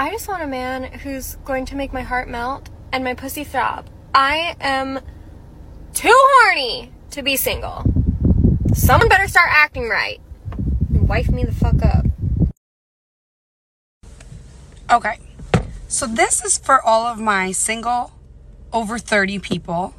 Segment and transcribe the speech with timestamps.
[0.00, 3.42] I just want a man who's going to make my heart melt and my pussy
[3.42, 3.90] throb.
[4.14, 5.00] I am
[5.92, 7.82] too horny to be single.
[8.74, 10.20] Someone better start acting right
[10.88, 12.06] and wife me the fuck up.
[14.88, 15.18] Okay.
[15.88, 18.12] So this is for all of my single
[18.72, 19.96] over 30 people.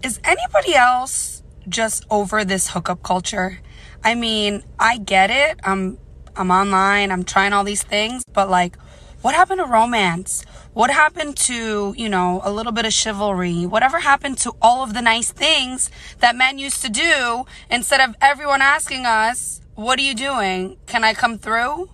[0.00, 3.58] Is anybody else just over this hookup culture?
[4.04, 5.58] I mean, I get it.
[5.64, 5.98] I'm
[6.36, 8.76] I'm online, I'm trying all these things, but like
[9.24, 10.44] what happened to romance?
[10.74, 13.64] What happened to, you know, a little bit of chivalry?
[13.64, 18.14] Whatever happened to all of the nice things that men used to do instead of
[18.20, 20.76] everyone asking us, "What are you doing?
[20.84, 21.88] Can I come through?"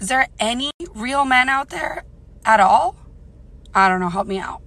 [0.00, 2.04] Is there any real men out there
[2.42, 2.96] at all?
[3.74, 4.62] I don't know, help me out.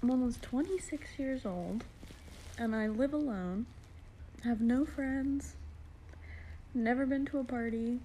[0.00, 1.82] I'm almost 26 years old
[2.56, 3.66] and I live alone,
[4.44, 5.56] have no friends,
[6.72, 8.00] never been to a party,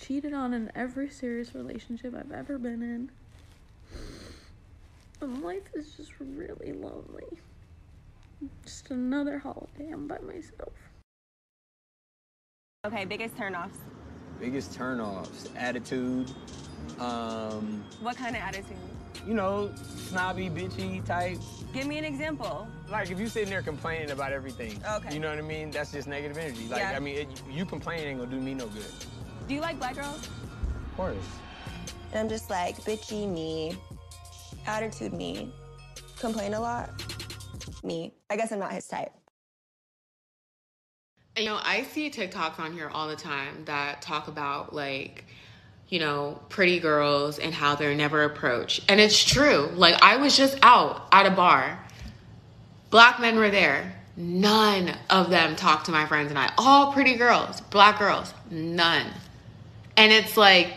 [0.00, 3.10] cheated on in every serious relationship I've ever been in.
[5.20, 7.26] And life is just really lonely.
[8.64, 10.72] Just another holiday I'm by myself.
[12.86, 13.78] Okay, biggest turnoffs.
[14.38, 16.30] Biggest turnoffs, attitude.
[17.00, 18.76] Um, What kind of attitude?
[19.26, 19.70] you know,
[20.08, 21.38] snobby, bitchy type.
[21.74, 22.68] Give me an example.
[22.88, 25.12] Like if you sitting there complaining about everything, Okay.
[25.12, 25.72] you know what I mean?
[25.72, 26.68] That's just negative energy.
[26.68, 26.92] Like Yeah.
[26.96, 28.84] I mean, it, you complaining ain't gonna do me no good.
[29.48, 30.26] Do you like black girls?
[30.26, 31.16] Of course.
[32.12, 33.74] And I'm just like bitchy me,
[34.66, 35.50] attitude me,
[36.18, 36.90] complain a lot
[37.82, 38.12] me.
[38.28, 39.12] I guess I'm not his type.
[41.36, 45.24] You know, I see TikToks on here all the time that talk about like,
[45.88, 48.84] you know, pretty girls and how they're never approached.
[48.88, 49.70] And it's true.
[49.74, 51.78] Like I was just out at a bar.
[52.90, 53.94] Black men were there.
[54.14, 56.52] None of them talked to my friends and I.
[56.58, 59.06] All pretty girls, black girls, none.
[59.98, 60.72] And it's like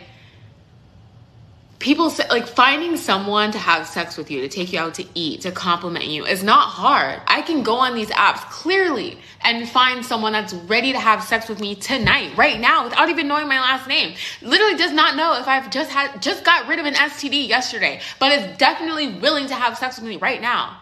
[1.78, 5.06] people say like finding someone to have sex with you to take you out to
[5.14, 7.22] eat to compliment you is not hard.
[7.28, 11.48] I can go on these apps clearly and find someone that's ready to have sex
[11.48, 14.16] with me tonight right now without even knowing my last name.
[14.42, 18.02] Literally does not know if i've just had just got rid of an std yesterday
[18.20, 20.80] but is definitely willing to have sex with me right now.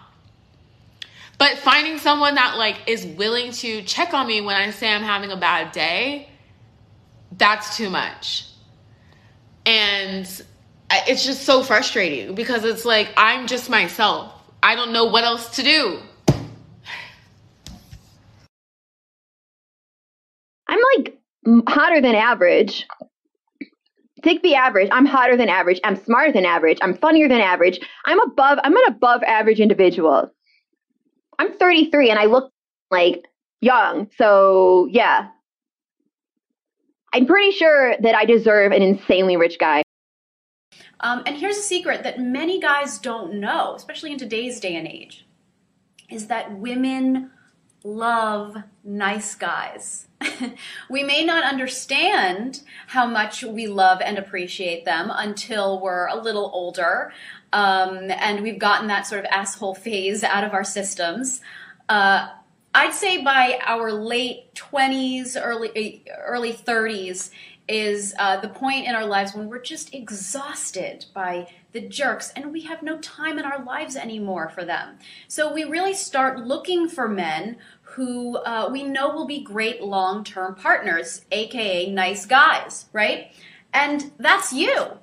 [1.38, 5.03] But finding someone that like is willing to check on me when i say i'm
[5.03, 6.29] having a bad day
[7.38, 8.50] that's too much
[9.66, 10.44] and
[10.91, 14.34] it's just so frustrating because it's like I'm just myself.
[14.63, 16.00] I don't know what else to do.
[20.67, 21.17] I'm like
[21.67, 22.88] hotter than average.
[24.23, 24.90] Take the average.
[24.91, 25.79] I'm hotter than average.
[25.84, 26.78] I'm smarter than average.
[26.81, 27.79] I'm funnier than average.
[28.06, 28.59] I'm above.
[28.63, 30.31] I'm an above average individual.
[31.38, 32.51] I'm 33 and I look
[32.91, 33.25] like
[33.61, 34.09] young.
[34.17, 35.29] So yeah,
[37.14, 39.84] I'm pretty sure that I deserve an insanely rich guy.
[41.02, 44.88] Um, and here's a secret that many guys don't know, especially in today's day and
[44.88, 45.25] age,
[46.09, 47.31] is that women
[47.84, 50.08] love nice guys.
[50.90, 56.52] we may not understand how much we love and appreciate them until we're a little
[56.53, 57.14] older
[57.53, 61.41] um, and we've gotten that sort of asshole phase out of our systems.
[61.88, 62.28] Uh,
[62.74, 67.31] I'd say by our late 20s, early early 30s
[67.68, 72.52] is uh, the point in our lives when we're just exhausted by the jerks and
[72.52, 74.97] we have no time in our lives anymore for them.
[75.28, 80.24] So we really start looking for men who uh, we know will be great long
[80.24, 83.31] term partners, aka nice guys, right?
[83.74, 84.98] And that's you.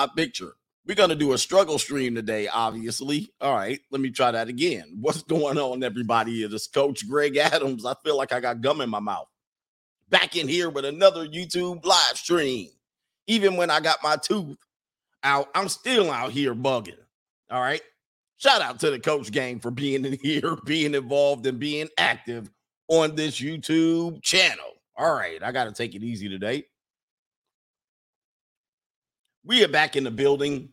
[0.00, 0.54] My picture?
[0.86, 3.30] We're going to do a struggle stream today, obviously.
[3.40, 4.96] All right, let me try that again.
[5.00, 6.42] What's going on, everybody?
[6.42, 7.84] It is Coach Greg Adams.
[7.84, 9.28] I feel like I got gum in my mouth.
[10.08, 12.70] Back in here with another YouTube live stream.
[13.26, 14.56] Even when I got my tooth
[15.22, 16.96] out, I'm still out here bugging.
[17.50, 17.82] All right.
[18.38, 22.50] Shout out to the coach gang for being in here, being involved, and being active
[22.88, 24.64] on this YouTube channel.
[24.96, 26.64] All right, I got to take it easy today.
[29.50, 30.68] We are back in the building,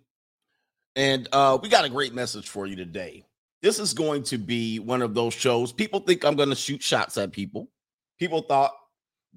[0.95, 3.25] and uh, we got a great message for you today.
[3.63, 5.74] This is going to be one of those shows.
[5.74, 7.71] People think I'm going to shoot shots at people.
[8.19, 8.74] People thought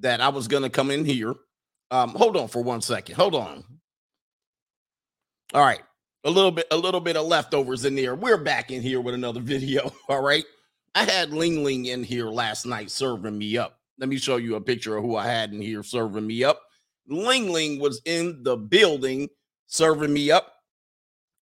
[0.00, 1.34] that I was going to come in here.
[1.90, 3.14] Um, hold on for one second.
[3.14, 3.64] Hold on.
[5.54, 5.80] All right.
[6.24, 8.14] A little bit, a little bit of leftovers in there.
[8.14, 9.90] We're back in here with another video.
[10.10, 10.44] All right.
[10.94, 13.78] I had Ling Ling in here last night serving me up.
[13.98, 16.60] Let me show you a picture of who I had in here serving me up.
[17.10, 19.28] Ling Ling was in the building
[19.66, 20.54] serving me up,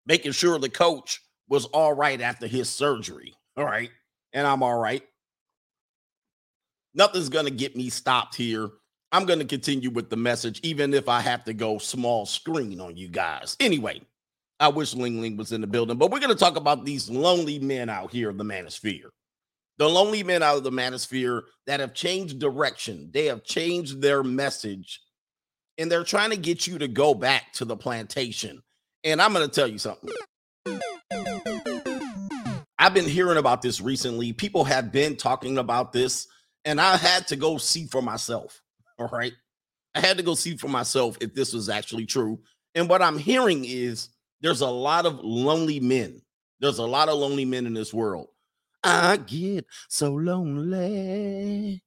[0.06, 3.34] making sure the coach was all right after his surgery.
[3.56, 3.90] All right.
[4.32, 5.02] And I'm all right.
[6.94, 8.70] Nothing's going to get me stopped here.
[9.12, 12.80] I'm going to continue with the message, even if I have to go small screen
[12.80, 13.56] on you guys.
[13.60, 14.02] Anyway,
[14.60, 17.08] I wish Ling Ling was in the building, but we're going to talk about these
[17.08, 19.08] lonely men out here in the manosphere.
[19.78, 24.22] The lonely men out of the manosphere that have changed direction, they have changed their
[24.22, 25.00] message,
[25.78, 28.62] and they're trying to get you to go back to the plantation.
[29.04, 30.10] And I'm going to tell you something.
[32.80, 34.32] I've been hearing about this recently.
[34.32, 36.26] People have been talking about this,
[36.64, 38.60] and I had to go see for myself.
[38.98, 39.32] All right.
[39.94, 42.40] I had to go see for myself if this was actually true.
[42.74, 44.10] And what I'm hearing is
[44.40, 46.20] there's a lot of lonely men.
[46.60, 48.28] There's a lot of lonely men in this world.
[48.84, 51.82] I get so lonely.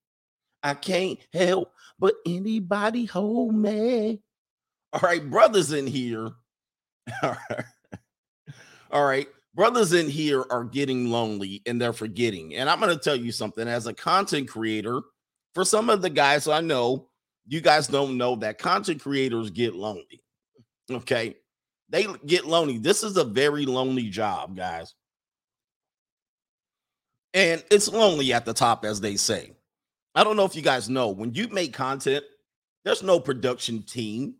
[0.63, 1.71] I can't help
[2.01, 4.19] but anybody hold me.
[4.91, 6.31] All right, brothers in here.
[7.23, 7.65] All right.
[8.91, 9.27] All right.
[9.53, 12.55] Brothers in here are getting lonely and they're forgetting.
[12.55, 15.01] And I'm going to tell you something as a content creator,
[15.53, 17.09] for some of the guys I know,
[17.47, 20.23] you guys don't know that content creators get lonely.
[20.89, 21.35] Okay.
[21.89, 22.77] They get lonely.
[22.77, 24.95] This is a very lonely job, guys.
[27.33, 29.51] And it's lonely at the top, as they say.
[30.15, 32.23] I don't know if you guys know when you make content,
[32.83, 34.35] there's no production team.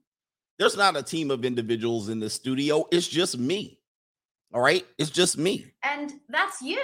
[0.60, 2.86] There's not a team of individuals in the studio.
[2.92, 3.80] It's just me.
[4.54, 4.86] All right.
[4.98, 5.74] It's just me.
[5.84, 6.84] And that's you.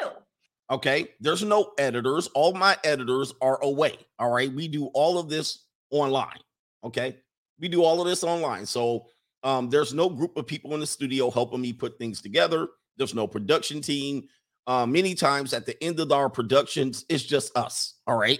[0.71, 1.09] Okay.
[1.19, 2.27] There's no editors.
[2.27, 3.97] All my editors are away.
[4.19, 4.51] All right.
[4.51, 6.39] We do all of this online.
[6.83, 7.17] Okay.
[7.59, 8.65] We do all of this online.
[8.65, 9.07] So
[9.43, 12.67] um, there's no group of people in the studio helping me put things together.
[12.97, 14.27] There's no production team.
[14.65, 17.95] Uh, many times at the end of our productions, it's just us.
[18.07, 18.39] All right.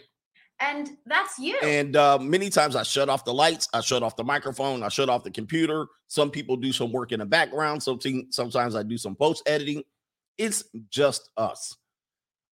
[0.60, 1.58] And that's you.
[1.62, 4.90] And uh, many times I shut off the lights, I shut off the microphone, I
[4.90, 5.86] shut off the computer.
[6.08, 7.84] Some people do some work in the background.
[7.84, 8.00] So
[8.32, 9.84] sometimes I do some post editing.
[10.38, 11.76] It's just us.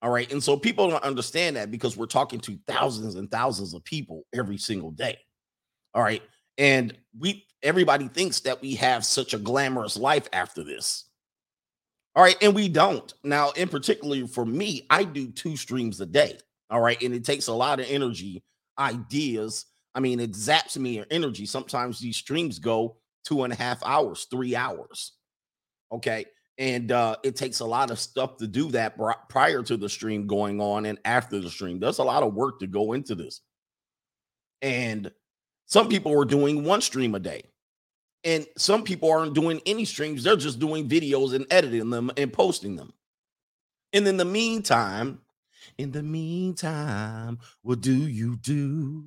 [0.03, 0.31] All right.
[0.31, 4.25] And so people don't understand that because we're talking to thousands and thousands of people
[4.35, 5.17] every single day.
[5.95, 6.23] All right.
[6.59, 11.07] And we, everybody thinks that we have such a glamorous life after this.
[12.15, 12.37] All right.
[12.43, 13.13] And we don't.
[13.25, 16.39] Now, in particular for me, I do two streams a day.
[16.71, 17.01] All right.
[17.03, 18.43] And it takes a lot of energy,
[18.79, 19.67] ideas.
[19.95, 21.47] I mean, it zaps me your energy.
[21.47, 25.13] Sometimes these streams go two and a half hours, three hours.
[25.93, 26.27] Okay.
[26.59, 28.97] And uh, it takes a lot of stuff to do that
[29.29, 31.81] prior to the stream going on and after the stream.
[31.81, 33.41] There's a lot of work to go into this.
[34.63, 35.11] And
[35.67, 37.43] some people are doing one stream a day.
[38.23, 40.23] And some people aren't doing any streams.
[40.23, 42.93] They're just doing videos and editing them and posting them.
[43.93, 45.21] And in the meantime,
[45.79, 49.05] in the meantime, what do you do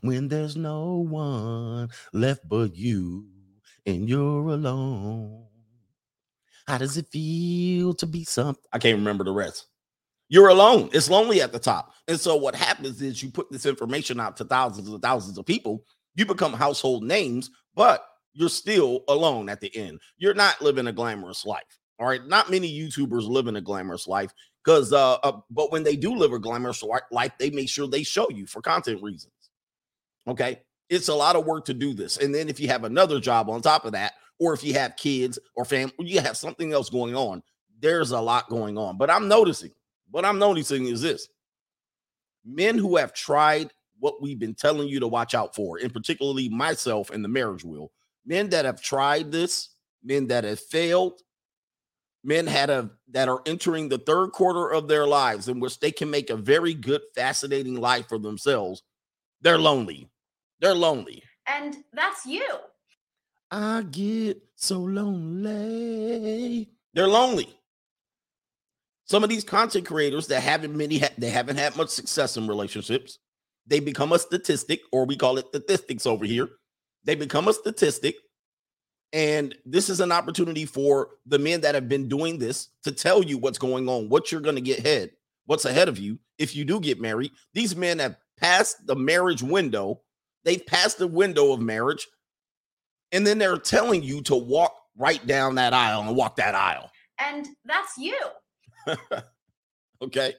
[0.00, 3.26] when there's no one left but you
[3.86, 5.46] and you're alone?
[6.66, 8.64] How does it feel to be something?
[8.72, 9.66] I can't remember the rest.
[10.28, 10.88] You're alone.
[10.92, 11.92] It's lonely at the top.
[12.08, 15.44] And so what happens is you put this information out to thousands and thousands of
[15.44, 15.84] people.
[16.16, 20.00] You become household names, but you're still alone at the end.
[20.16, 21.78] You're not living a glamorous life.
[21.98, 22.24] All right.
[22.26, 24.32] Not many YouTubers live in a glamorous life
[24.64, 28.02] because, uh, uh, but when they do live a glamorous life, they make sure they
[28.02, 29.32] show you for content reasons.
[30.26, 30.60] Okay.
[30.90, 32.18] It's a lot of work to do this.
[32.18, 34.96] And then if you have another job on top of that, or if you have
[34.96, 37.42] kids or family, you have something else going on,
[37.80, 38.98] there's a lot going on.
[38.98, 39.70] But I'm noticing,
[40.10, 41.28] what I'm noticing is this
[42.44, 46.48] men who have tried what we've been telling you to watch out for, and particularly
[46.48, 47.90] myself and the marriage wheel,
[48.26, 49.70] men that have tried this,
[50.02, 51.22] men that have failed,
[52.24, 55.92] men had a that are entering the third quarter of their lives in which they
[55.92, 58.82] can make a very good, fascinating life for themselves.
[59.42, 60.08] They're lonely.
[60.60, 61.22] They're lonely.
[61.46, 62.46] And that's you.
[63.50, 66.70] I get so lonely.
[66.94, 67.54] They're lonely.
[69.04, 73.18] Some of these content creators that haven't many they haven't had much success in relationships.
[73.66, 76.48] They become a statistic, or we call it statistics over here.
[77.04, 78.16] They become a statistic.
[79.14, 83.22] And this is an opportunity for the men that have been doing this to tell
[83.22, 85.12] you what's going on, what you're going to get ahead,
[85.46, 87.30] what's ahead of you if you do get married.
[87.52, 90.00] These men have passed the marriage window.
[90.44, 92.08] They've passed the window of marriage.
[93.12, 96.90] And then they're telling you to walk right down that aisle and walk that aisle.
[97.16, 98.18] And that's you.
[100.02, 100.34] okay.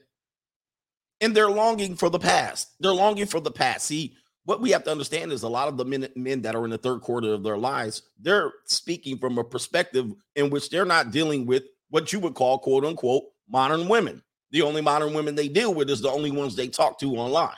[1.22, 2.68] and they're longing for the past.
[2.78, 3.86] They're longing for the past.
[3.86, 4.14] See,
[4.46, 6.70] what we have to understand is a lot of the men, men that are in
[6.70, 11.10] the third quarter of their lives, they're speaking from a perspective in which they're not
[11.10, 14.22] dealing with what you would call quote unquote modern women.
[14.52, 17.56] The only modern women they deal with is the only ones they talk to online.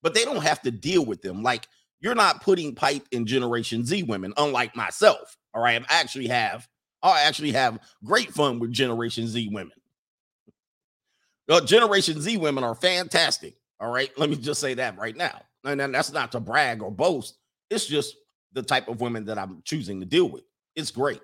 [0.00, 1.42] But they don't have to deal with them.
[1.42, 1.66] Like
[1.98, 5.36] you're not putting pipe in Generation Z women, unlike myself.
[5.54, 5.82] All right.
[5.90, 6.68] I actually have,
[7.02, 9.72] I actually have great fun with Generation Z women.
[11.48, 13.54] Uh, Generation Z women are fantastic.
[13.80, 14.16] All right.
[14.16, 15.42] Let me just say that right now.
[15.66, 17.36] And that's not to brag or boast.
[17.70, 18.16] It's just
[18.52, 20.44] the type of women that I'm choosing to deal with.
[20.74, 21.20] It's great.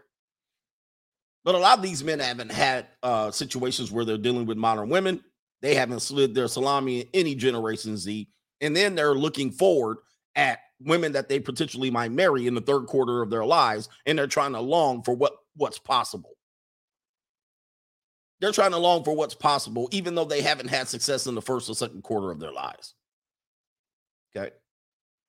[1.44, 4.88] But a lot of these men haven't had uh, situations where they're dealing with modern
[4.88, 5.22] women.
[5.60, 8.28] They haven't slid their salami in any Generation Z.
[8.60, 9.98] And then they're looking forward
[10.34, 13.88] at women that they potentially might marry in the third quarter of their lives.
[14.06, 16.30] And they're trying to long for what, what's possible.
[18.40, 21.42] They're trying to long for what's possible, even though they haven't had success in the
[21.42, 22.94] first or second quarter of their lives.
[24.36, 24.50] Okay.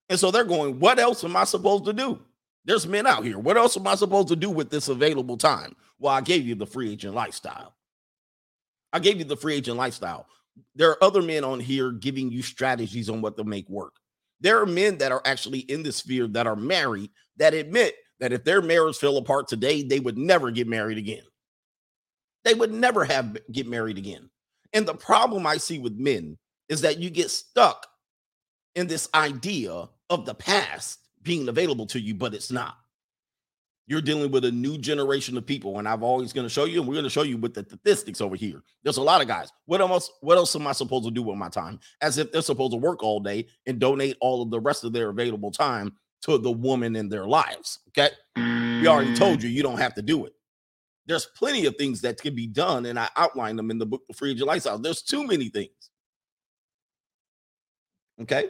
[0.10, 2.20] And so they're going, what else am I supposed to do?
[2.66, 3.38] There's men out here.
[3.40, 5.76] What else am I supposed to do with this available time?
[6.00, 7.76] Well, I gave you the free agent lifestyle.
[8.94, 10.28] I gave you the free agent lifestyle.
[10.76, 13.94] There are other men on here giving you strategies on what to make work.
[14.40, 18.34] There are men that are actually in this sphere that are married that admit that
[18.34, 21.24] if their marriage fell apart today, they would never get married again.
[22.44, 24.30] They would never have get married again.
[24.74, 26.38] And the problem I see with men
[26.70, 27.88] is that you get stuck
[28.76, 32.78] in this idea of the past being available to you, but it's not.
[33.86, 36.80] You're dealing with a new generation of people, and I've always going to show you,
[36.80, 38.64] and we're going to show you with the statistics over here.
[38.84, 39.52] There's a lot of guys.
[39.66, 40.10] What else?
[40.22, 41.80] What else am I supposed to do with my time?
[42.02, 44.94] As if they're supposed to work all day and donate all of the rest of
[44.94, 47.80] their available time to the woman in their lives.
[47.90, 50.34] Okay, we already told you you don't have to do it.
[51.06, 54.04] There's plenty of things that can be done, and I outline them in the book,
[54.08, 54.80] The Free Agent Lifestyle.
[54.80, 55.72] There's too many things.
[58.22, 58.50] Okay,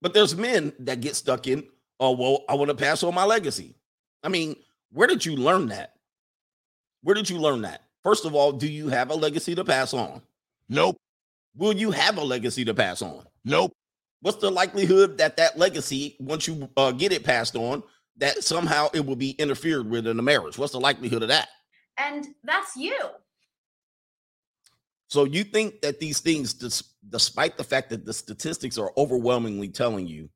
[0.00, 1.64] but there's men that get stuck in,
[1.98, 3.74] oh, well, I want to pass on my legacy.
[4.22, 4.56] I mean,
[4.92, 5.94] where did you learn that?
[7.02, 7.82] Where did you learn that?
[8.02, 10.22] First of all, do you have a legacy to pass on?
[10.68, 10.96] Nope.
[11.56, 13.24] Will you have a legacy to pass on?
[13.44, 13.72] Nope.
[14.22, 17.82] What's the likelihood that that legacy, once you uh, get it passed on,
[18.18, 20.58] that somehow it will be interfered with in a marriage?
[20.58, 21.48] What's the likelihood of that?
[21.96, 22.98] And that's you.
[25.08, 26.52] So you think that these things,
[27.08, 30.28] despite the fact that the statistics are overwhelmingly telling you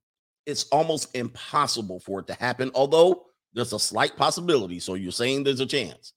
[0.47, 4.79] it's almost impossible for it to happen, although there's a slight possibility.
[4.79, 6.13] So you're saying there's a chance.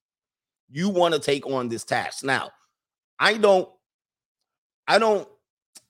[0.69, 2.25] You want to take on this task.
[2.25, 2.51] Now,
[3.19, 3.69] I don't,
[4.85, 5.27] I don't,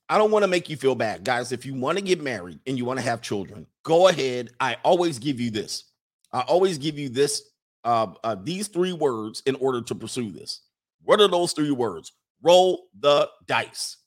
[0.08, 1.24] I don't want to make you feel bad.
[1.24, 4.52] Guys, if you want to get married and you want to have children, go ahead.
[4.60, 5.86] I always give you this.
[6.32, 7.42] I always give you this,
[7.84, 10.62] uh, uh these three words in order to pursue this.
[11.04, 12.12] What are those three words?
[12.42, 13.98] roll the dice.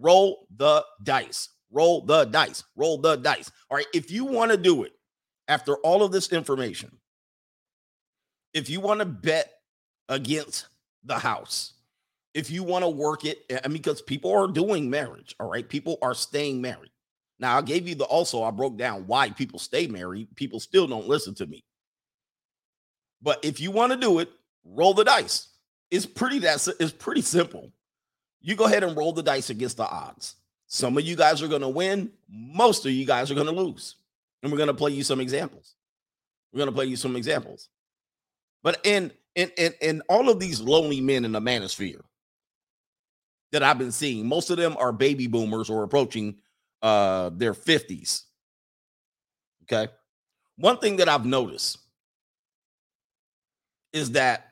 [0.00, 1.50] Roll the dice.
[1.70, 2.64] Roll the dice.
[2.76, 3.50] Roll the dice.
[3.70, 3.86] All right.
[3.94, 4.92] If you want to do it
[5.48, 6.96] after all of this information,
[8.54, 9.52] if you want to bet
[10.08, 10.66] against
[11.04, 11.74] the house,
[12.34, 15.68] if you want to work it, I mean, because people are doing marriage, all right,
[15.68, 16.90] people are staying married.
[17.38, 20.28] Now, I gave you the also, I broke down why people stay married.
[20.36, 21.64] People still don't listen to me.
[23.22, 24.30] But if you want to do it,
[24.64, 25.48] roll the dice.
[25.90, 27.72] It's pretty that's it's pretty simple.
[28.40, 30.36] You go ahead and roll the dice against the odds.
[30.66, 33.52] Some of you guys are going to win, most of you guys are going to
[33.52, 33.96] lose.
[34.42, 35.74] And we're going to play you some examples.
[36.52, 37.68] We're going to play you some examples.
[38.62, 42.02] But in in in, in all of these lonely men in the manosphere
[43.52, 46.36] that I've been seeing, most of them are baby boomers or approaching
[46.82, 48.22] uh their 50s.
[49.64, 49.90] Okay?
[50.56, 51.78] One thing that I've noticed
[53.92, 54.49] is that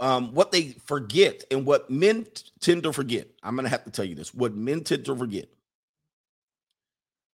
[0.00, 3.84] um, what they forget and what men t- tend to forget, I'm going to have
[3.84, 5.48] to tell you this what men tend to forget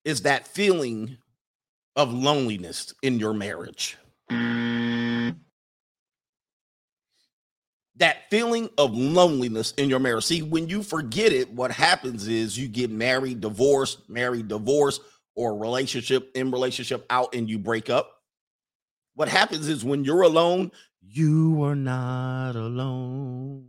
[0.04, 1.18] is that feeling
[1.96, 3.96] of loneliness in your marriage.
[7.96, 10.24] That feeling of loneliness in your marriage.
[10.24, 15.00] See, when you forget it, what happens is you get married, divorced, married, divorced,
[15.34, 18.22] or relationship in relationship out and you break up.
[19.14, 20.70] What happens is when you're alone,
[21.10, 23.66] you are not alone.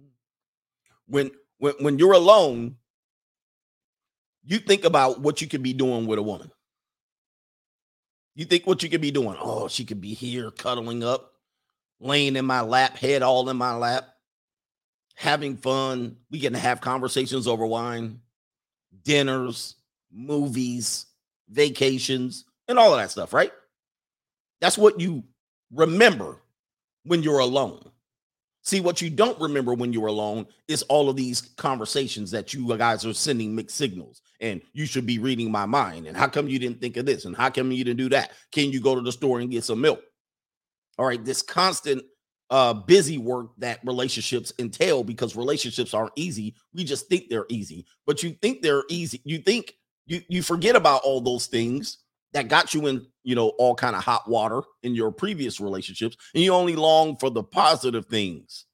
[1.08, 2.76] When when when you're alone,
[4.44, 6.52] you think about what you could be doing with a woman.
[8.36, 9.38] You think what you could be doing.
[9.40, 11.34] Oh, she could be here cuddling up,
[12.00, 14.08] laying in my lap, head all in my lap,
[15.16, 16.18] having fun.
[16.30, 18.20] We can have conversations over wine,
[19.04, 19.76] dinners,
[20.12, 21.06] movies,
[21.50, 23.52] vacations, and all of that stuff, right?
[24.62, 25.24] That's what you
[25.72, 26.42] remember
[27.10, 27.84] when you're alone.
[28.62, 32.78] See, what you don't remember when you're alone is all of these conversations that you
[32.78, 34.22] guys are sending mixed signals.
[34.42, 36.06] And you should be reading my mind.
[36.06, 37.26] And how come you didn't think of this?
[37.26, 38.32] And how come you didn't do that?
[38.52, 40.02] Can you go to the store and get some milk?
[41.00, 42.04] All right, this constant
[42.52, 46.56] uh busy work that relationships entail because relationships aren't easy.
[46.74, 47.86] We just think they're easy.
[48.06, 49.22] But you think they're easy.
[49.24, 49.74] You think
[50.06, 52.00] you you forget about all those things
[52.34, 56.18] that got you in, you know, all kind of hot water in your previous relationships,
[56.34, 58.66] and you only long for the positive things.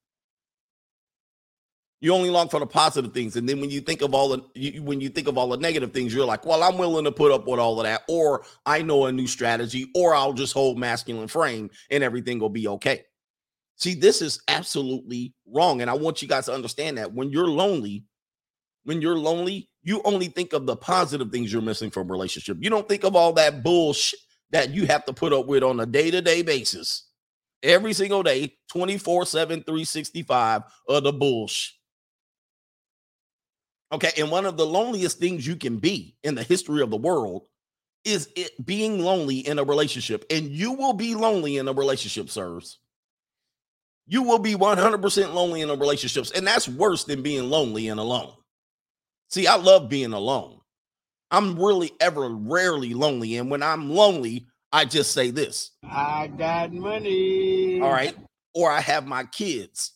[2.01, 4.41] You only long for the positive things, and then when you think of all the
[4.53, 7.11] you, when you think of all the negative things, you're like, "Well, I'm willing to
[7.11, 10.53] put up with all of that," or "I know a new strategy," or "I'll just
[10.53, 13.05] hold masculine frame and everything will be okay."
[13.77, 17.47] See, this is absolutely wrong, and I want you guys to understand that when you're
[17.47, 18.03] lonely,
[18.83, 22.57] when you're lonely, you only think of the positive things you're missing from relationship.
[22.59, 25.79] You don't think of all that bullshit that you have to put up with on
[25.79, 27.07] a day-to-day basis.
[27.63, 31.75] Every single day, 24/7 365 of the bullshit.
[33.91, 36.97] Okay, and one of the loneliest things you can be in the history of the
[36.97, 37.47] world
[38.03, 40.25] is it being lonely in a relationship.
[40.29, 42.79] And you will be lonely in a relationship, sirs.
[44.07, 47.99] You will be 100% lonely in a relationships, and that's worse than being lonely and
[47.99, 48.35] alone.
[49.35, 50.61] See, I love being alone.
[51.29, 53.35] I'm really ever rarely lonely.
[53.35, 57.81] And when I'm lonely, I just say this I got money.
[57.81, 58.15] all right,
[58.53, 59.91] or I have my kids,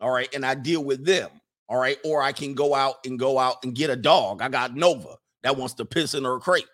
[0.00, 1.28] all right, and I deal with them,
[1.68, 4.40] all right, or I can go out and go out and get a dog.
[4.40, 6.64] I got Nova that wants to piss in her crate,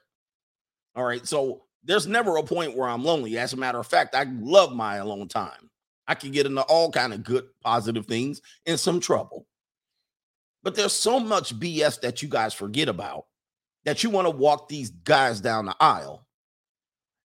[0.95, 1.27] all right.
[1.27, 3.37] So there's never a point where I'm lonely.
[3.37, 5.71] As a matter of fact, I love my alone time.
[6.07, 9.49] I can get into all kind of good, positive things and some trouble.
[10.67, 13.27] But there's so much BS that you guys forget about
[13.85, 16.27] that you want to walk these guys down the aisle.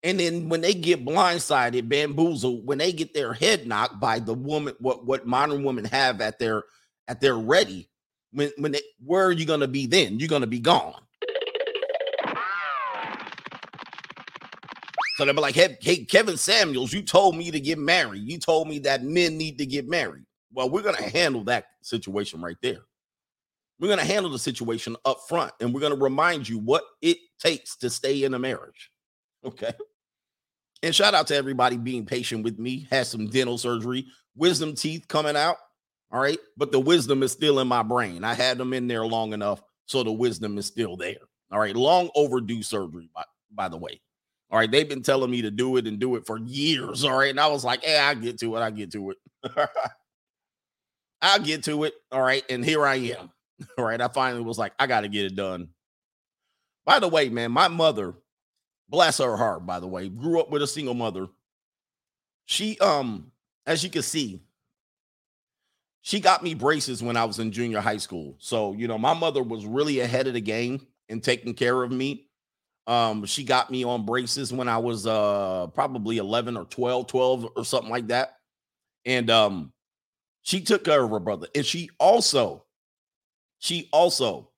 [0.02, 4.34] And then when they get blindsided, bamboozled, when they get their head knocked by the
[4.34, 6.64] woman, what what modern women have at their
[7.08, 7.92] at their ready,
[8.32, 10.18] when when they, where are you gonna be then?
[10.18, 11.00] You're gonna be gone.
[15.16, 18.24] So they'll be like, hey, hey, Kevin Samuels, you told me to get married.
[18.24, 20.26] You told me that men need to get married.
[20.52, 22.82] Well, we're gonna handle that situation right there.
[23.80, 27.78] We're gonna handle the situation up front, and we're gonna remind you what it takes
[27.78, 28.92] to stay in a marriage.
[29.46, 29.72] Okay.
[30.84, 32.88] And shout out to everybody being patient with me.
[32.92, 35.58] Had some dental surgery, wisdom teeth coming out.
[36.12, 36.40] All right.
[36.56, 38.24] But the wisdom is still in my brain.
[38.24, 39.62] I had them in there long enough.
[39.86, 41.18] So the wisdom is still there.
[41.52, 41.76] All right.
[41.76, 44.02] Long overdue surgery, by, by the way.
[44.52, 44.70] All right.
[44.70, 47.04] They've been telling me to do it and do it for years.
[47.04, 47.32] All right.
[47.32, 48.60] And I was like, hey, I get to it.
[48.60, 49.18] I get to it.
[51.22, 51.94] I'll get to it.
[52.12, 52.44] All right.
[52.50, 53.32] And here I am.
[53.78, 54.00] Right.
[54.02, 55.70] I finally was like, I got to get it done.
[56.86, 58.16] By the way, man, my mother,
[58.90, 61.28] bless her heart, by the way, grew up with a single mother.
[62.46, 63.32] She, um,
[63.66, 64.42] as you can see,
[66.02, 68.36] she got me braces when I was in junior high school.
[68.40, 71.92] So, you know, my mother was really ahead of the game in taking care of
[71.92, 72.28] me.
[72.88, 77.48] Um, she got me on braces when I was uh probably 11 or 12, 12
[77.58, 78.38] or something like that.
[79.06, 79.74] And um
[80.44, 81.48] she took care of her brother.
[81.56, 82.66] And she also,
[83.60, 84.50] she also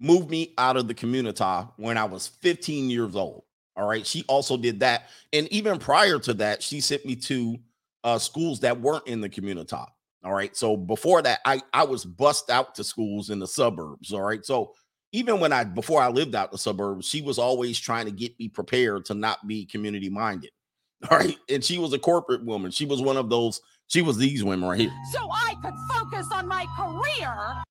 [0.00, 1.44] moved me out of the community
[1.76, 3.44] when I was 15 years old.
[3.76, 4.06] All right.
[4.06, 5.08] She also did that.
[5.32, 7.58] And even prior to that, she sent me to
[8.04, 9.76] uh, schools that weren't in the community.
[9.76, 10.54] All right.
[10.56, 14.12] So before that, I, I was bussed out to schools in the suburbs.
[14.12, 14.44] All right.
[14.44, 14.72] So
[15.12, 18.38] even when I, before I lived out the suburbs, she was always trying to get
[18.38, 20.50] me prepared to not be community minded.
[21.10, 21.38] All right.
[21.48, 22.70] And she was a corporate woman.
[22.70, 24.92] She was one of those, she was these women right here.
[25.12, 27.62] So I could focus on my career.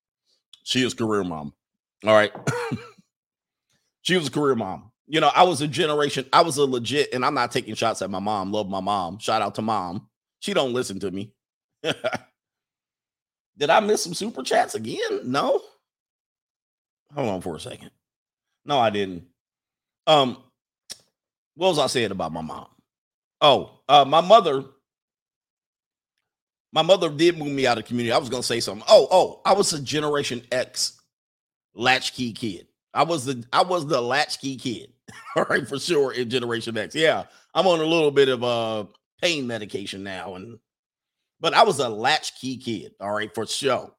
[0.63, 1.53] She is career mom.
[2.05, 2.31] All right.
[4.01, 4.91] she was a career mom.
[5.07, 8.01] You know, I was a generation, I was a legit, and I'm not taking shots
[8.03, 8.51] at my mom.
[8.51, 9.17] Love my mom.
[9.17, 10.07] Shout out to mom.
[10.39, 11.33] She don't listen to me.
[11.83, 15.21] Did I miss some super chats again?
[15.23, 15.61] No.
[17.13, 17.91] Hold on for a second.
[18.65, 19.25] No, I didn't.
[20.07, 20.37] Um,
[21.55, 22.67] what was I saying about my mom?
[23.41, 24.63] Oh, uh, my mother.
[26.71, 28.11] My mother did move me out of community.
[28.11, 28.85] I was gonna say something.
[28.87, 30.99] Oh, oh, I was a Generation X
[31.73, 32.67] latchkey kid.
[32.93, 34.93] I was the I was the latchkey kid.
[35.35, 36.93] All right, for sure in Generation X.
[36.93, 38.85] Yeah, I'm on a little bit of uh
[39.21, 40.59] pain medication now, and
[41.39, 42.93] but I was a latchkey kid.
[42.99, 43.91] All right, for sure.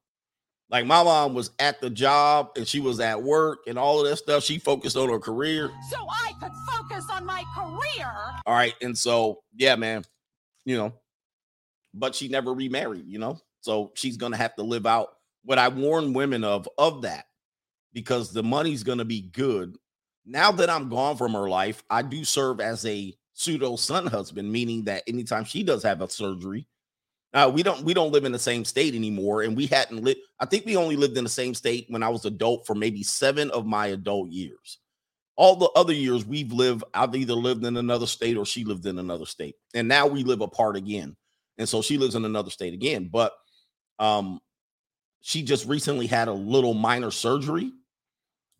[0.71, 4.09] Like my mom was at the job and she was at work and all of
[4.09, 4.45] that stuff.
[4.45, 5.69] She focused on her career.
[5.91, 8.13] So I could focus on my career.
[8.47, 10.05] All right, and so yeah, man,
[10.65, 10.93] you know,
[11.95, 13.07] but she never remarried.
[13.07, 15.09] You know, so she's gonna have to live out
[15.45, 17.27] what I warn women of of that
[17.93, 19.77] because the money's gonna be good.
[20.27, 24.53] Now that I'm gone from her life, I do serve as a pseudo son husband,
[24.53, 26.67] meaning that anytime she does have a surgery,
[27.33, 30.21] Uh, we don't we don't live in the same state anymore, and we hadn't lived.
[30.41, 33.05] I think we only lived in the same state when I was adult for maybe
[33.05, 34.79] seven of my adult years.
[35.37, 38.85] All the other years we've lived, I've either lived in another state or she lived
[38.85, 41.17] in another state, and now we live apart again.
[41.61, 43.11] And so she lives in another state again.
[43.13, 43.35] But
[43.99, 44.41] um,
[45.21, 47.71] she just recently had a little minor surgery,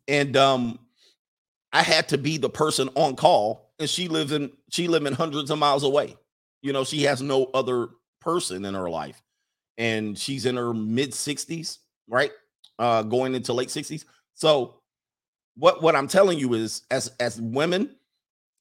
[0.07, 0.79] and um,
[1.73, 5.13] I had to be the person on call, and she lives in she lives in
[5.13, 6.15] hundreds of miles away.
[6.61, 9.19] You know, she has no other person in her life,
[9.79, 12.31] and she's in her mid sixties, right?
[12.77, 14.05] Uh, going into late sixties.
[14.35, 14.75] So,
[15.55, 17.95] what what I'm telling you is, as as women,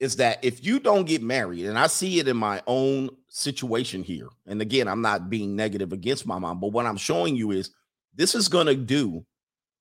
[0.01, 4.03] is that if you don't get married, and I see it in my own situation
[4.03, 7.51] here, and again, I'm not being negative against my mom, but what I'm showing you
[7.51, 7.71] is
[8.15, 9.25] this is going to do,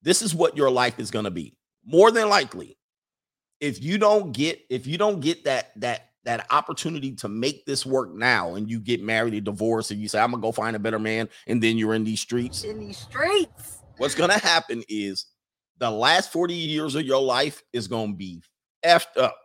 [0.01, 1.57] this is what your life is going to be.
[1.85, 2.77] More than likely,
[3.59, 7.85] if you don't get if you don't get that that that opportunity to make this
[7.85, 10.75] work now and you get married or divorced and you say i'm gonna go find
[10.75, 12.63] a better man and then you're in these streets.
[12.63, 13.79] In these streets.
[13.97, 15.25] What's gonna happen is
[15.77, 18.41] the last 40 years of your life is gonna be
[18.85, 19.37] effed up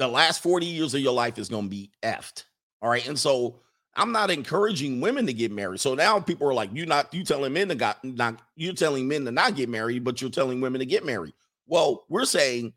[0.00, 2.44] the last 40 years of your life is gonna be effed
[2.82, 3.60] all right and so
[3.94, 7.22] i'm not encouraging women to get married so now people are like you're not you
[7.22, 10.60] telling men to got not you're telling men to not get married but you're telling
[10.60, 11.34] women to get married
[11.66, 12.72] well we're saying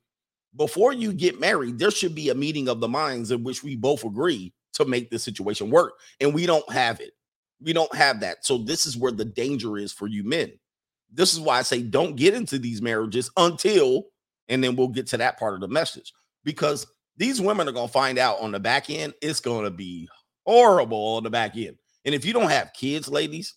[0.56, 3.76] before you get married, there should be a meeting of the minds in which we
[3.76, 5.94] both agree to make the situation work.
[6.20, 7.14] And we don't have it.
[7.62, 8.46] We don't have that.
[8.46, 10.52] So this is where the danger is for you men.
[11.12, 14.06] This is why I say don't get into these marriages until,
[14.48, 16.86] and then we'll get to that part of the message because
[17.18, 20.08] these women are going to find out on the back end, it's going to be
[20.46, 21.78] horrible on the back end.
[22.06, 23.56] And if you don't have kids, ladies,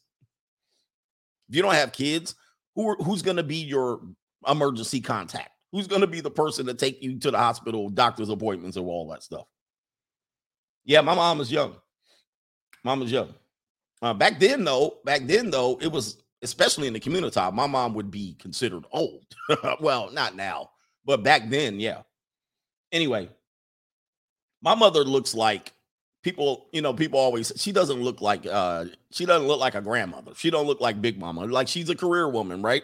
[1.49, 2.35] if you don't have kids,
[2.75, 4.01] who are, who's going to be your
[4.47, 5.51] emergency contact?
[5.73, 8.87] Who's going to be the person to take you to the hospital, doctor's appointments, or
[8.87, 9.47] all that stuff?
[10.85, 11.75] Yeah, my mom is young.
[12.85, 13.35] Mom is young.
[14.01, 17.41] Uh, back then, though, back then, though, it was especially in the community.
[17.53, 19.25] My mom would be considered old.
[19.81, 20.71] well, not now,
[21.05, 22.03] but back then, yeah.
[22.93, 23.29] Anyway,
[24.67, 25.73] my mother looks like
[26.25, 26.67] people.
[26.73, 27.53] You know, people always.
[27.57, 28.45] She doesn't look like.
[28.47, 30.33] uh She doesn't look like a grandmother.
[30.35, 31.47] She don't look like Big Mama.
[31.47, 32.83] Like she's a career woman, right?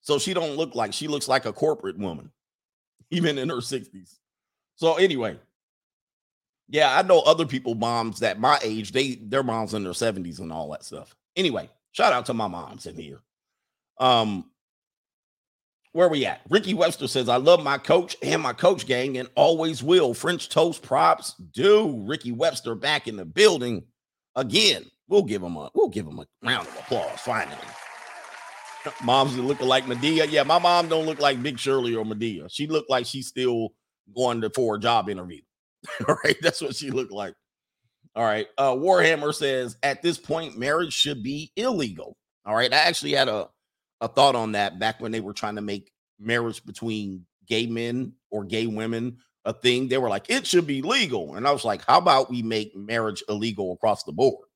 [0.00, 2.32] So she don't look like she looks like a corporate woman,
[3.10, 4.18] even in her 60s.
[4.74, 5.38] So anyway,
[6.68, 10.40] yeah, I know other people, moms that my age, they their moms in their 70s
[10.40, 11.14] and all that stuff.
[11.36, 13.20] Anyway, shout out to my moms in here.
[14.00, 14.50] Um,
[15.94, 16.40] where we at?
[16.50, 20.12] Ricky Webster says, I love my coach and my coach gang and always will.
[20.12, 22.02] French toast props do.
[22.04, 23.84] Ricky Webster back in the building
[24.34, 24.84] again.
[25.06, 27.56] We'll give him a we'll give him a round of applause finally.
[29.04, 30.28] Moms looking like Madea.
[30.28, 32.48] Yeah, my mom don't look like Big Shirley or Madea.
[32.50, 33.68] She looked like she's still
[34.16, 35.42] going to for a job interview.
[36.08, 37.34] All right, that's what she looked like.
[38.16, 38.48] All right.
[38.58, 42.16] Uh Warhammer says at this point, marriage should be illegal.
[42.44, 42.72] All right.
[42.72, 43.48] I actually had a,
[44.04, 45.90] a thought on that back when they were trying to make
[46.20, 49.88] marriage between gay men or gay women a thing.
[49.88, 51.36] They were like, it should be legal.
[51.36, 54.46] And I was like, how about we make marriage illegal across the board?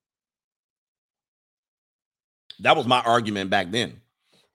[2.60, 4.02] That was my argument back then.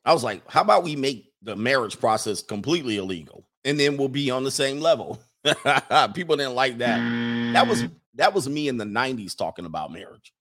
[0.05, 4.09] I was like, how about we make the marriage process completely illegal and then we'll
[4.09, 5.19] be on the same level?
[6.13, 6.97] People didn't like that.
[7.53, 7.91] That was mm.
[8.15, 10.33] that was me in the 90s talking about marriage.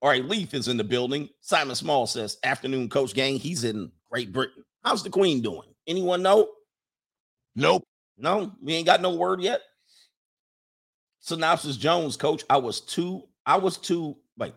[0.00, 1.28] All right, Leaf is in the building.
[1.40, 4.64] Simon Small says, afternoon coach gang, he's in Great Britain.
[4.84, 5.68] How's the queen doing?
[5.86, 6.48] Anyone know?
[7.56, 7.82] Nope.
[8.16, 9.60] No, we ain't got no word yet.
[11.20, 14.54] Synopsis Jones, coach, I was too, I was too, wait,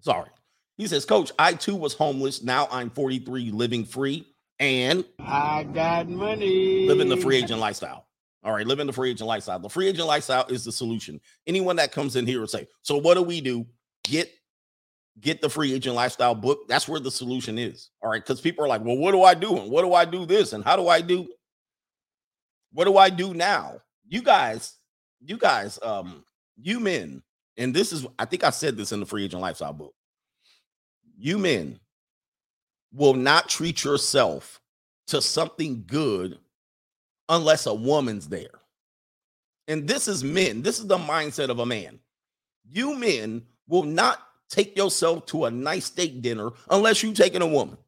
[0.00, 0.30] sorry.
[0.76, 2.42] He says, Coach, I too was homeless.
[2.42, 4.26] Now I'm 43, living free,
[4.58, 6.86] and I got money.
[6.86, 8.06] living the free agent lifestyle.
[8.42, 9.58] All right, living the free agent lifestyle.
[9.58, 11.20] The free agent lifestyle is the solution.
[11.46, 13.66] Anyone that comes in here and say, "So what do we do?"
[14.04, 14.32] Get
[15.20, 16.66] get the free agent lifestyle book.
[16.68, 17.90] That's where the solution is.
[18.02, 19.58] All right, because people are like, "Well, what do I do?
[19.58, 20.52] And what do I do this?
[20.52, 21.28] And how do I do?
[22.72, 24.76] What do I do now?" You guys,
[25.20, 26.24] you guys, um,
[26.56, 27.22] you men,
[27.56, 29.94] and this is, I think I said this in the free agent lifestyle book.
[31.18, 31.78] You men
[32.92, 34.60] will not treat yourself
[35.08, 36.38] to something good
[37.28, 38.60] unless a woman's there.
[39.68, 40.62] And this is men.
[40.62, 42.00] This is the mindset of a man.
[42.68, 47.46] You men will not take yourself to a nice steak dinner unless you taking a
[47.46, 47.78] woman.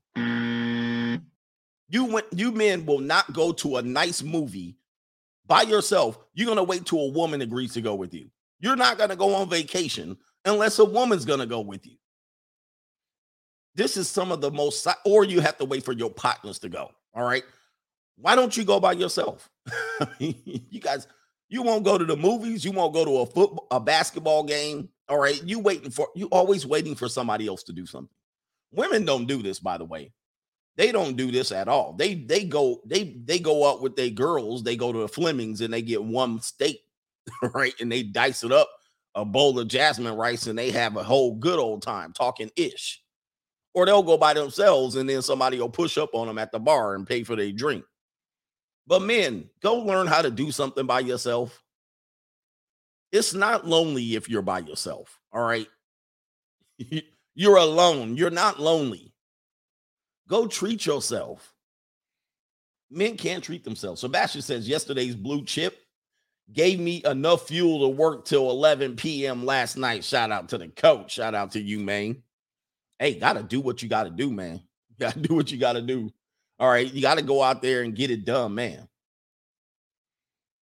[1.88, 4.78] You went you men will not go to a nice movie
[5.46, 6.18] by yourself.
[6.32, 8.30] You're gonna wait till a woman agrees to go with you.
[8.60, 11.96] You're not gonna go on vacation unless a woman's gonna go with you.
[13.74, 16.68] This is some of the most, or you have to wait for your partners to
[16.68, 16.90] go.
[17.14, 17.44] All right.
[18.16, 19.50] Why don't you go by yourself?
[20.18, 21.06] you guys,
[21.48, 22.64] you won't go to the movies.
[22.64, 24.88] You won't go to a football, a basketball game.
[25.12, 25.42] All right.
[25.44, 28.08] You waiting for you always waiting for somebody else to do something.
[28.72, 30.10] Women don't do this, by the way.
[30.78, 31.92] They don't do this at all.
[31.92, 34.62] They they go they they go out with their girls.
[34.62, 36.80] They go to the Flemings and they get one steak,
[37.54, 37.74] right?
[37.78, 38.70] And they dice it up
[39.14, 43.02] a bowl of jasmine rice and they have a whole good old time talking ish.
[43.74, 46.58] Or they'll go by themselves and then somebody will push up on them at the
[46.58, 47.84] bar and pay for their drink.
[48.86, 51.61] But men, go learn how to do something by yourself.
[53.12, 55.20] It's not lonely if you're by yourself.
[55.32, 55.68] All right.
[57.34, 58.16] You're alone.
[58.16, 59.14] You're not lonely.
[60.28, 61.54] Go treat yourself.
[62.90, 64.00] Men can't treat themselves.
[64.00, 65.78] Sebastian says yesterday's blue chip
[66.52, 69.46] gave me enough fuel to work till 11 p.m.
[69.46, 70.04] last night.
[70.04, 71.12] Shout out to the coach.
[71.12, 72.22] Shout out to you, man.
[72.98, 74.60] Hey, gotta do what you gotta do, man.
[75.00, 76.12] Gotta do what you gotta do.
[76.60, 78.86] All right, you gotta go out there and get it done, man.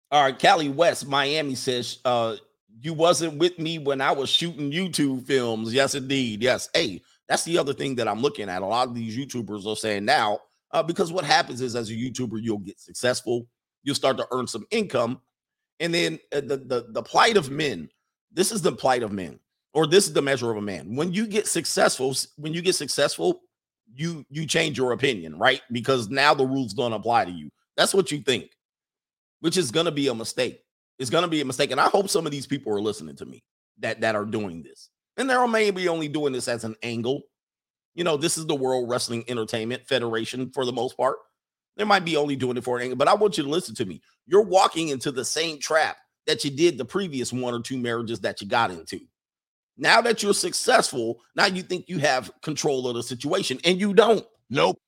[0.09, 2.37] All right, Cali West, Miami says, uh,
[2.81, 5.73] you wasn't with me when I was shooting YouTube films.
[5.73, 6.41] Yes, indeed.
[6.41, 6.69] Yes.
[6.73, 8.61] Hey, that's the other thing that I'm looking at.
[8.61, 10.39] A lot of these YouTubers are saying now,
[10.71, 13.47] uh, because what happens is as a YouTuber, you'll get successful,
[13.83, 15.19] you'll start to earn some income.
[15.79, 17.89] And then uh, the, the the plight of men,
[18.31, 19.39] this is the plight of men,
[19.73, 20.95] or this is the measure of a man.
[20.95, 23.41] When you get successful, when you get successful,
[23.93, 25.61] you you change your opinion, right?
[25.71, 27.49] Because now the rules don't apply to you.
[27.75, 28.51] That's what you think,
[29.39, 30.61] which is gonna be a mistake.
[30.99, 31.71] It's gonna be a mistake.
[31.71, 33.43] And I hope some of these people are listening to me
[33.79, 34.89] that that are doing this.
[35.17, 37.23] And they're maybe only doing this as an angle.
[37.95, 41.17] You know, this is the World Wrestling Entertainment Federation for the most part.
[41.75, 43.75] They might be only doing it for an angle, but I want you to listen
[43.75, 44.01] to me.
[44.25, 48.19] You're walking into the same trap that you did the previous one or two marriages
[48.21, 48.99] that you got into.
[49.77, 53.93] Now that you're successful, now you think you have control of the situation, and you
[53.93, 54.25] don't.
[54.49, 54.79] Nope.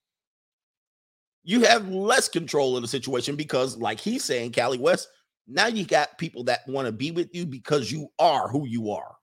[1.49, 5.09] You have less control of the situation because, like he's saying, Cali West,
[5.47, 8.91] now you got people that want to be with you because you are who you
[8.91, 9.15] are.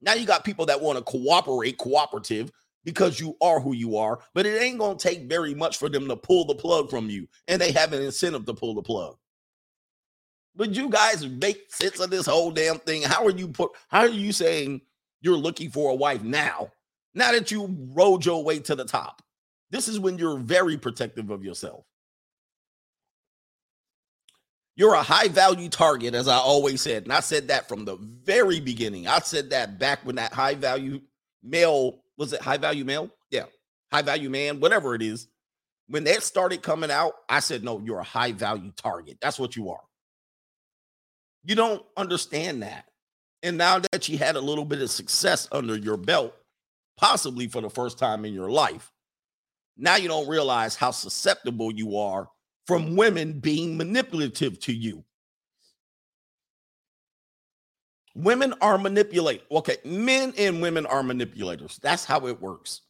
[0.00, 2.52] Now you got people that want to cooperate, cooperative,
[2.84, 6.06] because you are who you are, but it ain't gonna take very much for them
[6.06, 9.16] to pull the plug from you, and they have an incentive to pull the plug.
[10.54, 13.02] But you guys make sense of this whole damn thing.
[13.02, 13.72] How are you put?
[13.88, 14.82] How are you saying
[15.22, 16.70] you're looking for a wife now?
[17.14, 19.22] Now that you rode your way to the top,
[19.72, 21.84] this is when you're very protective of yourself.
[24.76, 27.02] You're a high value target, as I always said.
[27.02, 29.08] And I said that from the very beginning.
[29.08, 31.00] I said that back when that high value
[31.42, 33.10] male was it high value male?
[33.30, 33.46] Yeah,
[33.90, 35.26] high value man, whatever it is.
[35.88, 39.18] When that started coming out, I said, no, you're a high value target.
[39.20, 39.80] That's what you are.
[41.44, 42.84] You don't understand that.
[43.42, 46.34] And now that you had a little bit of success under your belt,
[46.96, 48.92] possibly for the first time in your life,
[49.76, 52.28] now you don't realize how susceptible you are
[52.66, 55.04] from women being manipulative to you.
[58.14, 59.42] Women are manipulate.
[59.50, 61.78] Okay, men and women are manipulators.
[61.82, 62.82] That's how it works.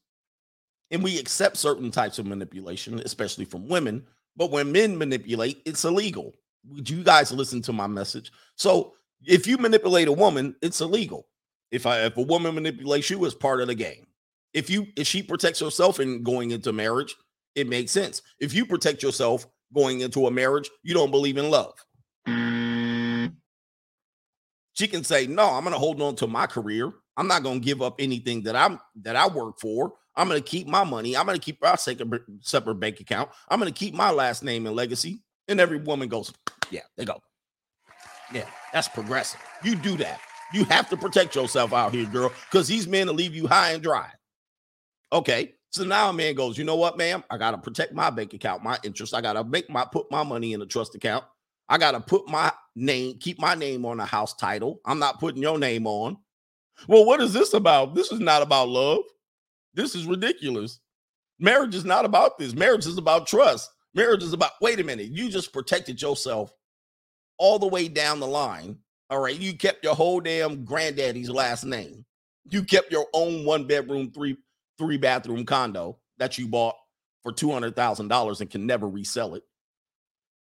[0.90, 4.04] And we accept certain types of manipulation, especially from women.
[4.36, 6.34] But when men manipulate, it's illegal.
[6.68, 8.32] Would you guys listen to my message?
[8.56, 11.28] So if you manipulate a woman, it's illegal.
[11.70, 14.06] If I if a woman manipulates you, it's part of the game.
[14.54, 17.16] If you if she protects herself in going into marriage,
[17.54, 18.22] it makes sense.
[18.40, 21.74] If you protect yourself going into a marriage, you don't believe in love.
[22.28, 23.34] Mm.
[24.74, 26.92] She can say, "No, I'm going to hold on to my career.
[27.16, 29.94] I'm not going to give up anything that I'm that I work for.
[30.16, 31.16] I'm going to keep my money.
[31.16, 33.30] I'm going to keep our separate separate bank account.
[33.48, 36.32] I'm going to keep my last name and legacy." And every woman goes,
[36.70, 37.20] "Yeah, they go.
[38.32, 39.40] Yeah, that's progressive.
[39.62, 40.20] You do that.
[40.54, 43.72] You have to protect yourself out here, girl, because these men will leave you high
[43.72, 44.10] and dry."
[45.12, 47.22] Okay, so now a man goes, you know what, ma'am?
[47.30, 49.14] I gotta protect my bank account, my interest.
[49.14, 51.24] I gotta make my put my money in a trust account.
[51.68, 54.80] I gotta put my name, keep my name on a house title.
[54.86, 56.16] I'm not putting your name on.
[56.88, 57.94] Well, what is this about?
[57.94, 59.02] This is not about love.
[59.74, 60.80] This is ridiculous.
[61.38, 62.54] Marriage is not about this.
[62.54, 63.70] Marriage is about trust.
[63.94, 66.52] Marriage is about, wait a minute, you just protected yourself
[67.38, 68.78] all the way down the line.
[69.10, 69.38] All right.
[69.38, 72.04] You kept your whole damn granddaddy's last name.
[72.50, 74.36] You kept your own one bedroom, three
[74.82, 76.74] three bathroom condo that you bought
[77.22, 79.44] for $200,000 and can never resell it.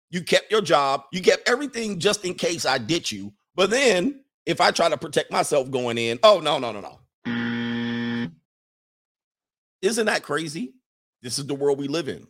[0.09, 3.31] You kept your job, you kept everything just in case I ditch you.
[3.55, 8.29] But then if I try to protect myself going in, oh, no, no, no, no.
[9.81, 10.73] Isn't that crazy?
[11.21, 12.27] This is the world we live in.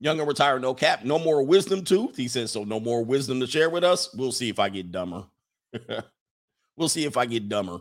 [0.00, 2.16] Young and retired, no cap, no more wisdom tooth.
[2.16, 4.14] He says, so no more wisdom to share with us.
[4.14, 5.24] We'll see if I get dumber.
[6.76, 7.78] we'll see if I get dumber.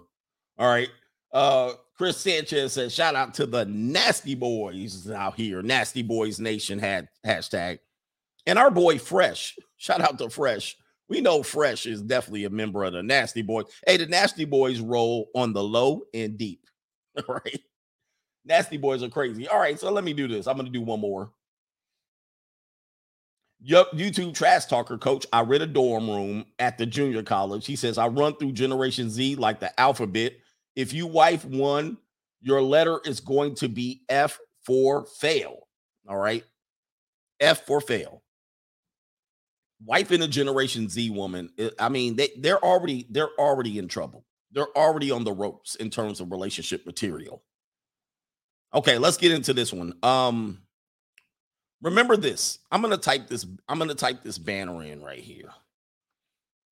[0.58, 0.90] All right.
[1.32, 5.62] Uh, Chris Sanchez says, shout out to the nasty boys out here.
[5.62, 7.80] Nasty Boys Nation had hashtag.
[8.46, 10.76] And our boy Fresh, shout out to Fresh.
[11.08, 13.66] We know Fresh is definitely a member of the Nasty Boys.
[13.86, 16.62] Hey, the Nasty Boys roll on the low and deep.
[17.30, 17.62] Right.
[18.44, 19.48] Nasty Boys are crazy.
[19.48, 20.48] All right, so let me do this.
[20.48, 21.32] I'm going to do one more.
[23.62, 25.26] Yup, YouTube trash talker coach.
[25.32, 27.66] I read a dorm room at the junior college.
[27.66, 30.34] He says, I run through Generation Z like the alphabet.
[30.76, 31.98] If you wife one,
[32.42, 35.68] your letter is going to be F for fail.
[36.08, 36.44] All right.
[37.40, 38.22] F for fail.
[39.88, 44.26] Wifing a Generation Z woman, I mean, they, they're already they're already in trouble.
[44.52, 47.44] They're already on the ropes in terms of relationship material.
[48.74, 49.94] Okay, let's get into this one.
[50.02, 50.62] Um,
[51.82, 52.60] remember this.
[52.72, 53.46] I'm gonna type this.
[53.68, 55.50] I'm gonna type this banner in right here.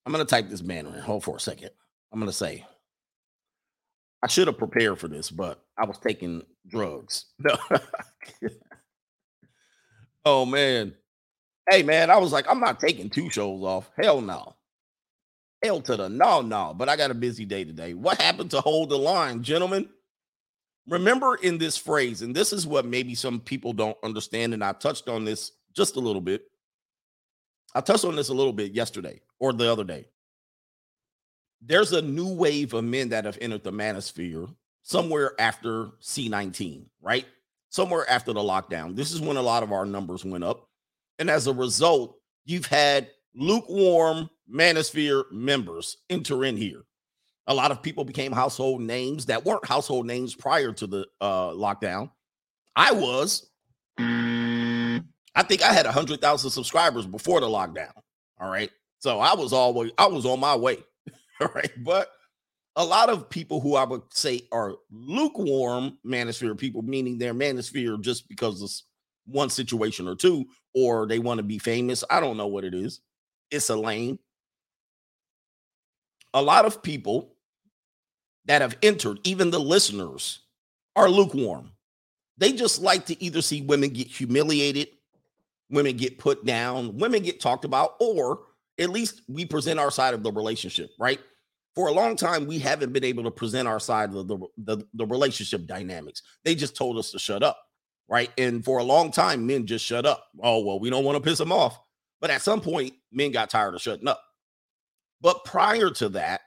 [0.06, 1.02] I'm gonna type this banner in.
[1.02, 1.72] Hold for a second.
[2.12, 2.66] I'm gonna say.
[4.24, 7.26] I should have prepared for this, but I was taking drugs.
[7.40, 7.58] No.
[10.26, 10.96] oh man.
[11.70, 13.92] Hey man, I was like, I'm not taking two shows off.
[14.02, 14.56] Hell no.
[15.62, 16.74] Hell to the no, no.
[16.74, 17.94] But I got a busy day today.
[17.94, 19.90] What happened to hold the line, gentlemen?
[20.88, 24.72] Remember in this phrase, and this is what maybe some people don't understand, and I
[24.72, 26.44] touched on this just a little bit.
[27.76, 30.06] I touched on this a little bit yesterday or the other day.
[31.66, 37.26] There's a new wave of men that have entered the manosphere somewhere after C19, right?
[37.70, 38.96] Somewhere after the lockdown.
[38.96, 40.68] This is when a lot of our numbers went up.
[41.20, 46.84] And as a result, you've had lukewarm manosphere members enter in here.
[47.48, 51.50] A lot of people became household names that weren't household names prior to the uh,
[51.50, 52.12] lockdown.
[52.76, 53.50] I was.
[55.36, 57.92] I think I had 100,000 subscribers before the lockdown.
[58.40, 58.72] All right.
[59.00, 60.84] So I was always, I was on my way.
[61.56, 61.72] Right.
[61.84, 62.10] But
[62.76, 68.00] a lot of people who I would say are lukewarm manosphere people, meaning they're manosphere
[68.02, 68.72] just because of
[69.26, 72.04] one situation or two, or they want to be famous.
[72.10, 73.02] I don't know what it is.
[73.52, 74.20] It's a lane.
[76.34, 77.36] A lot of people
[78.46, 80.40] that have entered, even the listeners,
[80.96, 81.72] are lukewarm.
[82.38, 84.90] They just like to either see women get humiliated,
[85.70, 88.42] women get put down, women get talked about, or
[88.80, 91.20] at least we present our side of the relationship, right?
[91.76, 94.86] For a long time, we haven't been able to present our side of the, the,
[94.94, 96.22] the relationship dynamics.
[96.44, 97.58] They just told us to shut up,
[98.08, 98.30] right?
[98.38, 100.28] And for a long time, men just shut up.
[100.42, 101.80] Oh, well, we don't want to piss them off.
[102.22, 104.22] But at some point, men got tired of shutting up.
[105.20, 106.42] But prior to that,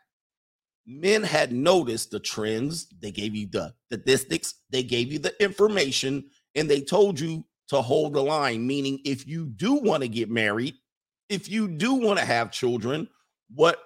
[0.86, 2.86] men had noticed the trends.
[3.00, 7.82] They gave you the statistics, they gave you the information, and they told you to
[7.82, 8.66] hold the line.
[8.66, 10.74] Meaning, if you do want to get married,
[11.28, 13.08] if you do want to have children,
[13.54, 13.78] what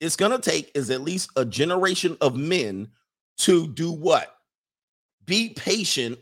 [0.00, 2.88] it's going to take is at least a generation of men
[3.38, 4.34] to do what?
[5.24, 6.18] Be patient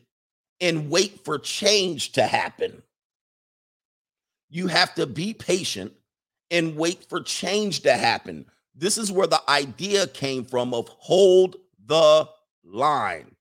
[0.60, 2.82] and wait for change to happen.
[4.48, 5.92] You have to be patient
[6.50, 8.46] and wait for change to happen.
[8.74, 11.56] This is where the idea came from of hold
[11.86, 12.28] the
[12.64, 13.34] line.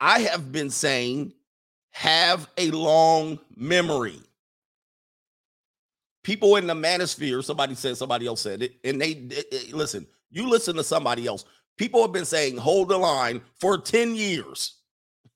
[0.00, 1.34] I have been saying
[1.90, 4.20] have a long memory.
[6.22, 9.28] People in the manosphere, somebody said, somebody else said it, and they
[9.72, 10.06] listen.
[10.30, 11.44] You listen to somebody else.
[11.76, 14.78] People have been saying hold the line for 10 years.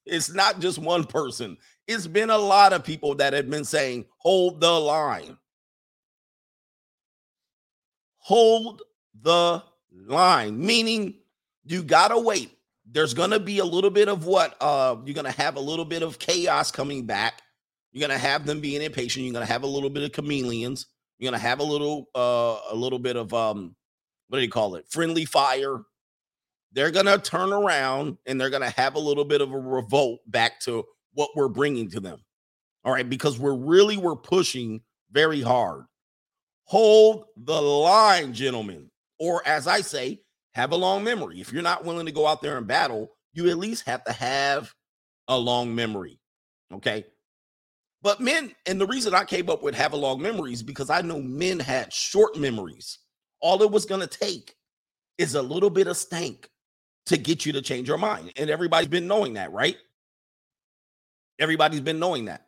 [0.04, 1.56] It's not just one person.
[1.88, 5.36] It's been a lot of people that have been saying hold the line
[8.26, 8.82] hold
[9.22, 11.14] the line, meaning
[11.64, 12.50] you gotta wait.
[12.84, 16.02] There's gonna be a little bit of what uh you're gonna have a little bit
[16.02, 17.42] of chaos coming back.
[17.96, 19.24] You're gonna have them being impatient.
[19.24, 20.84] You're gonna have a little bit of chameleons.
[21.18, 23.74] You're gonna have a little uh a little bit of um
[24.28, 24.84] what do you call it?
[24.90, 25.80] Friendly fire.
[26.72, 30.60] They're gonna turn around and they're gonna have a little bit of a revolt back
[30.60, 32.18] to what we're bringing to them.
[32.84, 35.84] All right, because we're really we're pushing very hard.
[36.64, 38.90] Hold the line, gentlemen.
[39.18, 40.20] Or as I say,
[40.52, 41.40] have a long memory.
[41.40, 44.12] If you're not willing to go out there and battle, you at least have to
[44.12, 44.74] have
[45.28, 46.20] a long memory.
[46.74, 47.06] Okay.
[48.06, 51.00] But men, and the reason I came up with have a long memories because I
[51.00, 53.00] know men had short memories.
[53.40, 54.54] All it was going to take
[55.18, 56.48] is a little bit of stank
[57.06, 58.32] to get you to change your mind.
[58.36, 59.76] And everybody's been knowing that, right?
[61.40, 62.46] Everybody's been knowing that.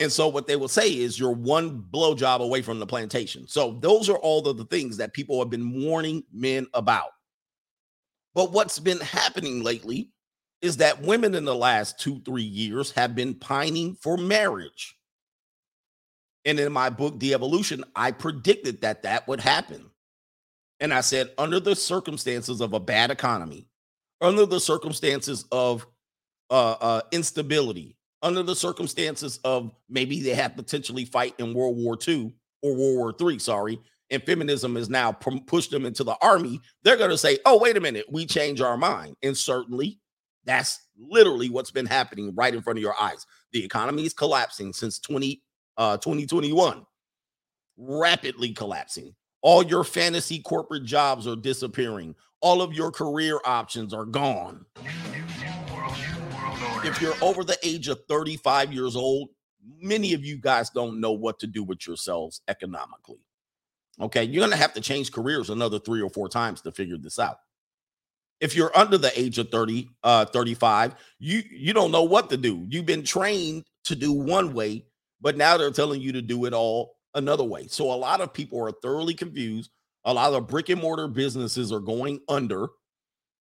[0.00, 3.46] And so what they will say is you're one blowjob away from the plantation.
[3.46, 7.10] So those are all of the things that people have been warning men about.
[8.34, 10.10] But what's been happening lately
[10.64, 14.96] is that women in the last two, three years have been pining for marriage.
[16.46, 19.90] And in my book, The Evolution, I predicted that that would happen.
[20.80, 23.68] And I said, under the circumstances of a bad economy,
[24.22, 25.86] under the circumstances of
[26.48, 31.98] uh, uh, instability, under the circumstances of maybe they have potentially fight in World War
[32.08, 36.58] II or World War Three, sorry, and feminism has now pushed them into the army,
[36.82, 39.16] they're going to say, oh, wait a minute, we change our mind.
[39.22, 39.98] And certainly
[40.44, 43.26] that's literally what's been happening right in front of your eyes.
[43.52, 45.42] The economy is collapsing since 20,
[45.76, 46.84] uh, 2021,
[47.76, 49.14] rapidly collapsing.
[49.42, 52.14] All your fantasy corporate jobs are disappearing.
[52.40, 54.64] All of your career options are gone.
[56.84, 59.30] If you're over the age of 35 years old,
[59.80, 63.20] many of you guys don't know what to do with yourselves economically.
[64.00, 66.98] Okay, you're going to have to change careers another three or four times to figure
[66.98, 67.36] this out.
[68.40, 72.36] If you're under the age of 30, uh, 35, you you don't know what to
[72.36, 72.66] do.
[72.68, 74.86] You've been trained to do one way,
[75.20, 77.66] but now they're telling you to do it all another way.
[77.68, 79.70] So a lot of people are thoroughly confused.
[80.04, 82.68] A lot of brick and mortar businesses are going under.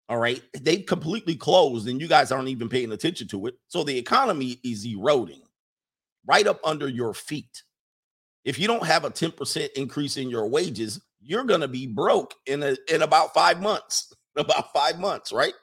[0.09, 3.55] All right, they've completely closed, and you guys aren't even paying attention to it.
[3.69, 5.43] So the economy is eroding
[6.27, 7.63] right up under your feet.
[8.45, 12.35] If you don't have a 10% increase in your wages, you're going to be broke
[12.47, 14.13] in a, in about 5 months.
[14.37, 15.55] About 5 months, right?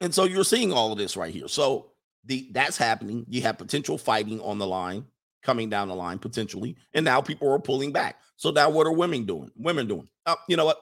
[0.00, 1.48] And so you're seeing all of this right here.
[1.48, 1.90] So
[2.24, 3.24] the that's happening.
[3.28, 5.04] You have potential fighting on the line
[5.42, 8.16] coming down the line potentially, and now people are pulling back.
[8.36, 9.50] So now what are women doing?
[9.56, 10.08] Women doing?
[10.26, 10.80] Oh, you know what?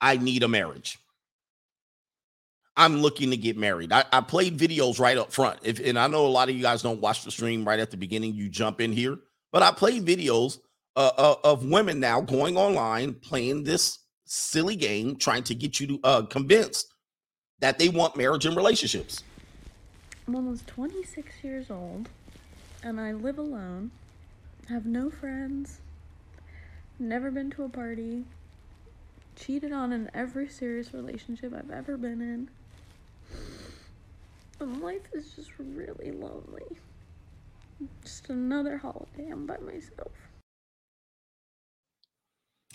[0.00, 0.98] I need a marriage.
[2.76, 3.92] I'm looking to get married.
[3.92, 5.60] I, I, played videos right up front.
[5.62, 7.92] If and I know a lot of you guys don't watch the stream right at
[7.92, 9.16] the beginning, you jump in here,
[9.52, 10.58] but I played videos
[10.96, 14.00] uh, uh, of women now going online playing this
[14.34, 16.92] silly game, trying to get you to uh, convinced
[17.60, 19.22] that they want marriage and relationships.
[20.26, 22.08] I'm almost 26 years old,
[22.82, 23.90] and I live alone.
[24.68, 25.80] Have no friends.
[26.98, 28.24] Never been to a party.
[29.36, 32.48] Cheated on in every serious relationship I've ever been in.
[34.60, 36.78] And life is just really lonely.
[38.02, 39.28] Just another holiday.
[39.30, 40.12] I'm by myself.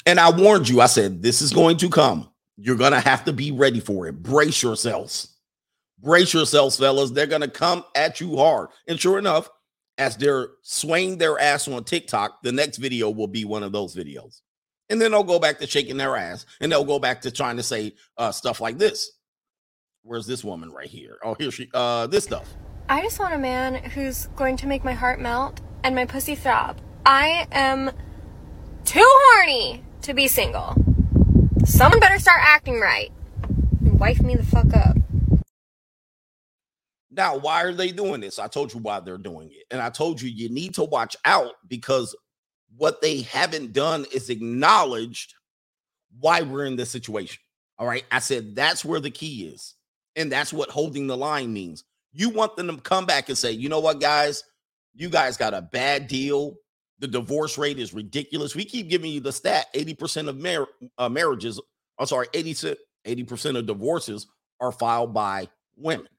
[0.05, 2.29] And I warned you, I said, this is going to come.
[2.57, 4.21] You're going to have to be ready for it.
[4.21, 5.35] Brace yourselves.
[6.01, 7.11] Brace yourselves, fellas.
[7.11, 8.69] They're going to come at you hard.
[8.87, 9.49] And sure enough,
[9.97, 13.95] as they're swaying their ass on TikTok, the next video will be one of those
[13.95, 14.41] videos.
[14.89, 17.57] And then they'll go back to shaking their ass and they'll go back to trying
[17.57, 19.11] to say uh, stuff like this.
[20.03, 21.17] Where's this woman right here?
[21.23, 22.47] Oh, here she, uh, this stuff.
[22.87, 26.33] I just want a man who's going to make my heart melt and my pussy
[26.33, 26.79] throb.
[27.05, 27.91] I am
[28.85, 30.75] too horny to be single.
[31.65, 33.11] Someone better start acting right
[33.79, 34.97] and wife me the fuck up.
[37.11, 38.39] Now, why are they doing this?
[38.39, 39.65] I told you why they're doing it.
[39.69, 42.15] And I told you you need to watch out because
[42.75, 45.35] what they haven't done is acknowledged
[46.19, 47.41] why we're in this situation.
[47.77, 48.05] All right.
[48.11, 49.75] I said that's where the key is.
[50.15, 51.83] And that's what holding the line means.
[52.13, 54.43] You want them to come back and say, you know what, guys,
[54.95, 56.55] you guys got a bad deal.
[56.99, 58.55] The divorce rate is ridiculous.
[58.55, 61.59] We keep giving you the stat 80% of mar- uh, marriages,
[61.97, 62.75] I'm sorry, 80,
[63.05, 64.27] 80% of divorces
[64.59, 65.47] are filed by
[65.77, 66.09] women.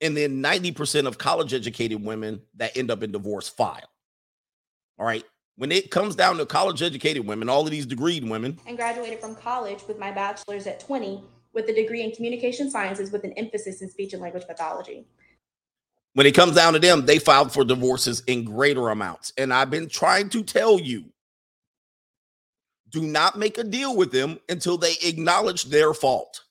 [0.00, 3.88] And then 90% of college educated women that end up in divorce file.
[4.98, 5.24] All right.
[5.56, 9.20] When it comes down to college educated women, all of these degreed women, and graduated
[9.20, 13.32] from college with my bachelor's at 20 with a degree in communication sciences with an
[13.34, 15.06] emphasis in speech and language pathology.
[16.14, 19.32] When it comes down to them, they filed for divorces in greater amounts.
[19.36, 21.06] And I've been trying to tell you
[22.90, 26.44] do not make a deal with them until they acknowledge their fault.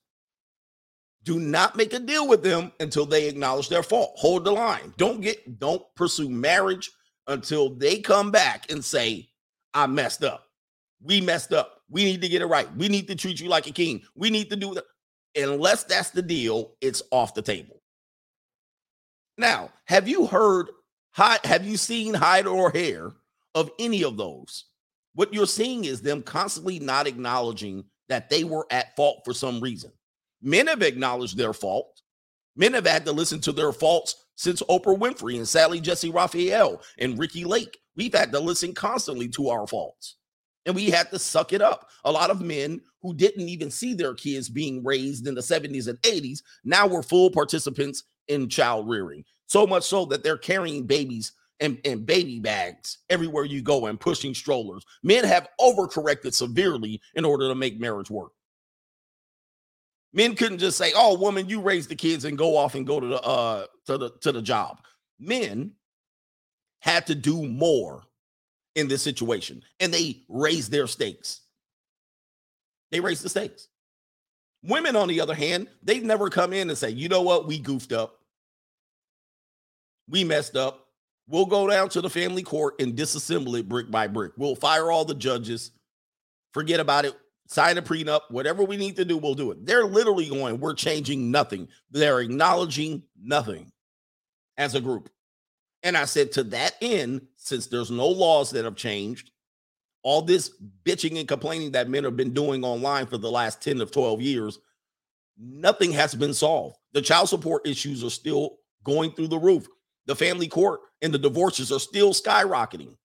[1.24, 4.11] Do not make a deal with them until they acknowledge their fault.
[4.18, 4.93] Hold the line.
[4.97, 6.91] Don't get don't pursue marriage
[7.28, 9.30] until they come back and say,
[9.74, 10.47] I messed up.
[11.01, 11.82] We messed up.
[11.89, 12.68] We need to get it right.
[12.76, 14.01] We need to treat you like a king.
[14.14, 14.84] We need to do that.
[15.41, 17.82] Unless that's the deal, it's off the table.
[19.38, 20.69] Now, have you heard,
[21.13, 23.11] have you seen hide or hair
[23.55, 24.65] of any of those?
[25.15, 29.59] What you're seeing is them constantly not acknowledging that they were at fault for some
[29.59, 29.91] reason.
[30.41, 32.01] Men have acknowledged their fault.
[32.55, 36.81] Men have had to listen to their faults since Oprah Winfrey and Sally Jessy Raphael
[36.99, 37.77] and Ricki Lake.
[37.95, 40.17] We've had to listen constantly to our faults
[40.65, 41.89] and we had to suck it up.
[42.05, 45.88] A lot of men who didn't even see their kids being raised in the 70s
[45.88, 49.24] and 80s now were full participants in child rearing.
[49.47, 53.99] So much so that they're carrying babies and, and baby bags everywhere you go and
[53.99, 54.84] pushing strollers.
[55.03, 58.32] Men have overcorrected severely in order to make marriage work.
[60.11, 62.99] Men couldn't just say, "Oh, woman, you raise the kids and go off and go
[62.99, 64.80] to the uh to the to the job."
[65.19, 65.71] Men
[66.80, 68.03] had to do more
[68.76, 71.41] in this situation and they raised their stakes.
[72.91, 73.69] They raised the stakes.
[74.64, 77.59] Women, on the other hand, they've never come in and say, you know what, we
[77.59, 78.20] goofed up.
[80.09, 80.88] We messed up.
[81.28, 84.34] We'll go down to the family court and disassemble it brick by brick.
[84.38, 85.72] We'll fire all the judges,
[86.53, 87.16] forget about it,
[87.47, 89.66] sign a prenup, whatever we need to do, we'll do it.
[89.66, 91.68] They're literally going, we're changing nothing.
[91.91, 93.72] They're acknowledging nothing
[94.57, 95.09] as a group.
[95.82, 99.32] And I said, to that end, since there's no laws that have changed,
[100.04, 100.51] all this
[100.84, 104.22] bitching and complaining that men have been doing online for the last 10 to 12
[104.22, 104.60] years,
[105.39, 106.78] nothing has been solved.
[106.91, 109.66] The child support issues are still going through the roof.
[110.06, 112.95] The family court and the divorces are still skyrocketing.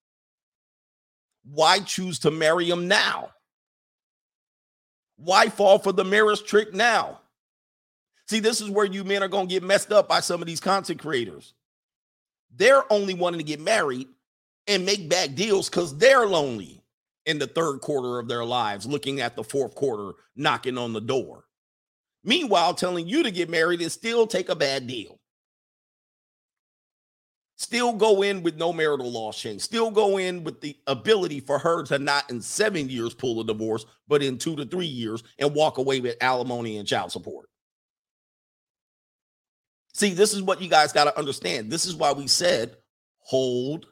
[1.45, 3.29] Why choose to marry them now?
[5.15, 7.21] Why fall for the marriage trick now?
[8.27, 10.47] See, this is where you men are going to get messed up by some of
[10.47, 11.53] these content creators.
[12.55, 14.07] They're only wanting to get married
[14.67, 16.78] and make bad deals because they're lonely
[17.29, 21.01] in the third quarter of their lives, looking at the fourth quarter knocking on the
[21.01, 21.45] door.
[22.23, 25.19] Meanwhile, telling you to get married and still take a bad deal.
[27.55, 29.61] Still go in with no marital law change.
[29.61, 33.45] Still go in with the ability for her to not in seven years pull a
[33.45, 37.47] divorce, but in two to three years and walk away with alimony and child support.
[39.93, 41.69] See, this is what you guys got to understand.
[41.69, 42.77] This is why we said
[43.19, 43.85] hold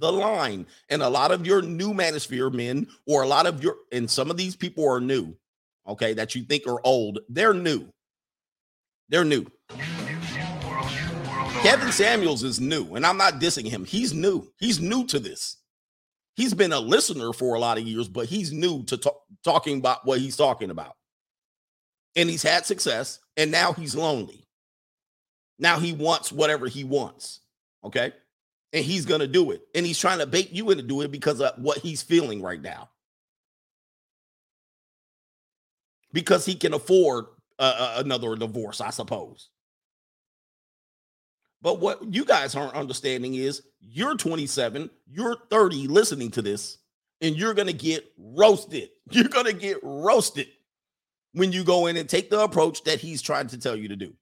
[0.00, 0.66] the line.
[0.88, 4.30] And a lot of your new manosphere men, or a lot of your, and some
[4.30, 5.36] of these people are new,
[5.86, 7.86] okay, that you think are old, they're new.
[9.08, 9.46] They're new.
[11.62, 13.84] Kevin Samuels is new, and I'm not dissing him.
[13.84, 14.50] He's new.
[14.58, 15.58] He's new to this.
[16.34, 19.78] He's been a listener for a lot of years, but he's new to talk, talking
[19.78, 20.96] about what he's talking about.
[22.16, 24.46] And he's had success, and now he's lonely.
[25.58, 27.40] Now he wants whatever he wants.
[27.84, 28.12] Okay.
[28.72, 29.62] And he's going to do it.
[29.74, 32.60] And he's trying to bait you into doing it because of what he's feeling right
[32.60, 32.88] now.
[36.12, 37.26] Because he can afford
[37.58, 39.50] uh, another divorce, I suppose.
[41.62, 46.78] But what you guys aren't understanding is you're 27, you're 30 listening to this,
[47.20, 48.88] and you're going to get roasted.
[49.10, 50.46] You're going to get roasted
[51.32, 53.96] when you go in and take the approach that he's trying to tell you to
[53.96, 54.14] do.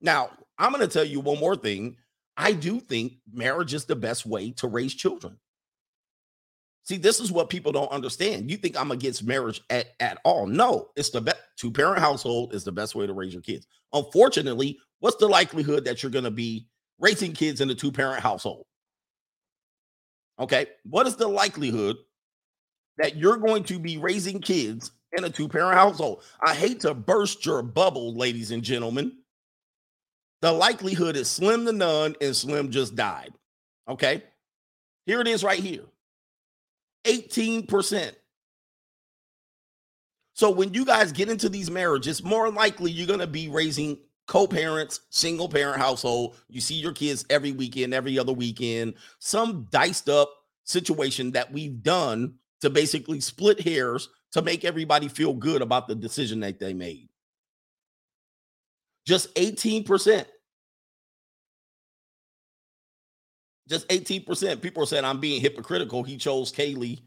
[0.00, 1.96] Now, I'm going to tell you one more thing.
[2.38, 5.38] I do think marriage is the best way to raise children.
[6.84, 8.48] See, this is what people don't understand.
[8.48, 10.46] You think I'm against marriage at, at all.
[10.46, 13.66] No, it's the best two parent household is the best way to raise your kids.
[13.92, 16.68] Unfortunately, what's the likelihood that you're going to be
[17.00, 18.64] raising kids in a two parent household?
[20.38, 20.66] Okay.
[20.84, 21.96] What is the likelihood
[22.98, 26.22] that you're going to be raising kids in a two parent household?
[26.40, 29.12] I hate to burst your bubble, ladies and gentlemen
[30.40, 33.32] the likelihood is slim to none, and Slim just died.
[33.88, 34.22] Okay.
[35.06, 35.84] Here it is right here
[37.04, 38.12] 18%.
[40.34, 43.98] So when you guys get into these marriages, more likely you're going to be raising
[44.28, 46.36] co-parents, single parent household.
[46.48, 50.30] You see your kids every weekend, every other weekend, some diced up
[50.64, 55.94] situation that we've done to basically split hairs to make everybody feel good about the
[55.94, 57.07] decision that they made.
[59.08, 60.26] Just 18%.
[63.66, 64.60] Just 18%.
[64.60, 66.02] People are saying I'm being hypocritical.
[66.02, 67.00] He chose Kaylee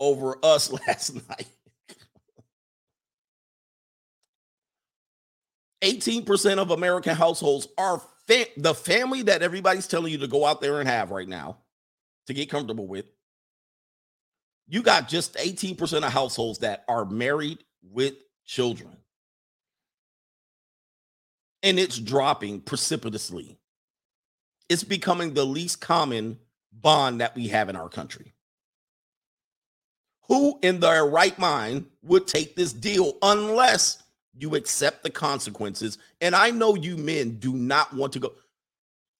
[0.00, 1.46] over us last night.
[5.82, 8.00] 18% of American households are
[8.56, 11.58] the family that everybody's telling you to go out there and have right now
[12.28, 13.10] to get comfortable with.
[14.68, 18.14] You got just 18% of households that are married with
[18.46, 18.96] children
[21.62, 23.58] and it's dropping precipitously.
[24.68, 26.38] It's becoming the least common
[26.72, 28.32] bond that we have in our country.
[30.28, 34.02] Who in their right mind would take this deal unless
[34.34, 35.98] you accept the consequences?
[36.20, 38.32] And I know you men do not want to go.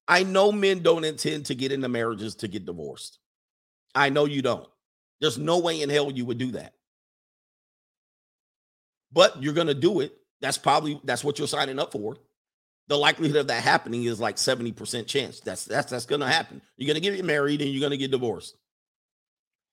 [0.07, 3.19] I know men don't intend to get into marriages to get divorced.
[3.95, 4.67] I know you don't.
[5.21, 6.73] There's no way in hell you would do that.
[9.11, 10.17] But you're going to do it.
[10.41, 12.17] That's probably that's what you're signing up for
[12.87, 15.39] the likelihood of that happening is like 70% chance.
[15.39, 16.61] That's that's that's gonna happen.
[16.77, 18.57] You're gonna get married and you're gonna get divorced.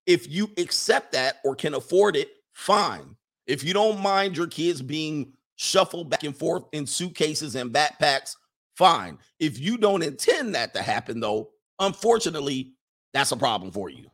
[0.07, 3.17] If you accept that or can afford it, fine.
[3.47, 8.37] If you don't mind your kids being shuffled back and forth in suitcases and backpacks,
[8.77, 9.19] fine.
[9.39, 12.73] If you don't intend that to happen, though, unfortunately,
[13.13, 14.11] that's a problem for you.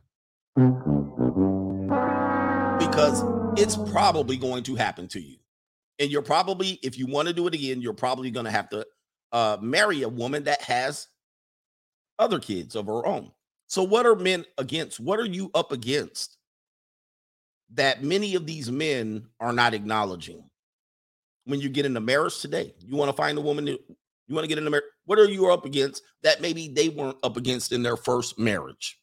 [2.79, 3.23] Because
[3.57, 5.37] it's probably going to happen to you
[5.99, 8.69] and you're probably if you want to do it again you're probably going to have
[8.69, 8.85] to
[9.31, 11.07] uh, marry a woman that has
[12.19, 13.31] other kids of her own
[13.67, 16.37] so what are men against what are you up against
[17.73, 20.43] that many of these men are not acknowledging
[21.45, 23.79] when you get into marriage today you want to find a woman that,
[24.27, 24.85] You want to get in the marriage?
[25.05, 28.99] What are you up against that maybe they weren't up against in their first marriage?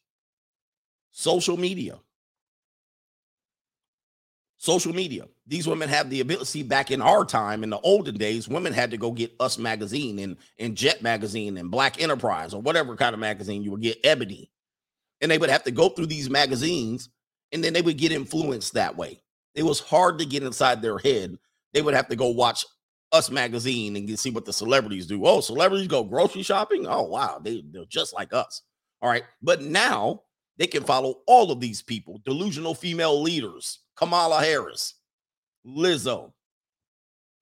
[1.11, 1.99] Social media.
[4.65, 5.27] Social media.
[5.45, 8.89] These women have the ability back in our time, in the olden days, women had
[8.89, 13.13] to go get Us Magazine and, and Jet Magazine and Black Enterprise or whatever kind
[13.13, 14.49] of magazine you would get, Ebony.
[15.21, 17.09] And they would have to go through these magazines
[17.51, 19.21] and then they would get influenced that way.
[19.53, 21.37] It was hard to get inside their head.
[21.73, 22.65] They would have to go watch
[23.11, 25.27] Us Magazine and see what the celebrities do.
[25.27, 26.87] Oh, celebrities go grocery shopping?
[26.87, 27.39] Oh, wow.
[27.39, 28.63] They, they're just like us.
[29.03, 29.25] All right.
[29.43, 30.23] But now
[30.57, 34.95] they can follow all of these people delusional female leaders, Kamala Harris,
[35.65, 36.33] Lizzo,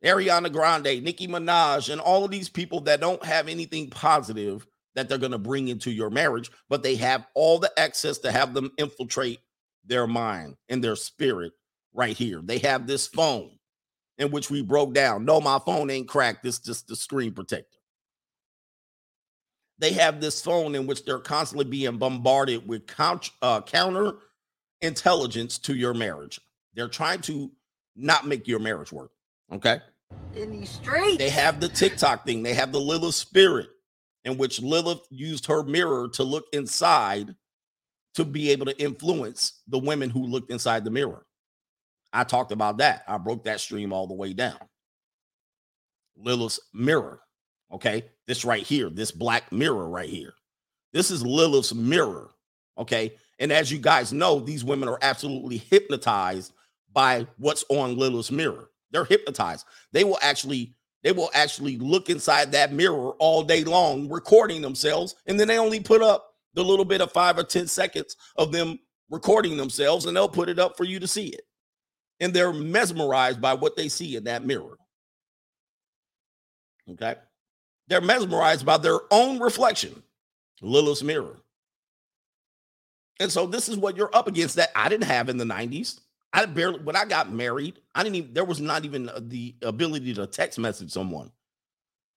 [0.04, 5.10] Ariana Grande, Nicki Minaj, and all of these people that don't have anything positive that
[5.10, 8.54] they're going to bring into your marriage, but they have all the access to have
[8.54, 9.40] them infiltrate
[9.86, 11.54] their mind and their spirit
[11.94, 12.42] right here.
[12.44, 13.52] They have this phone
[14.18, 15.26] in which we broke down.
[15.26, 16.44] No, my phone ain't cracked.
[16.44, 17.78] This just the screen protector.
[19.80, 22.84] They have this phone in which they're constantly being bombarded with
[23.42, 24.14] uh, counter
[24.84, 26.40] intelligence to your marriage.
[26.76, 27.52] They're trying to
[27.96, 29.12] not make your marriage work.
[29.52, 29.80] Okay.
[30.36, 31.18] In these streets.
[31.18, 32.44] They have the TikTok thing.
[32.44, 33.70] They have the Lilith spirit,
[34.26, 37.36] in which Lilith used her mirror to look inside
[38.16, 41.26] to be able to influence the women who looked inside the mirror.
[42.12, 43.04] I talked about that.
[43.08, 44.60] I broke that stream all the way down.
[46.16, 47.22] Lilith's mirror.
[47.72, 48.06] Okay.
[48.28, 50.34] This right here, this black mirror right here.
[50.94, 52.30] This is Lilith's mirror.
[52.78, 53.16] Okay.
[53.40, 56.54] And as you guys know, these women are absolutely hypnotized
[56.94, 58.70] by what's on Lilith's mirror.
[58.92, 59.66] They're hypnotized.
[59.92, 65.16] They will actually they will actually look inside that mirror all day long recording themselves
[65.26, 68.54] and then they only put up the little bit of 5 or 10 seconds of
[68.54, 68.80] them
[69.10, 71.42] recording themselves and they'll put it up for you to see it.
[72.20, 74.78] And they're mesmerized by what they see in that mirror.
[76.90, 77.16] Okay?
[77.88, 80.04] They're mesmerized by their own reflection,
[80.62, 81.43] Lilith's mirror.
[83.20, 86.00] And so this is what you're up against that I didn't have in the 90s.
[86.34, 89.56] I barely when I got married, I didn't even there was not even uh, the
[89.62, 91.32] ability to text message someone.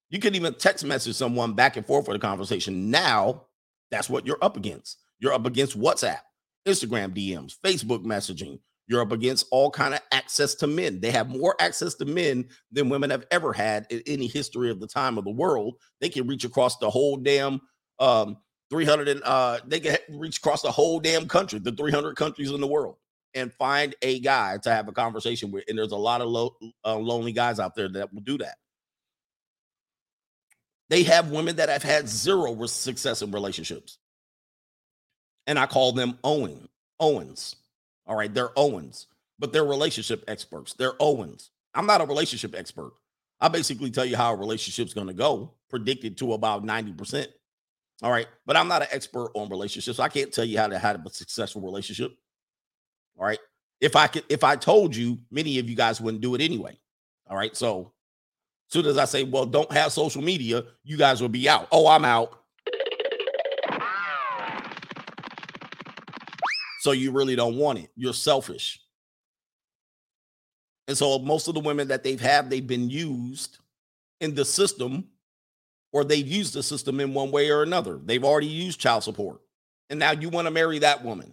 [0.08, 2.90] You couldn't even text message someone back and forth for the conversation.
[2.90, 3.42] Now,
[3.90, 4.98] that's what you're up against.
[5.18, 6.20] You're up against WhatsApp,
[6.66, 8.58] Instagram DMs, Facebook messaging.
[8.88, 11.00] You're up against all kind of access to men.
[11.00, 14.80] They have more access to men than women have ever had in any history of
[14.80, 15.74] the time of the world.
[16.00, 17.60] They can reach across the whole damn
[17.98, 18.36] um
[18.70, 22.60] 300 and uh they can reach across the whole damn country, the 300 countries in
[22.60, 22.96] the world
[23.36, 25.62] and find a guy to have a conversation with.
[25.68, 26.52] And there's a lot of
[26.84, 28.56] uh, lonely guys out there that will do that.
[30.88, 33.98] They have women that have had zero success in relationships.
[35.46, 36.66] And I call them Owen,
[36.98, 37.56] Owens.
[38.06, 39.06] All right, they're Owens,
[39.38, 40.72] but they're relationship experts.
[40.72, 41.50] They're Owens.
[41.74, 42.92] I'm not a relationship expert.
[43.40, 47.26] I basically tell you how a relationship's going to go, predicted to about 90%.
[48.02, 49.98] All right, but I'm not an expert on relationships.
[49.98, 52.12] I can't tell you how to have a successful relationship.
[53.18, 53.38] All right.
[53.80, 56.78] If I could, if I told you, many of you guys wouldn't do it anyway.
[57.28, 57.56] All right.
[57.56, 57.92] So
[58.68, 61.68] soon as I say, well, don't have social media, you guys will be out.
[61.72, 62.42] Oh, I'm out.
[66.80, 67.90] So you really don't want it.
[67.96, 68.80] You're selfish.
[70.88, 73.58] And so most of the women that they've had, they've been used
[74.20, 75.08] in the system,
[75.96, 77.98] or they've used the system in one way or another.
[78.04, 79.40] They've already used child support.
[79.88, 81.32] And now you want to marry that woman.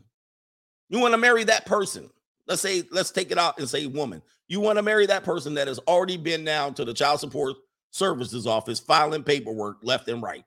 [0.87, 2.09] You want to marry that person.
[2.47, 4.21] Let's say, let's take it out and say woman.
[4.47, 7.57] You want to marry that person that has already been down to the child support
[7.91, 10.45] services office filing paperwork left and right.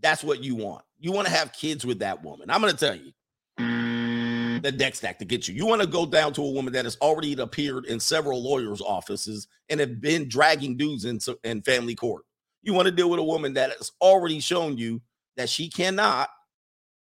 [0.00, 0.84] That's what you want.
[1.00, 2.50] You want to have kids with that woman.
[2.50, 5.56] I'm going to tell you the deck stack to get you.
[5.56, 8.80] You want to go down to a woman that has already appeared in several lawyers'
[8.80, 12.22] offices and have been dragging dudes in, in family court.
[12.62, 15.00] You want to deal with a woman that has already shown you
[15.36, 16.28] that she cannot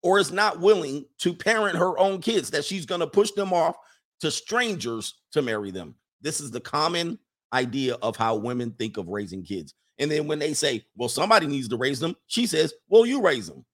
[0.03, 3.53] or is not willing to parent her own kids, that she's going to push them
[3.53, 3.77] off
[4.21, 5.95] to strangers to marry them.
[6.23, 7.19] This is the common
[7.53, 9.75] idea of how women think of raising kids.
[9.99, 13.21] And then when they say, well, somebody needs to raise them, she says, well, you
[13.21, 13.65] raise them.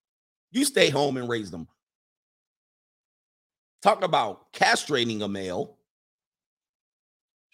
[0.51, 1.69] You stay home and raise them.
[3.83, 5.76] Talk about castrating a male.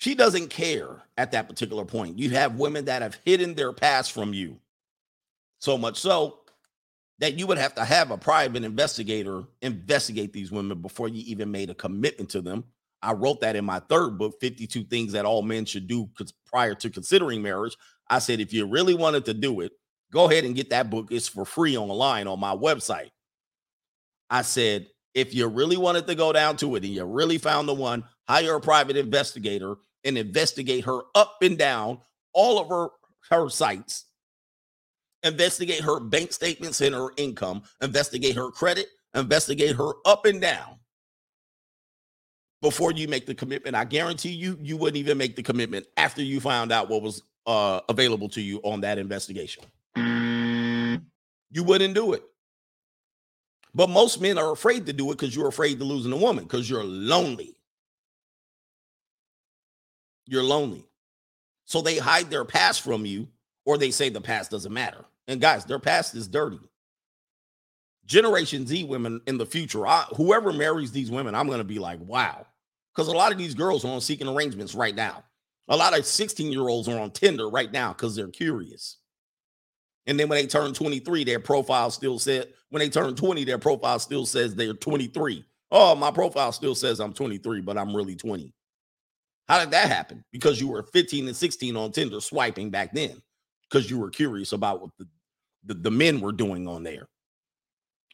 [0.03, 2.18] She doesn't care at that particular point.
[2.18, 4.59] You have women that have hidden their past from you.
[5.61, 6.40] So much so
[7.20, 11.53] that you would have to have a private investigator investigate these women before you even
[11.53, 12.64] made a commitment to them.
[13.00, 16.11] I wrote that in my third book, 52 Things That All Men Should Do
[16.46, 17.76] Prior to Considering Marriage.
[18.11, 19.70] I said, if you really wanted to do it,
[20.11, 21.12] go ahead and get that book.
[21.12, 23.12] It's for free online on my website.
[24.28, 27.68] I said, if you really wanted to go down to it and you really found
[27.68, 31.98] the one, hire a private investigator and investigate her up and down
[32.32, 32.88] all of her,
[33.30, 34.07] her sites
[35.22, 40.78] investigate her bank statements and her income, investigate her credit, investigate her up and down
[42.61, 43.76] before you make the commitment.
[43.76, 47.22] I guarantee you, you wouldn't even make the commitment after you found out what was
[47.46, 49.64] uh, available to you on that investigation.
[49.94, 52.22] You wouldn't do it.
[53.74, 56.44] But most men are afraid to do it because you're afraid to losing a woman
[56.44, 57.57] because you're lonely.
[60.27, 60.85] You're lonely.
[61.64, 63.29] So they hide their past from you
[63.64, 65.05] or they say the past doesn't matter.
[65.29, 66.59] And guys, their past is dirty.
[68.07, 71.79] Generation Z women in the future, I, whoever marries these women, I'm going to be
[71.79, 72.47] like, wow.
[72.95, 75.25] Because a lot of these girls are on seeking arrangements right now.
[75.68, 78.99] A lot of 16 year olds are on Tinder right now because they're curious.
[80.07, 83.59] And then when they turn 23, their profile still said, when they turn 20, their
[83.59, 85.45] profile still says they're 23.
[85.70, 88.53] Oh, my profile still says I'm 23, but I'm really 20.
[89.53, 90.24] How did that happen?
[90.32, 93.20] Because you were 15 and 16 on Tinder swiping back then
[93.68, 95.07] because you were curious about what the,
[95.66, 97.07] the, the men were doing on there.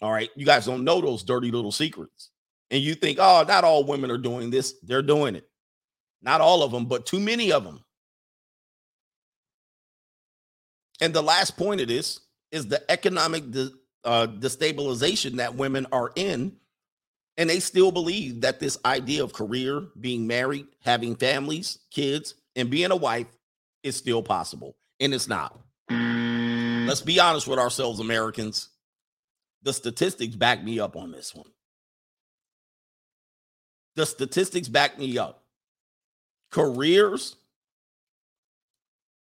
[0.03, 0.31] All right.
[0.35, 2.31] You guys don't know those dirty little secrets.
[2.73, 4.75] And you think, oh, not all women are doing this.
[4.83, 5.49] They're doing it.
[6.23, 7.85] Not all of them, but too many of them.
[11.01, 12.19] And the last point of this
[12.51, 13.71] is the economic de-
[14.03, 16.57] uh, destabilization that women are in.
[17.39, 22.69] And they still believe that this idea of career, being married, having families, kids, and
[22.69, 23.29] being a wife
[23.85, 24.77] is still possible.
[24.99, 25.59] And it's not.
[25.89, 28.71] Let's be honest with ourselves, Americans.
[29.63, 31.51] The statistics back me up on this one.
[33.95, 35.45] The statistics back me up.
[36.51, 37.37] Careers,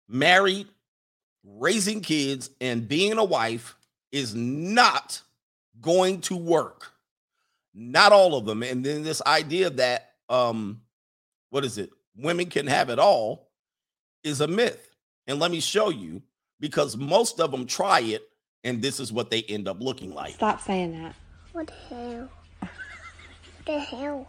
[0.07, 0.67] married,
[1.43, 3.75] raising kids, and being a wife
[4.11, 5.21] is not
[5.81, 6.94] going to work.
[7.75, 8.63] Not all of them.
[8.63, 10.81] And then this idea that um
[11.49, 11.89] what is it?
[12.17, 13.51] Women can have it all
[14.23, 14.89] is a myth.
[15.27, 16.21] And let me show you
[16.59, 18.23] because most of them try it
[18.63, 20.33] and this is what they end up looking like.
[20.33, 21.15] Stop saying that.
[21.53, 22.29] What the hell?
[22.59, 24.27] What the hell?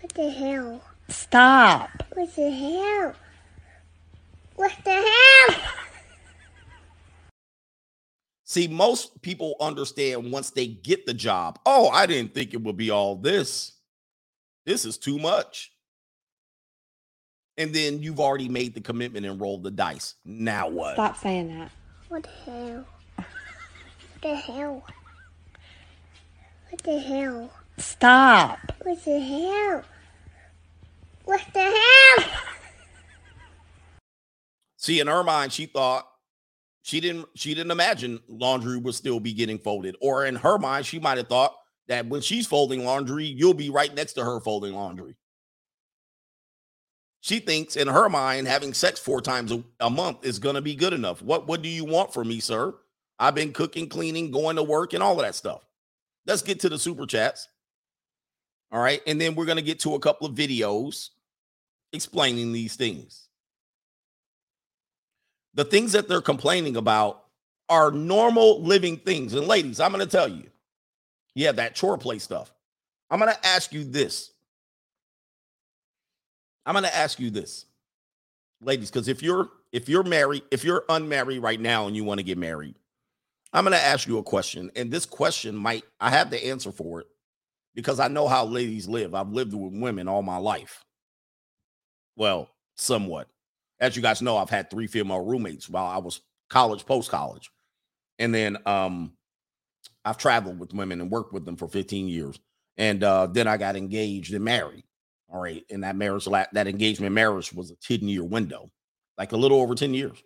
[0.00, 0.82] What the hell?
[1.08, 1.90] Stop.
[2.12, 3.14] What the hell?
[4.56, 5.72] What the hell?
[8.52, 11.58] See, most people understand once they get the job.
[11.64, 13.72] Oh, I didn't think it would be all this.
[14.66, 15.72] This is too much.
[17.56, 20.16] And then you've already made the commitment and rolled the dice.
[20.26, 20.96] Now what?
[20.96, 21.70] Stop saying that.
[22.10, 22.84] What the hell?
[23.16, 24.84] What the hell?
[26.68, 27.50] What the hell?
[27.78, 28.58] Stop.
[28.82, 29.82] What the hell?
[31.24, 31.60] What the
[32.18, 32.30] hell?
[34.76, 36.06] See, in her mind, she thought
[36.82, 39.96] she didn't she didn't imagine laundry would still be getting folded.
[40.00, 41.54] Or in her mind, she might have thought
[41.88, 45.16] that when she's folding laundry, you'll be right next to her folding laundry.
[47.20, 50.60] She thinks in her mind having sex four times a, a month is going to
[50.60, 51.22] be good enough.
[51.22, 52.74] What what do you want from me, sir?
[53.18, 55.64] I've been cooking, cleaning, going to work and all of that stuff.
[56.26, 57.48] Let's get to the super chats.
[58.72, 61.10] All right, and then we're going to get to a couple of videos
[61.92, 63.28] explaining these things.
[65.54, 67.24] The things that they're complaining about
[67.68, 69.34] are normal living things.
[69.34, 70.44] And ladies, I'm going to tell you,
[71.34, 72.52] yeah, that chore play stuff.
[73.10, 74.32] I'm going to ask you this.
[76.64, 77.66] I'm going to ask you this.
[78.60, 82.18] Ladies, cuz if you're if you're married, if you're unmarried right now and you want
[82.18, 82.76] to get married,
[83.52, 86.70] I'm going to ask you a question and this question might I have the answer
[86.70, 87.08] for it
[87.74, 89.14] because I know how ladies live.
[89.14, 90.84] I've lived with women all my life.
[92.16, 93.28] Well, somewhat.
[93.82, 97.50] As you guys know, I've had three female roommates while I was college, post college.
[98.18, 99.12] And then um
[100.04, 102.38] I've traveled with women and worked with them for 15 years.
[102.78, 104.84] And uh then I got engaged and married.
[105.28, 105.64] All right.
[105.68, 108.70] And that marriage, that engagement marriage was a 10 year window,
[109.18, 110.22] like a little over 10 years.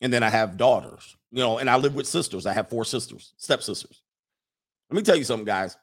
[0.00, 2.46] And then I have daughters, you know, and I live with sisters.
[2.46, 4.02] I have four sisters, stepsisters.
[4.90, 5.76] Let me tell you something, guys.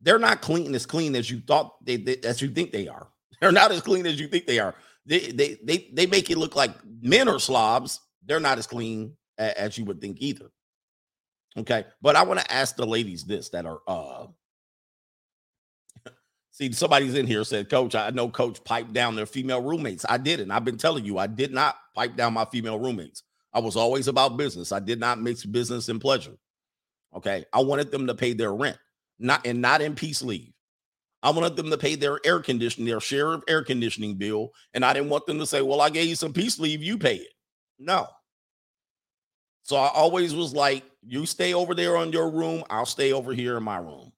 [0.00, 3.08] They're not clean as clean as you thought they, they as you think they are.
[3.40, 4.74] They're not as clean as you think they are.
[5.06, 8.00] They they they they make it look like men are slobs.
[8.24, 10.50] They're not as clean a, as you would think either.
[11.58, 14.26] Okay, but I want to ask the ladies this that are uh
[16.52, 20.06] See, somebody's in here said, Coach, I know Coach piped down their female roommates.
[20.08, 20.52] I didn't.
[20.52, 23.24] I've been telling you, I did not pipe down my female roommates.
[23.54, 24.72] I was always about business.
[24.72, 26.36] I did not mix business and pleasure.
[27.16, 27.46] Okay.
[27.52, 28.78] I wanted them to pay their rent,
[29.20, 30.53] not and not in peace leave.
[31.24, 34.50] I wanted them to pay their air conditioning, their share of air conditioning bill.
[34.74, 36.98] And I didn't want them to say, Well, I gave you some peace leave, you
[36.98, 37.32] pay it.
[37.78, 38.06] No.
[39.62, 43.32] So I always was like, you stay over there on your room, I'll stay over
[43.32, 44.12] here in my room.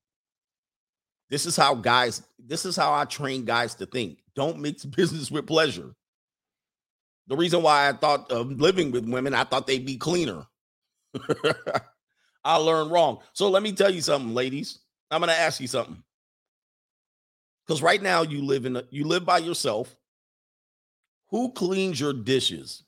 [1.30, 4.18] This is how guys, this is how I train guys to think.
[4.34, 5.94] Don't mix business with pleasure.
[7.28, 10.44] The reason why I thought of living with women, I thought they'd be cleaner.
[12.44, 13.18] I learned wrong.
[13.32, 14.80] So let me tell you something, ladies.
[15.11, 16.02] I'm going to ask you something.
[17.66, 19.96] Cuz right now you live in a, you live by yourself.
[21.30, 22.84] Who cleans your dishes?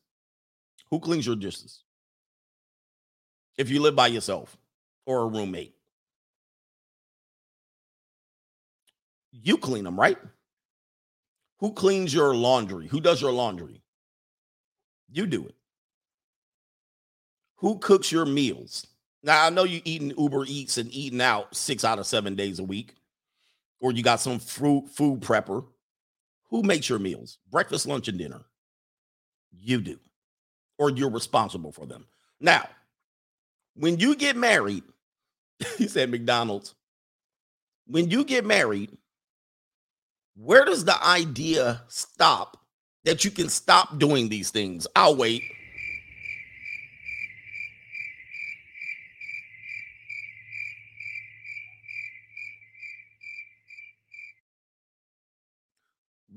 [0.91, 1.83] Who cleans your dishes?
[3.57, 4.57] If you live by yourself
[5.05, 5.75] or a roommate.
[9.33, 10.19] You clean them, right?
[11.59, 12.87] Who cleans your laundry?
[12.87, 13.83] Who does your laundry?
[15.11, 15.55] You do it.
[17.57, 18.87] Who cooks your meals?
[19.23, 22.61] Now I know you eating Uber Eats and eating out six out of seven days
[22.61, 22.95] a week,
[23.81, 25.65] or you got some fruit food prepper.
[26.51, 27.39] Who makes your meals?
[27.51, 28.41] Breakfast, lunch, and dinner.
[29.53, 29.99] You do,
[30.79, 32.07] or you're responsible for them.
[32.41, 32.69] Now,
[33.75, 34.85] when you get married,
[35.79, 36.75] he said McDonald's.
[37.87, 38.97] When you get married,
[40.37, 42.59] where does the idea stop
[43.05, 44.87] that you can stop doing these things?
[44.95, 45.43] I'll wait.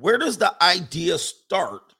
[0.01, 1.93] Where does the idea start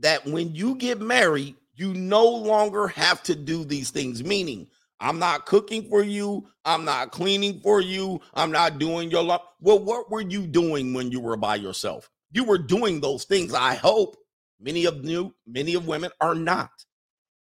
[0.00, 4.24] that when you get married, you no longer have to do these things?
[4.24, 4.66] Meaning,
[4.98, 6.48] I'm not cooking for you.
[6.64, 8.20] I'm not cleaning for you.
[8.34, 9.42] I'm not doing your life.
[9.60, 12.10] Well, what were you doing when you were by yourself?
[12.32, 13.54] You were doing those things.
[13.54, 14.16] I hope
[14.60, 16.70] many of you, many of women are not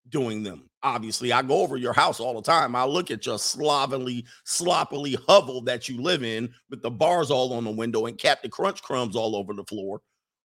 [0.09, 0.69] doing them.
[0.87, 2.73] Obviously, I go over your house all the time.
[2.73, 7.51] I look at your slovenly, sloppily hovel that you live in with the bars all
[7.53, 10.01] on the window and Captain Crunch crumbs all over the floor.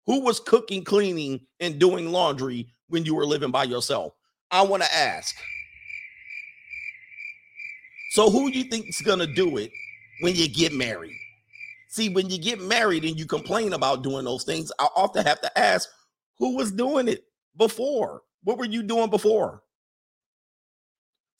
[0.06, 4.14] Who was cooking, cleaning, and doing laundry when you were living by yourself?
[4.50, 5.36] I want to ask.
[8.10, 9.70] So who do you think is gonna do it
[10.22, 11.16] when you get married?
[11.88, 15.40] See, when you get married and you complain about doing those things, I often have
[15.42, 15.88] to ask,
[16.38, 17.26] who was doing it
[17.56, 18.22] before?
[18.42, 19.62] What were you doing before?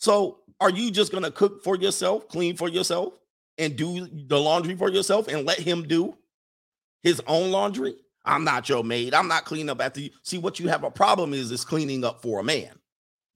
[0.03, 3.21] So are you just gonna cook for yourself, clean for yourself,
[3.57, 6.19] and do the laundry for yourself and let him do
[7.05, 7.95] his own laundry?
[8.25, 9.15] I'm not your maid.
[9.15, 10.11] I'm not cleaning up after you.
[10.25, 12.73] See, what you have a problem is is cleaning up for a man.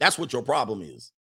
[0.01, 1.13] That's what your problem is.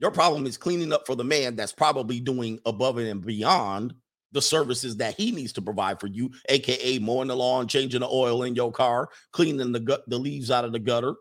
[0.00, 3.94] Your problem is cleaning up for the man that's probably doing above and beyond
[4.32, 8.08] the services that he needs to provide for you, aka mowing the lawn, changing the
[8.08, 11.14] oil in your car, cleaning the gut, the leaves out of the gutter,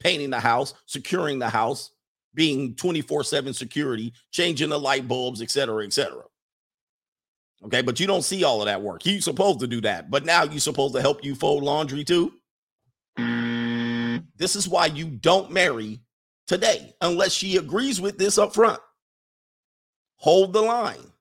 [0.00, 1.90] painting the house, securing the house,
[2.34, 6.24] being 24/7 security, changing the light bulbs, etc., etc.
[7.64, 9.02] Okay, but you don't see all of that work.
[9.02, 12.32] He's supposed to do that, but now you're supposed to help you fold laundry too.
[13.18, 14.24] Mm.
[14.36, 16.00] This is why you don't marry
[16.46, 18.80] today unless she agrees with this up front.
[20.16, 21.12] Hold the line.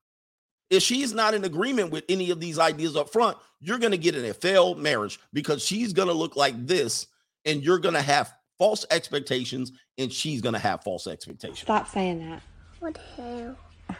[0.70, 3.98] If she's not in agreement with any of these ideas up front, you're going to
[3.98, 7.08] get in a failed marriage because she's going to look like this
[7.46, 11.62] and you're going to have false expectations and she's going to have false expectations.
[11.62, 12.44] Stop saying that.
[12.80, 13.56] What the hell?
[13.88, 13.98] What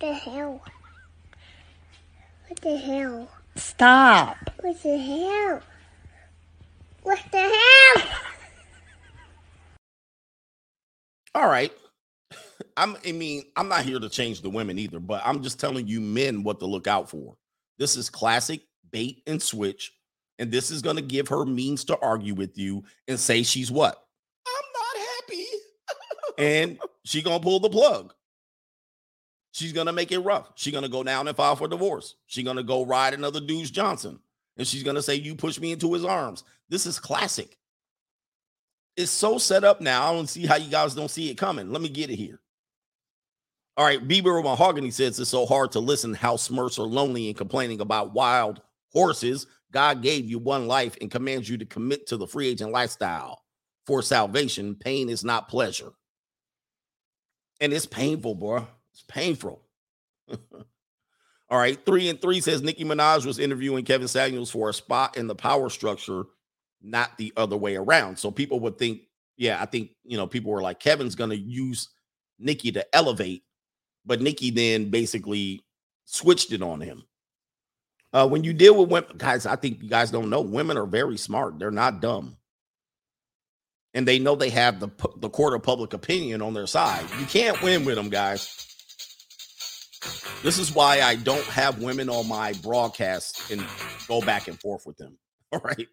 [0.00, 0.62] the hell?
[2.48, 3.28] What the hell?
[3.56, 4.38] Stop.
[4.62, 5.60] What the hell?
[7.02, 8.08] What the hell?
[11.34, 11.70] All right.
[12.78, 15.86] I'm I mean, I'm not here to change the women either, but I'm just telling
[15.86, 17.36] you men what to look out for.
[17.78, 19.92] This is classic bait and switch,
[20.38, 23.70] and this is going to give her means to argue with you and say she's
[23.70, 24.02] what?
[24.46, 25.44] I'm not happy.
[26.38, 28.14] and she going to pull the plug.
[29.52, 30.52] She's going to make it rough.
[30.54, 32.14] She's going to go down and file for divorce.
[32.26, 34.20] She's going to go ride another dude's Johnson.
[34.56, 36.44] And she's going to say you pushed me into his arms.
[36.68, 37.56] This is classic.
[38.96, 40.10] It's so set up now.
[40.10, 41.72] I don't see how you guys don't see it coming.
[41.72, 42.40] Let me get it here.
[43.76, 47.36] All right, Bieber Mahogany says it's so hard to listen how Smurfs are lonely and
[47.36, 48.60] complaining about wild
[48.92, 49.46] horses.
[49.72, 53.42] God gave you one life and commands you to commit to the free agent lifestyle
[53.86, 54.74] for salvation.
[54.74, 55.90] Pain is not pleasure.
[57.60, 58.66] And it's painful, bro.
[58.92, 59.62] It's painful.
[61.50, 65.16] All right, three and three says Nicki Minaj was interviewing Kevin Samuels for a spot
[65.16, 66.24] in the power structure,
[66.82, 68.18] not the other way around.
[68.18, 69.00] So people would think,
[69.38, 71.88] yeah, I think you know, people were like, Kevin's gonna use
[72.38, 73.44] Nicki to elevate,
[74.04, 75.62] but Nicki then basically
[76.04, 77.04] switched it on him.
[78.12, 80.86] Uh, when you deal with women, guys, I think you guys don't know women are
[80.86, 81.58] very smart.
[81.58, 82.36] They're not dumb.
[83.94, 87.04] And they know they have the the court of public opinion on their side.
[87.18, 88.66] You can't win with them, guys.
[90.42, 93.64] This is why I don't have women on my broadcast and
[94.06, 95.18] go back and forth with them.
[95.52, 95.88] All right.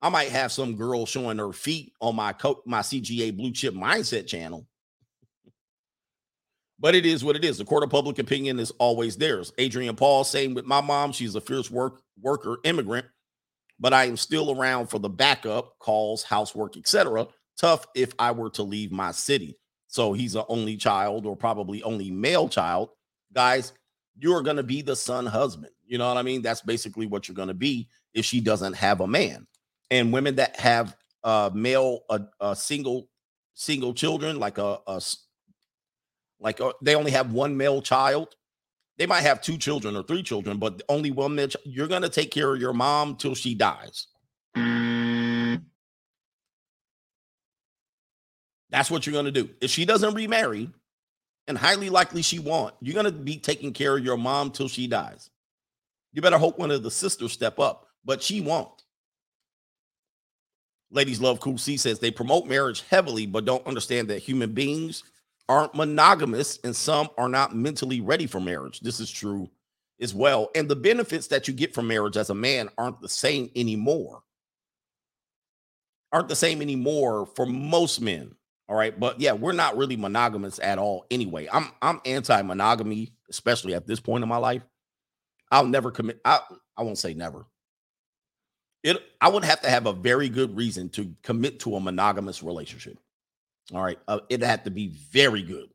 [0.00, 3.74] I might have some girl showing her feet on my co- my CGA Blue Chip
[3.74, 4.66] Mindset channel.
[6.82, 7.58] But it is what it is.
[7.58, 9.52] The court of public opinion is always theirs.
[9.56, 13.06] Adrian Paul saying with my mom, she's a fierce work worker immigrant,
[13.78, 17.28] but I am still around for the backup, calls, housework, etc.
[17.56, 19.56] Tough if I were to leave my city.
[19.86, 22.88] So he's an only child or probably only male child.
[23.32, 23.74] Guys,
[24.18, 25.72] you're going to be the son husband.
[25.86, 26.42] You know what I mean?
[26.42, 29.46] That's basically what you're going to be if she doesn't have a man.
[29.92, 32.00] And women that have uh male
[32.40, 33.08] a single
[33.54, 35.00] single children like a, a
[36.42, 38.36] like uh, they only have one male child.
[38.98, 42.02] They might have two children or three children but only one male ch- you're going
[42.02, 44.08] to take care of your mom till she dies.
[44.54, 45.60] That's
[48.90, 49.50] what you're going to do.
[49.60, 50.70] If she doesn't remarry
[51.48, 52.74] and highly likely she won't.
[52.80, 55.30] You're going to be taking care of your mom till she dies.
[56.12, 58.82] You better hope one of the sisters step up but she won't.
[60.90, 65.04] Ladies Love Cool C says they promote marriage heavily, but don't understand that human beings
[65.52, 68.80] aren't monogamous and some are not mentally ready for marriage.
[68.80, 69.50] This is true
[70.00, 70.50] as well.
[70.54, 74.22] And the benefits that you get from marriage as a man aren't the same anymore.
[76.12, 78.34] Aren't the same anymore for most men.
[78.68, 78.98] All right.
[78.98, 81.48] But yeah, we're not really monogamous at all anyway.
[81.52, 84.62] I'm I'm anti-monogamy, especially at this point in my life.
[85.50, 86.20] I'll never commit.
[86.24, 86.40] I,
[86.76, 87.44] I won't say never
[88.82, 92.42] it I would have to have a very good reason to commit to a monogamous
[92.42, 92.98] relationship.
[93.72, 95.68] All right, uh, it had to be very good.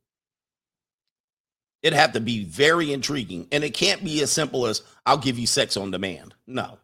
[1.83, 5.39] It had to be very intriguing, and it can't be as simple as "I'll give
[5.39, 6.79] you sex on demand." No,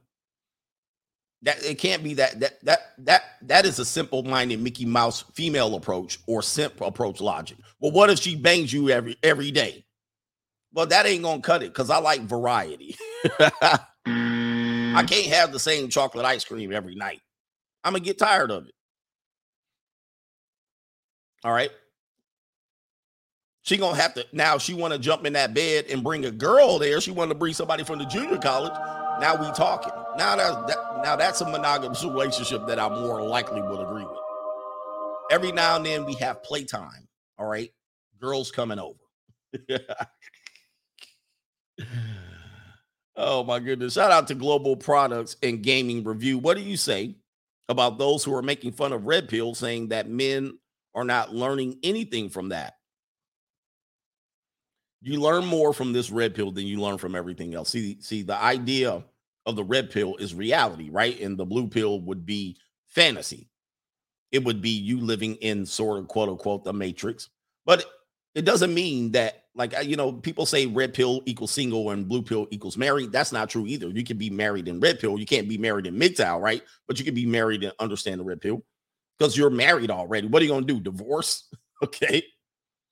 [1.43, 5.75] that it can't be that that that that that is a simple-minded Mickey Mouse female
[5.75, 7.57] approach or simp approach logic.
[7.79, 9.85] Well, what if she bangs you every every day?
[10.73, 12.95] Well, that ain't gonna cut it because I like variety.
[13.39, 17.21] I can't have the same chocolate ice cream every night.
[17.83, 18.73] I'm gonna get tired of it.
[21.43, 21.71] All right.
[23.63, 24.57] She gonna have to now.
[24.57, 26.99] She want to jump in that bed and bring a girl there.
[26.99, 28.73] She want to bring somebody from the junior college.
[29.21, 29.93] Now we talking.
[30.17, 34.19] Now that, that now that's a monogamous relationship that I more likely would agree with.
[35.31, 37.07] Every now and then we have playtime.
[37.37, 37.71] All right,
[38.19, 38.99] girls coming over.
[43.15, 43.93] Oh my goodness.
[43.93, 46.39] Shout out to Global Products and Gaming Review.
[46.39, 47.15] What do you say
[47.69, 50.57] about those who are making fun of Red Pill, saying that men
[50.95, 52.75] are not learning anything from that?
[55.01, 57.69] You learn more from this red pill than you learn from everything else.
[57.69, 59.03] See, see, the idea
[59.45, 61.19] of the red pill is reality, right?
[61.19, 63.49] And the blue pill would be fantasy.
[64.31, 67.29] It would be you living in sort of quote unquote the matrix.
[67.65, 67.85] But
[68.35, 72.21] it doesn't mean that like you know people say red pill equals single and blue
[72.21, 75.25] pill equals married that's not true either you can be married in red pill you
[75.25, 78.41] can't be married in MGTOW right but you can be married and understand the red
[78.41, 78.63] pill
[79.23, 80.27] because you're married already.
[80.27, 81.47] What are you going to do divorce?
[81.81, 82.23] Okay.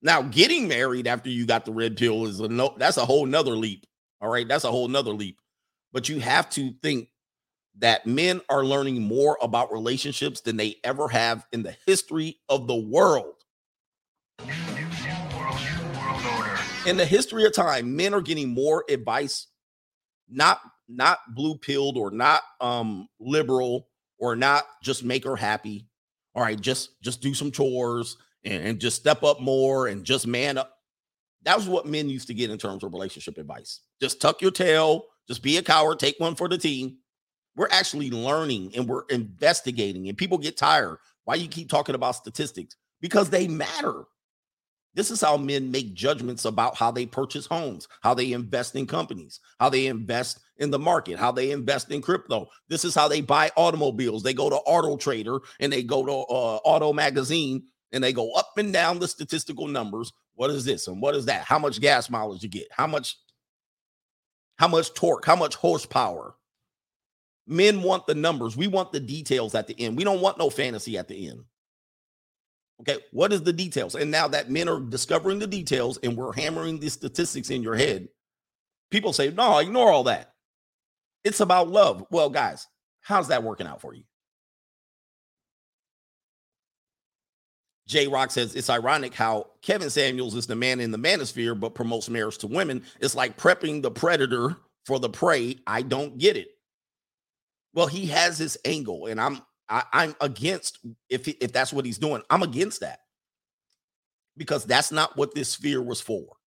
[0.01, 3.25] Now getting married after you got the red pill is a no that's a whole
[3.25, 3.85] nother leap
[4.21, 4.47] all right?
[4.47, 5.39] That's a whole nother leap.
[5.91, 7.09] But you have to think
[7.79, 12.67] that men are learning more about relationships than they ever have in the history of
[12.67, 13.35] the world.
[16.85, 19.47] In the history of time, men are getting more advice,
[20.29, 20.59] not
[20.89, 23.87] not blue pilled or not um liberal
[24.19, 25.87] or not just make her happy.
[26.35, 30.27] All right, just just do some chores and, and just step up more and just
[30.27, 30.73] man up.
[31.43, 33.81] That was what men used to get in terms of relationship advice.
[33.99, 36.97] Just tuck your tail, just be a coward, take one for the team.
[37.55, 40.97] We're actually learning and we're investigating, and people get tired.
[41.25, 42.75] Why you keep talking about statistics?
[43.01, 44.03] Because they matter.
[44.93, 48.85] This is how men make judgments about how they purchase homes, how they invest in
[48.85, 52.47] companies, how they invest in the market, how they invest in crypto.
[52.69, 54.21] This is how they buy automobiles.
[54.21, 58.31] They go to Auto Trader and they go to uh, Auto Magazine and they go
[58.33, 60.13] up and down the statistical numbers.
[60.35, 61.43] What is this and what is that?
[61.43, 62.67] How much gas mileage you get?
[62.71, 63.17] How much
[64.57, 65.25] how much torque?
[65.25, 66.35] How much horsepower?
[67.47, 68.55] Men want the numbers.
[68.55, 69.97] We want the details at the end.
[69.97, 71.41] We don't want no fantasy at the end.
[72.81, 73.95] Okay, what is the details?
[73.95, 77.75] And now that men are discovering the details and we're hammering the statistics in your
[77.75, 78.09] head,
[78.91, 80.30] people say, no, ignore all that.
[81.23, 82.05] It's about love.
[82.11, 82.67] Well, guys,
[83.01, 84.03] how's that working out for you?
[87.87, 91.75] J Rock says it's ironic how Kevin Samuels is the man in the manosphere but
[91.75, 92.83] promotes marriage to women.
[93.01, 94.55] It's like prepping the predator
[94.85, 95.57] for the prey.
[95.67, 96.49] I don't get it.
[97.73, 101.85] Well, he has his angle, and I'm I, I'm against if he- if that's what
[101.85, 102.21] he's doing.
[102.29, 102.99] I'm against that
[104.37, 106.37] because that's not what this sphere was for.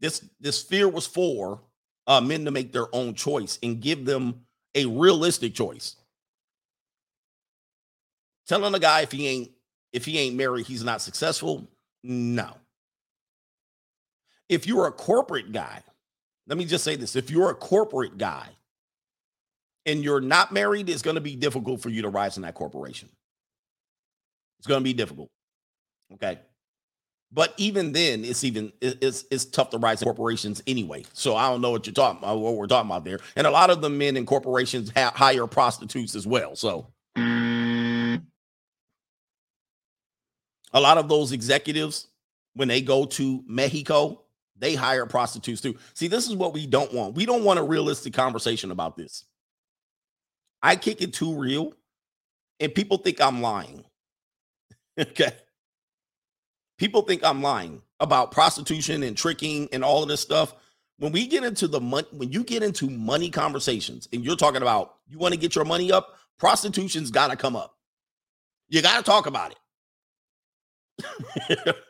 [0.00, 1.62] This this sphere was for
[2.08, 4.40] uh, men to make their own choice and give them
[4.74, 5.94] a realistic choice.
[8.48, 9.50] Telling a guy if he ain't
[9.92, 11.68] if he ain't married, he's not successful.
[12.02, 12.54] No.
[14.48, 15.82] If you're a corporate guy,
[16.46, 18.48] let me just say this: if you're a corporate guy
[19.84, 22.54] and you're not married, it's going to be difficult for you to rise in that
[22.54, 23.10] corporation.
[24.58, 25.30] It's going to be difficult.
[26.14, 26.38] Okay.
[27.30, 31.04] But even then, it's even it's it's tough to rise corporations anyway.
[31.12, 33.18] So I don't know what you're talking about, what we're talking about there.
[33.36, 36.56] And a lot of the men in corporations hire prostitutes as well.
[36.56, 36.86] So
[40.72, 42.08] a lot of those executives,
[42.54, 44.22] when they go to Mexico,
[44.58, 45.76] they hire prostitutes too.
[45.94, 47.14] See, this is what we don't want.
[47.14, 49.24] We don't want a realistic conversation about this.
[50.62, 51.72] I kick it too real,
[52.58, 53.84] and people think I'm lying.
[54.98, 55.32] okay.
[56.78, 60.54] People think I'm lying about prostitution and tricking and all of this stuff.
[60.98, 64.62] When we get into the money, when you get into money conversations and you're talking
[64.62, 67.76] about you want to get your money up, prostitution's got to come up.
[68.68, 69.54] You got to talk about
[70.98, 71.76] it.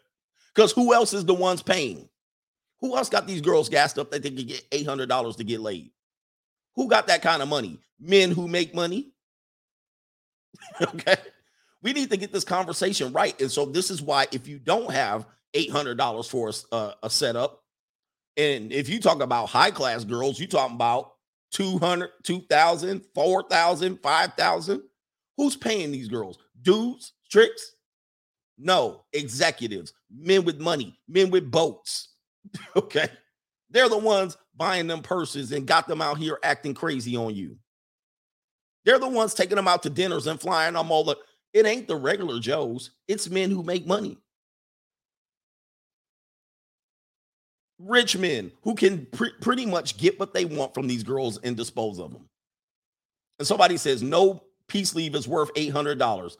[0.58, 2.08] Because who else is the ones paying?
[2.80, 5.92] Who else got these girls gassed up that they could get $800 to get laid?
[6.74, 7.78] Who got that kind of money?
[8.00, 9.12] Men who make money.
[10.82, 11.14] okay.
[11.82, 13.40] We need to get this conversation right.
[13.40, 17.10] And so this is why if you don't have $800 for a, a, uh, a
[17.10, 17.62] setup,
[18.36, 21.12] and if you talk about high class girls, you talking about
[21.52, 24.82] 200, 2000, 4000, 5000.
[25.36, 26.38] Who's paying these girls?
[26.62, 27.74] Dudes, tricks?
[28.58, 32.08] No, executives, men with money, men with boats.
[32.76, 33.08] okay.
[33.70, 37.56] They're the ones buying them purses and got them out here acting crazy on you.
[38.84, 41.16] They're the ones taking them out to dinners and flying them all the
[41.52, 44.18] it ain't the regular Joes, it's men who make money.
[47.78, 51.56] Rich men who can pre- pretty much get what they want from these girls and
[51.56, 52.28] dispose of them.
[53.38, 56.36] And somebody says, no peace leave is worth $800.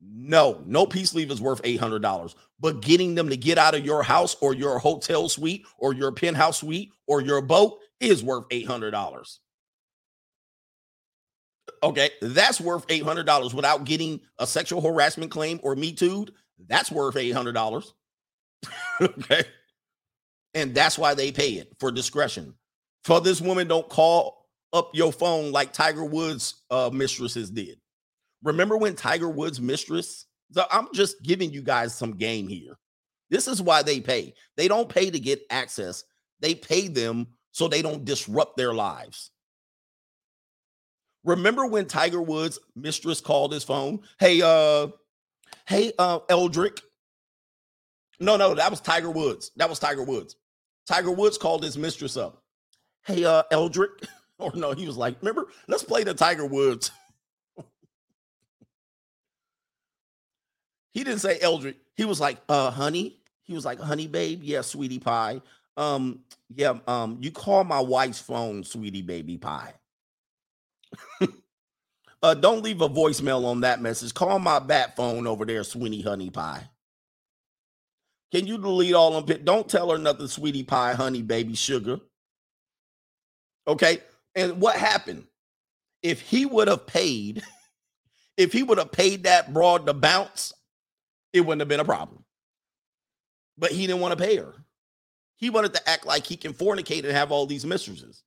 [0.00, 2.34] No, no peace leave is worth $800.
[2.60, 6.12] But getting them to get out of your house or your hotel suite or your
[6.12, 9.38] penthouse suite or your boat is worth $800.
[11.82, 16.26] Okay, that's worth $800 without getting a sexual harassment claim or me too.
[16.68, 17.92] That's worth $800.
[19.00, 19.44] okay.
[20.54, 22.54] And that's why they pay it for discretion.
[23.04, 27.78] For this woman, don't call up your phone like Tiger Woods' uh, mistresses did.
[28.42, 30.26] Remember when Tiger Woods' mistress?
[30.52, 32.78] So I'm just giving you guys some game here.
[33.30, 34.34] This is why they pay.
[34.56, 36.04] They don't pay to get access,
[36.40, 39.30] they pay them so they don't disrupt their lives.
[41.26, 44.00] Remember when Tiger Woods' mistress called his phone?
[44.20, 44.88] Hey, uh,
[45.66, 46.80] hey, uh, Eldrick.
[48.20, 49.50] No, no, that was Tiger Woods.
[49.56, 50.36] That was Tiger Woods.
[50.86, 52.44] Tiger Woods called his mistress up.
[53.04, 53.90] Hey, uh, Eldrick.
[54.38, 56.90] Or no, he was like, remember, let's play the Tiger Woods.
[60.92, 61.76] he didn't say Eldrick.
[61.96, 63.16] He was like, uh, honey.
[63.44, 64.42] He was like, honey, babe.
[64.42, 65.40] Yeah, sweetie pie.
[65.78, 66.20] Um,
[66.54, 69.72] yeah, um, you call my wife's phone, sweetie baby pie.
[72.22, 74.14] uh, don't leave a voicemail on that message.
[74.14, 76.68] Call my bat phone over there, sweetie honey pie.
[78.32, 79.24] Can you delete all them?
[79.24, 82.00] pi- Don't tell her nothing, sweetie pie, honey, baby, sugar.
[83.66, 83.98] Okay.
[84.34, 85.26] And what happened?
[86.02, 87.42] If he would have paid,
[88.36, 90.52] if he would have paid that broad to bounce,
[91.32, 92.24] it wouldn't have been a problem.
[93.58, 94.54] But he didn't want to pay her.
[95.36, 98.22] He wanted to act like he can fornicate and have all these mistresses.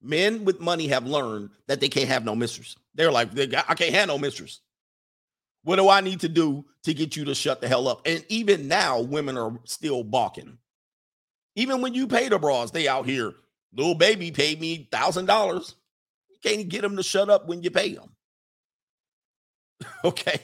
[0.00, 2.76] Men with money have learned that they can't have no mistress.
[2.94, 4.60] They're like, "They got- I can't have no mistress.
[5.62, 8.02] What do I need to do to get you to shut the hell up?
[8.06, 10.58] And even now, women are still balking.
[11.56, 13.34] Even when you pay the bras, they out here.
[13.72, 15.74] Little baby paid me thousand dollars.
[16.30, 18.14] You can't get them to shut up when you pay them.
[20.04, 20.40] okay.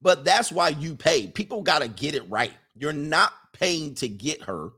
[0.00, 1.28] But that's why you pay.
[1.28, 2.52] People got to get it right.
[2.74, 4.70] You're not paying to get her.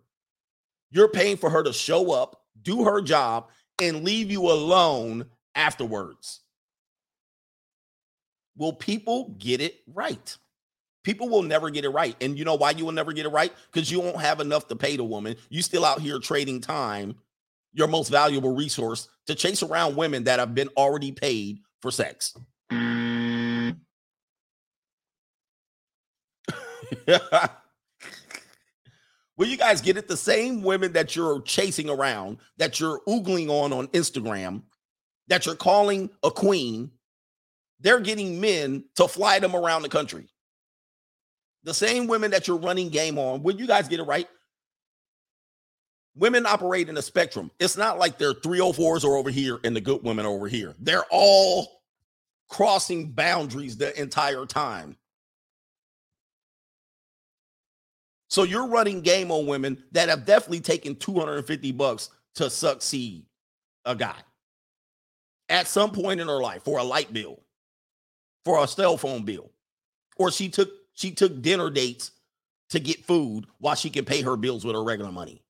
[0.91, 3.49] You're paying for her to show up, do her job,
[3.81, 6.41] and leave you alone afterwards.
[8.57, 10.37] Will people get it right?
[11.03, 12.17] People will never get it right.
[12.21, 13.53] And you know why you will never get it right?
[13.73, 15.37] Because you won't have enough to pay the woman.
[15.51, 17.17] You still out here trading time,
[17.73, 22.35] your most valuable resource, to chase around women that have been already paid for sex.
[29.37, 30.07] Will you guys get it?
[30.07, 34.63] The same women that you're chasing around, that you're oogling on on Instagram,
[35.29, 36.91] that you're calling a queen,
[37.81, 40.29] they're getting men to fly them around the country.
[41.65, 43.43] The same women that you're running game on.
[43.43, 44.29] Will you guys get it right?
[46.15, 47.51] Women operate in a spectrum.
[47.59, 50.75] It's not like their 304s are over here and the good women are over here.
[50.79, 51.83] They're all
[52.49, 54.97] crossing boundaries the entire time.
[58.35, 63.27] So you're running game on women that have definitely taken 250 bucks to succeed
[63.85, 64.17] a guy.
[65.49, 67.39] at some point in her life for a light bill,
[68.45, 69.53] for a cell phone bill,
[70.17, 72.11] or she took she took dinner dates
[72.71, 75.45] to get food while she can pay her bills with her regular money.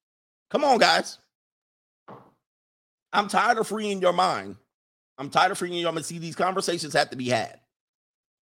[0.50, 1.16] Come on, guys.
[3.14, 4.56] I'm tired of freeing your mind.
[5.16, 6.04] I'm tired of freeing your mind.
[6.04, 7.60] See, these conversations have to be had.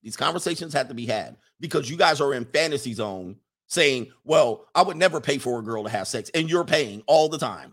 [0.02, 3.36] These conversations have to be had because you guys are in fantasy zone
[3.72, 7.02] saying, well, I would never pay for a girl to have sex, and you're paying
[7.06, 7.72] all the time.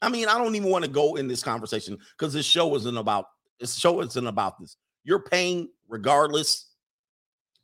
[0.00, 2.96] I mean, I don't even want to go in this conversation because this show isn't
[2.96, 3.26] about
[3.60, 4.78] this show isn't about this.
[5.04, 6.70] You're paying regardless.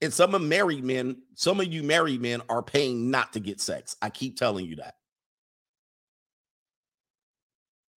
[0.02, 3.60] And some of married men, some of you married men are paying not to get
[3.60, 3.96] sex.
[4.00, 4.94] I keep telling you that.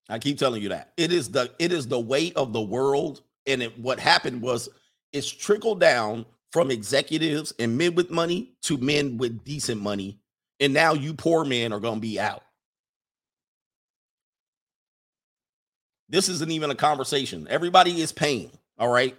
[0.10, 0.94] I keep telling you that.
[0.96, 3.22] It is the it is the way of the world.
[3.48, 4.70] And it, what happened was
[5.12, 10.20] it's trickled down from executives and men with money to men with decent money.
[10.60, 12.44] And now you poor men are going to be out.
[16.10, 17.48] This isn't even a conversation.
[17.50, 18.52] Everybody is paying.
[18.78, 19.18] All right.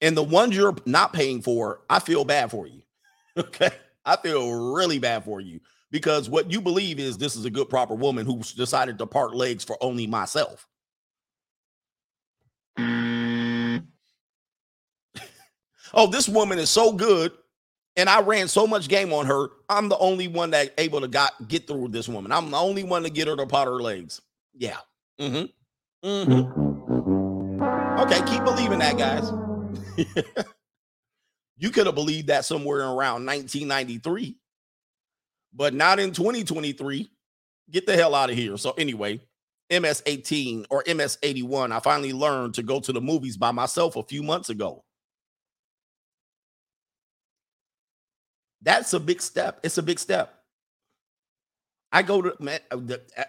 [0.00, 2.82] And the ones you're not paying for, I feel bad for you.
[3.36, 3.70] Okay.
[4.04, 5.58] I feel really bad for you
[5.90, 9.34] because what you believe is this is a good, proper woman who's decided to part
[9.34, 10.68] legs for only myself.
[15.94, 17.32] Oh, this woman is so good.
[17.96, 19.48] And I ran so much game on her.
[19.68, 22.32] I'm the only one that able to got get through this woman.
[22.32, 24.20] I'm the only one to get her to pot her legs.
[24.52, 24.78] Yeah.
[25.20, 26.06] Mm-hmm.
[26.06, 28.00] Mm-hmm.
[28.00, 29.30] Okay, keep believing that, guys.
[31.56, 34.36] you could have believed that somewhere around 1993,
[35.54, 37.10] but not in 2023.
[37.70, 38.56] Get the hell out of here.
[38.58, 39.20] So, anyway,
[39.70, 43.96] MS 18 or MS 81, I finally learned to go to the movies by myself
[43.96, 44.83] a few months ago.
[48.64, 49.60] That's a big step.
[49.62, 50.34] It's a big step.
[51.92, 52.78] I go to man, uh,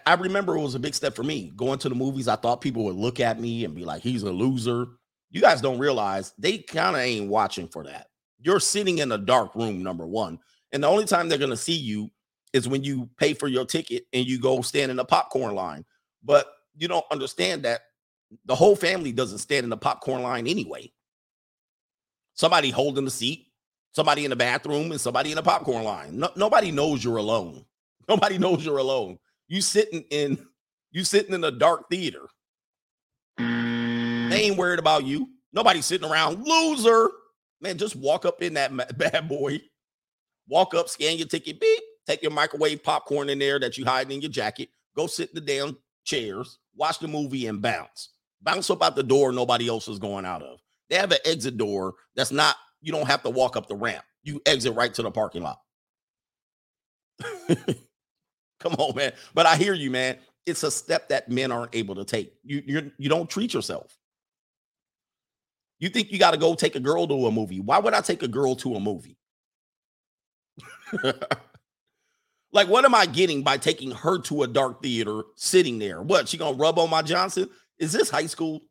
[0.06, 2.26] I remember it was a big step for me going to the movies.
[2.26, 4.88] I thought people would look at me and be like, he's a loser.
[5.30, 8.08] You guys don't realize they kind of ain't watching for that.
[8.40, 10.40] You're sitting in a dark room, number one.
[10.72, 12.10] And the only time they're to see you
[12.52, 15.84] is when you pay for your ticket and you go stand in the popcorn line.
[16.24, 16.46] But
[16.76, 17.82] you don't understand that
[18.46, 20.90] the whole family doesn't stand in the popcorn line anyway.
[22.34, 23.45] Somebody holding the seat,
[23.96, 26.18] somebody in the bathroom, and somebody in the popcorn line.
[26.18, 27.64] No, nobody knows you're alone.
[28.08, 29.18] Nobody knows you're alone.
[29.48, 30.38] You sitting in
[30.92, 32.28] you sitting in a dark theater.
[33.38, 35.30] They ain't worried about you.
[35.52, 36.44] Nobody's sitting around.
[36.44, 37.10] Loser.
[37.60, 39.60] Man, just walk up in that bad boy.
[40.46, 44.12] Walk up, scan your ticket, beep, take your microwave popcorn in there that you hide
[44.12, 44.68] in your jacket.
[44.94, 48.10] Go sit in the damn chairs, watch the movie, and bounce.
[48.42, 50.60] Bounce up out the door nobody else is going out of.
[50.88, 52.54] They have an exit door that's not,
[52.86, 54.04] you don't have to walk up the ramp.
[54.22, 55.58] You exit right to the parking lot.
[58.60, 59.12] Come on, man.
[59.34, 60.18] But I hear you, man.
[60.46, 62.32] It's a step that men aren't able to take.
[62.44, 63.98] You you're, you don't treat yourself.
[65.80, 67.58] You think you got to go take a girl to a movie?
[67.58, 69.18] Why would I take a girl to a movie?
[72.52, 76.00] like, what am I getting by taking her to a dark theater, sitting there?
[76.02, 77.50] What she gonna rub on my Johnson?
[77.80, 78.62] Is this high school?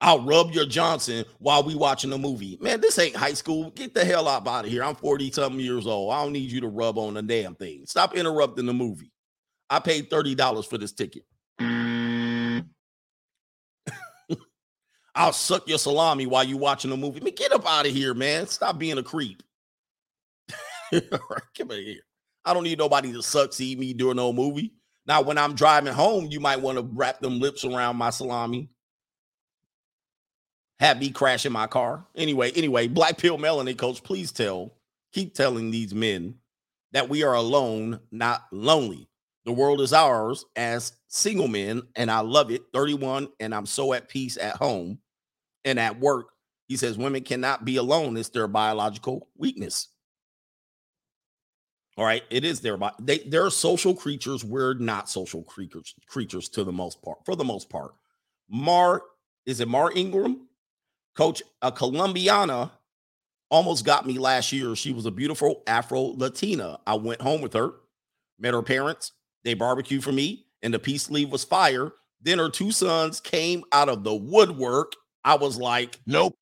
[0.00, 2.56] I'll rub your Johnson while we watching the movie.
[2.60, 3.70] Man, this ain't high school.
[3.70, 4.84] Get the hell out of here.
[4.84, 6.12] I'm 40 something years old.
[6.12, 7.84] I don't need you to rub on the damn thing.
[7.86, 9.10] Stop interrupting the movie.
[9.68, 11.24] I paid $30 for this ticket.
[15.14, 17.18] I'll suck your salami while you watching the movie.
[17.20, 18.46] Man, get up out of here, man.
[18.46, 19.42] Stop being a creep.
[20.92, 22.02] Come here.
[22.44, 24.74] I don't need nobody to suck see me during no movie.
[25.06, 28.70] Now, when I'm driving home, you might want to wrap them lips around my salami
[30.80, 32.04] have me crash in my car.
[32.14, 34.72] Anyway, anyway, Black Pill Melanie coach, please tell,
[35.12, 36.34] keep telling these men
[36.92, 39.08] that we are alone, not lonely.
[39.44, 42.62] The world is ours as single men, and I love it.
[42.72, 44.98] 31, and I'm so at peace at home
[45.64, 46.28] and at work.
[46.66, 48.16] He says women cannot be alone.
[48.16, 49.88] It's their biological weakness.
[51.96, 54.44] All right, it is their they they're social creatures.
[54.44, 57.18] We're not social creatures creatures to the most part.
[57.24, 57.94] For the most part,
[58.48, 59.02] Mar
[59.46, 60.47] is it Mar Ingram?
[61.18, 62.70] Coach, a Colombiana
[63.50, 64.76] almost got me last year.
[64.76, 66.78] She was a beautiful Afro Latina.
[66.86, 67.72] I went home with her,
[68.38, 69.10] met her parents.
[69.42, 71.90] They barbecued for me, and the peace leave was fire.
[72.22, 74.92] Then her two sons came out of the woodwork.
[75.24, 76.36] I was like, nope.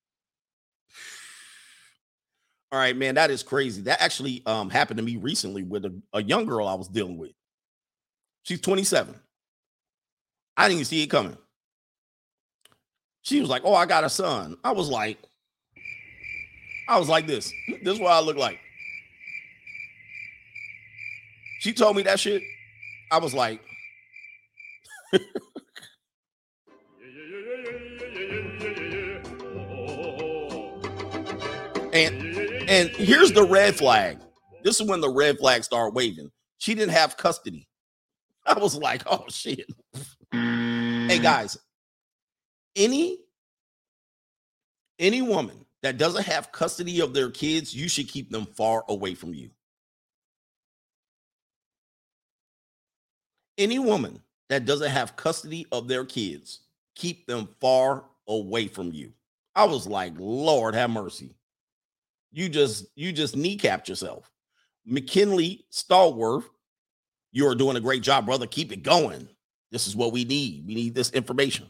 [2.71, 3.81] All right, man, that is crazy.
[3.81, 7.17] That actually um, happened to me recently with a, a young girl I was dealing
[7.17, 7.31] with.
[8.43, 9.15] She's 27.
[10.55, 11.35] I didn't see it coming.
[13.27, 15.17] She was like, "Oh, I got a son." I was like,
[16.87, 17.51] I was like this.
[17.83, 18.57] This is what I look like.
[21.59, 22.41] She told me that shit.
[23.11, 23.59] I was like.
[31.91, 32.23] and
[32.69, 34.19] and here's the red flag.
[34.63, 36.31] This is when the red flag started waving.
[36.59, 37.67] She didn't have custody.
[38.45, 39.69] I was like, oh shit.
[40.31, 41.57] hey guys,
[42.77, 43.19] any
[44.99, 49.13] any woman that doesn't have custody of their kids, you should keep them far away
[49.13, 49.49] from you.
[53.57, 56.61] Any woman that doesn't have custody of their kids,
[56.95, 59.11] keep them far away from you.
[59.55, 61.35] I was like, Lord have mercy.
[62.31, 64.31] You just you just kneecapped yourself.
[64.85, 66.45] McKinley Stallworth,
[67.31, 68.47] you are doing a great job, brother.
[68.47, 69.27] Keep it going.
[69.71, 70.65] This is what we need.
[70.65, 71.67] We need this information,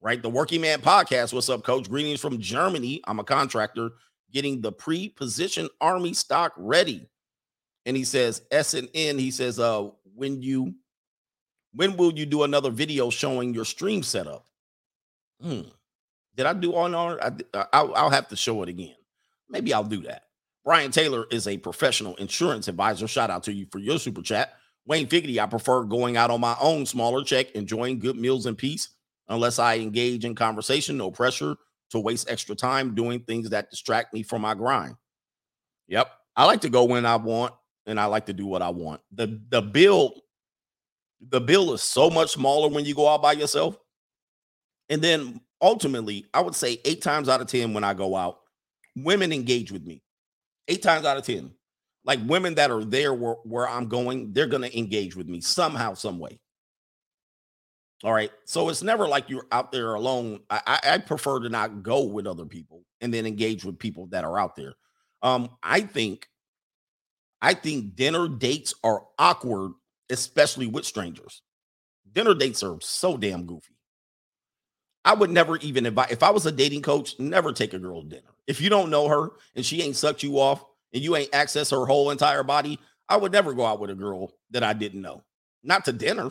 [0.00, 0.22] right?
[0.22, 1.32] The Working Man Podcast.
[1.32, 1.88] What's up, Coach?
[1.88, 3.00] Greetings from Germany.
[3.06, 3.90] I'm a contractor
[4.32, 7.08] getting the pre-position army stock ready.
[7.86, 9.18] And he says S and N.
[9.18, 10.74] He says, uh, when you
[11.72, 14.46] when will you do another video showing your stream setup?
[15.40, 15.62] Hmm.
[16.36, 17.22] Did I do on our?
[17.22, 18.94] I, I'll, I'll have to show it again.
[19.48, 20.24] Maybe I'll do that.
[20.64, 23.08] Brian Taylor is a professional insurance advisor.
[23.08, 24.54] Shout out to you for your super chat.
[24.86, 28.56] Wayne Figgity, I prefer going out on my own smaller check, enjoying good meals in
[28.56, 28.90] peace,
[29.30, 31.56] unless I engage in conversation, no pressure
[31.90, 34.96] to waste extra time doing things that distract me from my grind.
[35.88, 36.10] Yep.
[36.36, 37.54] I like to go when I want
[37.86, 39.00] and I like to do what I want.
[39.12, 40.14] The the bill
[41.30, 43.78] the bill is so much smaller when you go out by yourself.
[44.88, 48.40] And then ultimately, I would say 8 times out of 10 when I go out,
[48.96, 50.02] women engage with me.
[50.68, 51.52] 8 times out of 10
[52.04, 55.40] like women that are there where, where I'm going, they're going to engage with me
[55.40, 56.38] somehow, some way.
[58.02, 58.30] All right.
[58.44, 60.40] So it's never like you're out there alone.
[60.48, 64.24] I, I, prefer to not go with other people and then engage with people that
[64.24, 64.74] are out there.
[65.22, 66.28] Um, I think,
[67.42, 69.72] I think dinner dates are awkward,
[70.08, 71.42] especially with strangers.
[72.10, 73.74] Dinner dates are so damn goofy.
[75.04, 78.02] I would never even invite, if I was a dating coach, never take a girl
[78.02, 78.30] to dinner.
[78.46, 81.70] If you don't know her and she ain't sucked you off and you ain't access
[81.70, 82.78] her whole entire body,
[83.08, 85.22] I would never go out with a girl that I didn't know.
[85.62, 86.30] Not to dinner.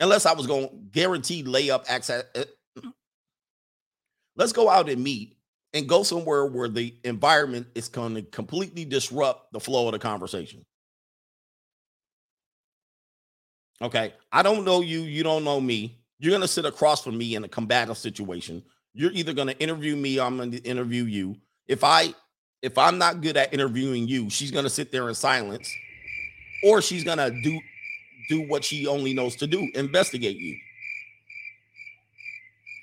[0.00, 2.24] Unless I was going to guarantee layup access.
[2.34, 2.44] eh,
[4.36, 5.36] Let's go out and meet
[5.74, 9.98] and go somewhere where the environment is going to completely disrupt the flow of the
[9.98, 10.64] conversation.
[13.82, 14.14] Okay.
[14.32, 15.00] I don't know you.
[15.00, 15.98] You don't know me.
[16.18, 18.62] You're going to sit across from me in a combative situation.
[18.94, 21.36] You're either going to interview me, or I'm going to interview you.
[21.68, 22.14] If I
[22.62, 25.72] if I'm not good at interviewing you, she's gonna sit there in silence,
[26.64, 27.58] or she's gonna do
[28.30, 30.56] do what she only knows to do, investigate you.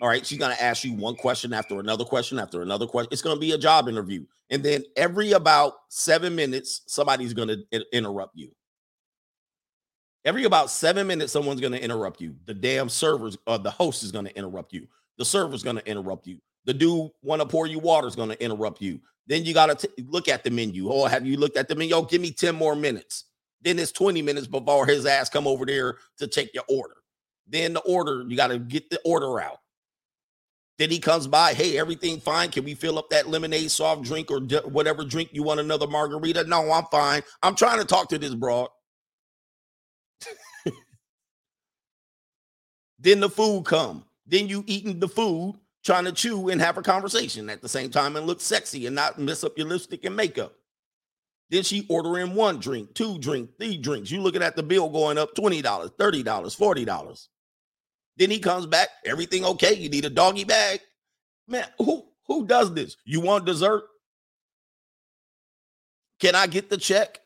[0.02, 3.10] All right, she's gonna ask you one question after another question after another question.
[3.12, 7.58] It's gonna be a job interview, and then every about seven minutes, somebody's gonna
[7.92, 8.52] interrupt you.
[10.26, 12.36] Every about seven minutes, someone's gonna interrupt you.
[12.46, 14.88] The damn servers or the host is gonna interrupt you.
[15.18, 16.40] The server's gonna interrupt you.
[16.66, 19.00] The dude want to pour you water is gonna interrupt you.
[19.26, 20.90] Then you got to look at the menu.
[20.92, 21.96] Oh, have you looked at the menu?
[21.96, 23.26] Oh, give me 10 more minutes.
[23.62, 26.96] Then it's 20 minutes before his ass come over there to take your order.
[27.48, 29.60] Then the order, you got to get the order out.
[30.78, 32.52] Then he comes by, hey, everything fine?
[32.52, 35.88] Can we fill up that lemonade soft drink or d- whatever drink you want another
[35.88, 36.44] margarita?
[36.44, 37.24] No, I'm fine.
[37.42, 38.70] I'm trying to talk to this broad.
[43.00, 44.06] then the food come.
[44.28, 47.90] Then you eating the food trying to chew and have a conversation at the same
[47.90, 50.54] time and look sexy and not mess up your lipstick and makeup.
[51.50, 54.12] Then she ordering one drink, two drink, three drinks.
[54.12, 57.28] You looking at the bill going up $20, $30, $40.
[58.18, 59.74] Then he comes back, everything okay?
[59.74, 60.82] You need a doggy bag?
[61.48, 62.98] Man, who who does this?
[63.06, 63.84] You want dessert?
[66.20, 67.20] Can I get the check?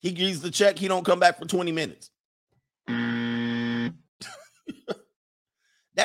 [0.00, 2.10] He gives the check, he don't come back for 20 minutes.
[2.86, 3.92] that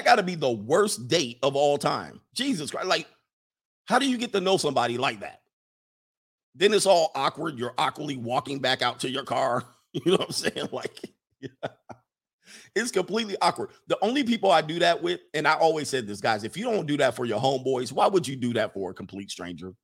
[0.04, 2.22] got to be the worst date of all time.
[2.34, 2.88] Jesus Christ.
[2.88, 3.08] Like,
[3.86, 5.43] how do you get to know somebody like that?
[6.56, 7.58] Then it's all awkward.
[7.58, 9.64] You're awkwardly walking back out to your car.
[9.96, 10.70] You know what I'm saying?
[10.72, 11.02] Like,
[12.76, 13.70] it's completely awkward.
[13.86, 16.64] The only people I do that with, and I always said this, guys, if you
[16.66, 19.76] don't do that for your homeboys, why would you do that for a complete stranger?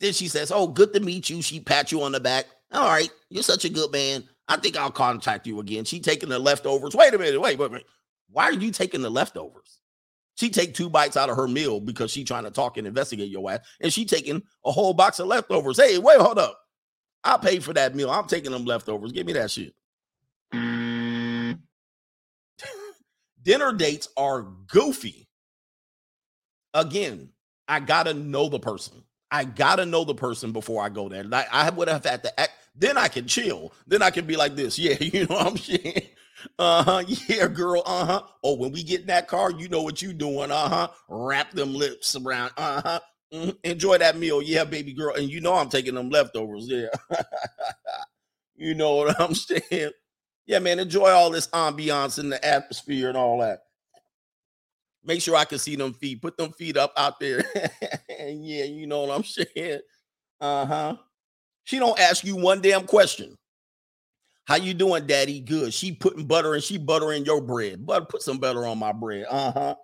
[0.00, 1.42] Then she says, Oh, good to meet you.
[1.42, 2.46] She pat you on the back.
[2.72, 4.24] All right, you're such a good man.
[4.48, 5.84] I think I'll contact you again.
[5.84, 6.94] She taking the leftovers.
[6.94, 7.84] Wait a minute, wait, wait, wait.
[8.30, 9.77] Why are you taking the leftovers?
[10.38, 13.28] She take two bites out of her meal because she trying to talk and investigate
[13.28, 15.80] your ass, and she taking a whole box of leftovers.
[15.80, 16.56] Hey, wait, hold up.
[17.24, 18.08] I paid for that meal.
[18.08, 19.10] I'm taking them leftovers.
[19.10, 19.74] Give me that shit.
[20.54, 21.58] Mm.
[23.42, 25.28] Dinner dates are goofy.
[26.72, 27.30] Again,
[27.66, 29.02] I gotta know the person.
[29.32, 31.24] I gotta know the person before I go there.
[31.24, 32.52] Like I would have had to act.
[32.76, 33.72] Then I can chill.
[33.88, 34.78] Then I can be like this.
[34.78, 36.02] Yeah, you know what I'm saying.
[36.58, 37.04] Uh huh.
[37.28, 37.82] Yeah, girl.
[37.86, 38.22] Uh huh.
[38.44, 40.50] Oh, when we get in that car, you know what you doing.
[40.50, 40.88] Uh huh.
[41.08, 42.52] Wrap them lips around.
[42.56, 43.00] Uh huh.
[43.32, 43.56] Mhm.
[43.64, 44.40] Enjoy that meal.
[44.42, 45.14] Yeah, baby girl.
[45.14, 46.68] And you know I'm taking them leftovers.
[46.68, 46.88] Yeah.
[48.56, 49.90] you know what I'm saying?
[50.46, 50.78] Yeah, man.
[50.78, 53.60] Enjoy all this ambiance and the atmosphere and all that.
[55.04, 56.20] Make sure I can see them feet.
[56.20, 57.44] Put them feet up out there.
[58.18, 59.80] yeah, you know what I'm saying?
[60.40, 60.96] Uh-huh.
[61.64, 63.36] She don't ask you one damn question.
[64.48, 65.40] How you doing, daddy?
[65.40, 65.74] Good.
[65.74, 67.84] She putting butter and she buttering your bread.
[67.84, 69.26] Butter, put some butter on my bread.
[69.28, 69.74] Uh-huh.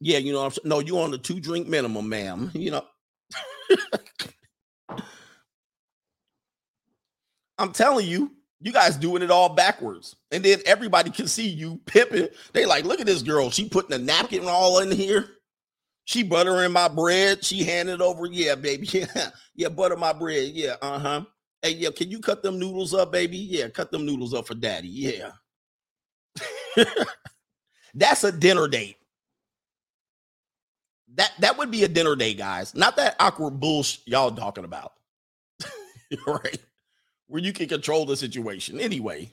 [0.00, 0.52] Yeah, you know I'm?
[0.64, 2.50] No, you on the two drink minimum, ma'am.
[2.54, 2.84] You know.
[7.58, 10.16] I'm telling you, you guys doing it all backwards.
[10.30, 12.28] And then everybody can see you pipping.
[12.54, 13.50] They like, look at this girl.
[13.50, 15.28] She putting a napkin all in here.
[16.06, 17.44] She buttering my bread.
[17.44, 18.24] She handed over.
[18.24, 18.86] Yeah, baby.
[18.90, 20.52] Yeah, yeah, butter my bread.
[20.54, 21.24] Yeah, uh-huh.
[21.62, 23.38] Hey, yeah, can you cut them noodles up, baby?
[23.38, 24.88] Yeah, cut them noodles up for daddy.
[24.88, 25.32] Yeah.
[27.94, 28.96] That's a dinner date.
[31.14, 32.74] That that would be a dinner date, guys.
[32.74, 34.92] Not that awkward bullshit y'all talking about.
[36.26, 36.58] right?
[37.28, 38.80] Where you can control the situation.
[38.80, 39.32] Anyway,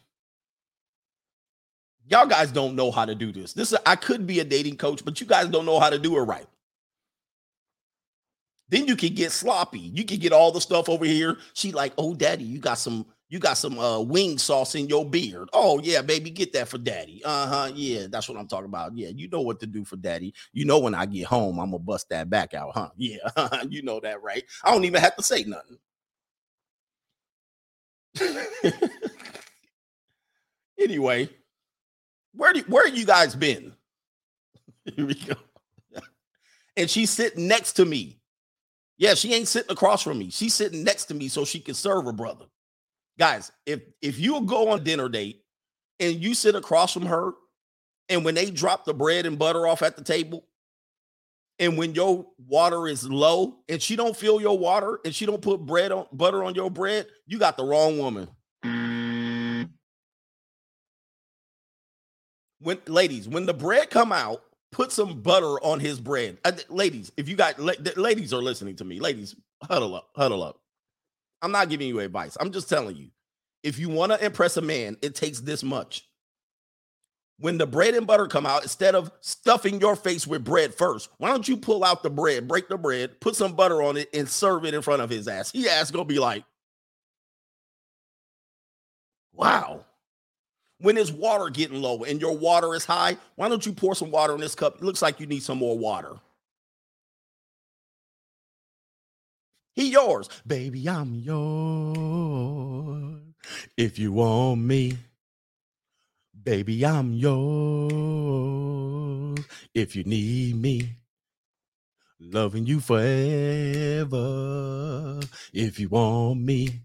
[2.09, 3.53] y'all guys don't know how to do this.
[3.53, 6.17] This I could be a dating coach, but you guys don't know how to do
[6.17, 6.47] it right.
[8.69, 9.79] Then you can get sloppy.
[9.79, 11.37] You can get all the stuff over here.
[11.53, 15.07] She like, oh, daddy, you got some, you got some uh wing sauce in your
[15.07, 15.49] beard.
[15.53, 17.21] Oh, yeah, baby, get that for daddy.
[17.23, 17.71] Uh-huh.
[17.75, 18.97] Yeah, that's what I'm talking about.
[18.97, 20.33] Yeah, you know what to do for daddy.
[20.51, 22.89] You know when I get home, I'm gonna bust that back out, huh?
[22.97, 23.17] Yeah,
[23.69, 24.43] you know that, right?
[24.63, 25.77] I don't even have to say nothing.
[30.79, 31.29] anyway,
[32.33, 33.73] where do where you guys been?
[34.95, 35.35] Here we go.
[36.77, 38.19] and she's sitting next to me.
[38.97, 40.29] Yeah, she ain't sitting across from me.
[40.29, 42.45] She's sitting next to me so she can serve her brother.
[43.19, 45.43] Guys, if if you go on dinner date
[45.99, 47.33] and you sit across from her,
[48.09, 50.45] and when they drop the bread and butter off at the table,
[51.59, 55.41] and when your water is low and she don't fill your water and she don't
[55.41, 58.27] put bread on butter on your bread, you got the wrong woman.
[58.63, 59.69] Mm.
[62.59, 64.41] When ladies, when the bread come out,
[64.75, 66.37] put some butter on his bread.
[66.43, 69.33] Uh, ladies, if you got la- ladies are listening to me, ladies,
[69.63, 70.59] huddle up, huddle up.
[71.41, 72.35] I'm not giving you advice.
[72.41, 73.07] I'm just telling you.
[73.63, 76.09] If you want to impress a man, it takes this much.
[77.39, 81.09] When the bread and butter come out, instead of stuffing your face with bread first,
[81.19, 84.09] why don't you pull out the bread, break the bread, put some butter on it,
[84.13, 85.51] and serve it in front of his ass?
[85.51, 86.43] He ass gonna be like,
[89.31, 89.85] "Wow."
[90.85, 94.11] When his water getting low and your water is high, why don't you pour some
[94.11, 94.75] water in this cup?
[94.75, 96.17] It looks like you need some more water.
[99.73, 100.87] He yours, baby.
[100.87, 102.37] I'm yours.
[103.75, 104.99] If you want me,
[106.43, 107.89] baby, I'm yours.
[109.73, 110.97] If you need me,
[112.19, 114.19] loving you forever.
[115.51, 116.81] If you want me,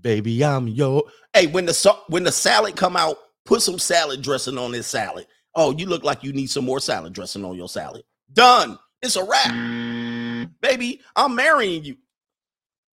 [0.00, 1.02] baby, I'm your.
[1.34, 5.26] Hey, when the when the salad come out, put some salad dressing on this salad.
[5.54, 8.02] Oh, you look like you need some more salad dressing on your salad.
[8.32, 8.78] Done.
[9.02, 11.00] It's a wrap, baby.
[11.16, 11.96] I'm marrying you.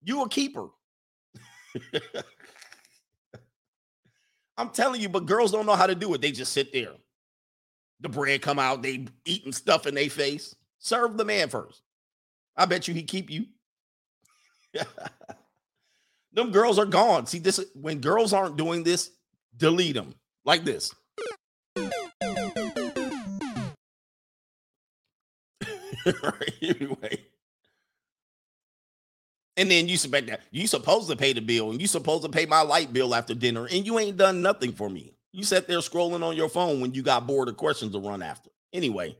[0.02, 0.68] You a keeper.
[4.56, 6.20] I'm telling you, but girls don't know how to do it.
[6.20, 6.92] They just sit there.
[8.00, 10.54] The bread come out, they eating stuff in their face.
[10.78, 11.82] Serve the man first.
[12.56, 13.46] I bet you he keep you.
[16.32, 17.26] them girls are gone.
[17.26, 19.10] See, this when girls aren't doing this,
[19.56, 20.14] delete them
[20.44, 20.94] like this.
[26.62, 27.24] anyway.
[29.56, 32.28] And then you expect that you supposed to pay the bill and you supposed to
[32.28, 35.14] pay my light bill after dinner, and you ain't done nothing for me.
[35.32, 38.22] You sat there scrolling on your phone when you got bored of questions to run
[38.22, 38.50] after.
[38.72, 39.16] Anyway,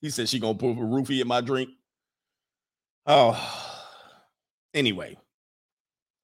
[0.00, 1.70] he said she gonna put a roofie in my drink.
[3.06, 3.36] Oh,
[4.72, 5.18] anyway.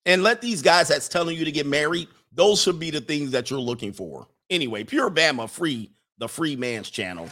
[0.05, 3.31] And let these guys that's telling you to get married, those should be the things
[3.33, 4.27] that you're looking for.
[4.51, 7.29] Anyway, Pure Bama free, the free man's channel.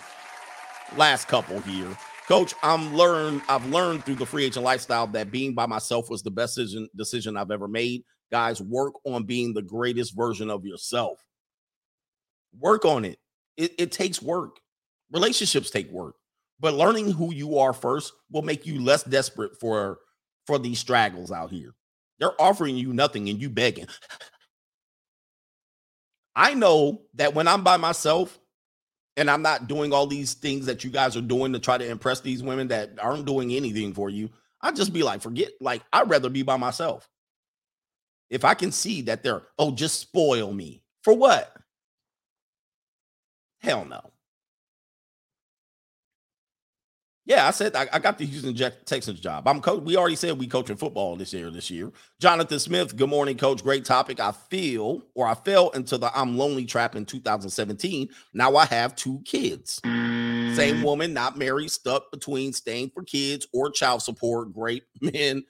[0.97, 1.97] Last couple here.
[2.29, 6.23] Coach, I'm learned, I've learned through the free agent lifestyle that being by myself was
[6.23, 8.05] the best decision, decision I've ever made.
[8.31, 11.19] Guys, work on being the greatest version of yourself.
[12.59, 13.19] Work on it.
[13.57, 14.61] It, it takes work.
[15.11, 16.15] Relationships take work.
[16.61, 19.99] But learning who you are first will make you less desperate for
[20.47, 21.75] for these straggles out here.
[22.21, 23.87] They're offering you nothing and you begging.
[26.37, 28.39] I know that when I'm by myself
[29.17, 31.87] and I'm not doing all these things that you guys are doing to try to
[31.87, 34.31] impress these women that aren't doing anything for you,
[34.61, 37.09] I just be like, forget, like, I'd rather be by myself.
[38.29, 40.83] If I can see that they're, oh, just spoil me.
[41.03, 41.53] For what?
[43.61, 44.13] Hell no.
[47.31, 49.47] Yeah, I said I, I got the Houston Texans job.
[49.47, 49.85] I'm coach.
[49.85, 51.49] We already said we coaching football this year.
[51.49, 52.97] This year, Jonathan Smith.
[52.97, 53.63] Good morning, coach.
[53.63, 54.19] Great topic.
[54.19, 58.09] I feel or I fell into the I'm lonely trap in 2017.
[58.35, 59.81] Now I have two kids.
[59.85, 64.53] Same woman, not married, stuck between staying for kids or child support.
[64.53, 65.45] Great men.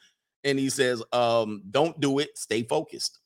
[0.45, 2.37] And he says, um, don't do it.
[2.37, 3.21] Stay focused.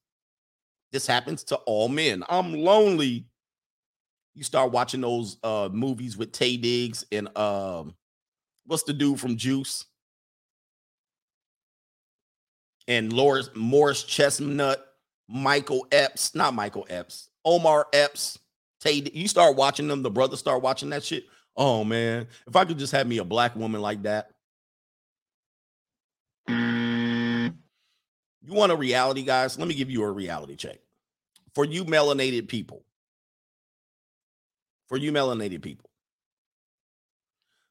[0.92, 2.22] This happens to all men.
[2.28, 3.26] I'm lonely.
[4.36, 7.96] You start watching those uh movies with Taye Diggs and um
[8.66, 9.86] what's the dude from Juice?
[12.86, 14.84] And Loris Morris Chestnut,
[15.28, 18.38] Michael Epps, not Michael Epps, Omar Epps.
[18.82, 21.24] Taye, you start watching them, the brothers start watching that shit.
[21.56, 24.30] Oh man, if I could just have me a black woman like that.
[28.46, 29.58] You want a reality, guys?
[29.58, 30.78] Let me give you a reality check.
[31.54, 32.84] For you melanated people,
[34.88, 35.88] for you melanated people,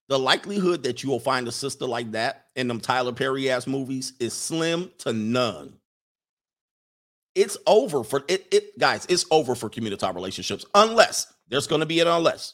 [0.09, 3.67] the likelihood that you will find a sister like that in them Tyler Perry ass
[3.67, 5.73] movies is slim to none.
[7.35, 11.85] It's over for it, it guys, it's over for community relationships unless there's going to
[11.85, 12.53] be an unless.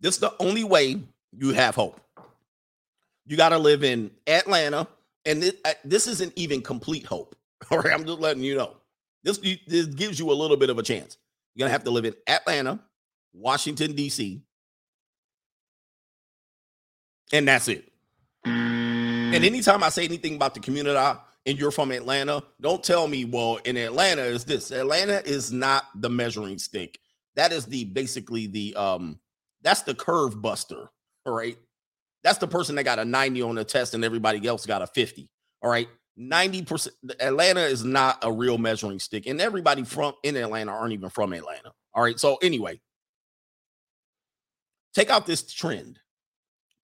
[0.00, 1.00] This is the only way
[1.32, 2.00] you have hope.
[3.26, 4.86] You got to live in Atlanta,
[5.24, 7.34] and this, this isn't even complete hope.
[7.70, 8.76] All right, I'm just letting you know.
[9.22, 11.16] This, this gives you a little bit of a chance.
[11.54, 12.80] You're gonna have to live in Atlanta,
[13.34, 14.40] Washington, D.C.
[17.32, 17.90] And that's it.
[18.44, 20.96] And anytime I say anything about the community
[21.46, 24.70] and you're from Atlanta, don't tell me, well, in Atlanta is this.
[24.70, 26.98] Atlanta is not the measuring stick.
[27.34, 29.18] That is the basically the um
[29.62, 30.88] that's the curve buster.
[31.26, 31.58] All right.
[32.22, 34.86] That's the person that got a 90 on the test and everybody else got a
[34.86, 35.28] 50.
[35.62, 35.88] All right.
[36.18, 36.88] 90%
[37.18, 39.26] Atlanta is not a real measuring stick.
[39.26, 41.72] And everybody from in Atlanta aren't even from Atlanta.
[41.92, 42.20] All right.
[42.20, 42.80] So anyway,
[44.94, 45.98] take out this trend.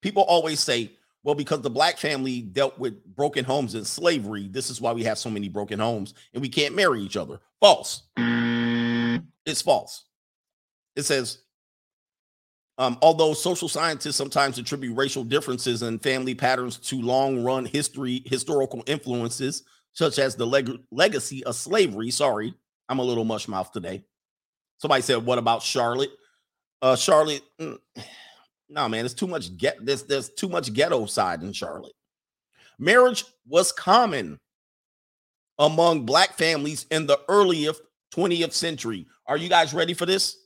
[0.01, 0.91] People always say,
[1.23, 5.03] well, because the black family dealt with broken homes and slavery, this is why we
[5.03, 7.39] have so many broken homes and we can't marry each other.
[7.59, 8.03] False.
[9.45, 10.05] It's false.
[10.95, 11.39] It says,
[12.77, 18.23] um, although social scientists sometimes attribute racial differences and family patterns to long run history,
[18.25, 19.63] historical influences,
[19.93, 22.09] such as the leg- legacy of slavery.
[22.09, 22.53] Sorry,
[22.89, 24.03] I'm a little mush mouth today.
[24.77, 26.11] Somebody said, What about Charlotte?
[26.81, 27.77] Uh, Charlotte, mm,
[28.69, 31.93] no, man, it's too much get there's there's too much ghetto side in Charlotte.
[32.79, 34.39] Marriage was common
[35.59, 37.81] among black families in the earliest
[38.15, 39.05] 20th century.
[39.27, 40.37] Are you guys ready for this?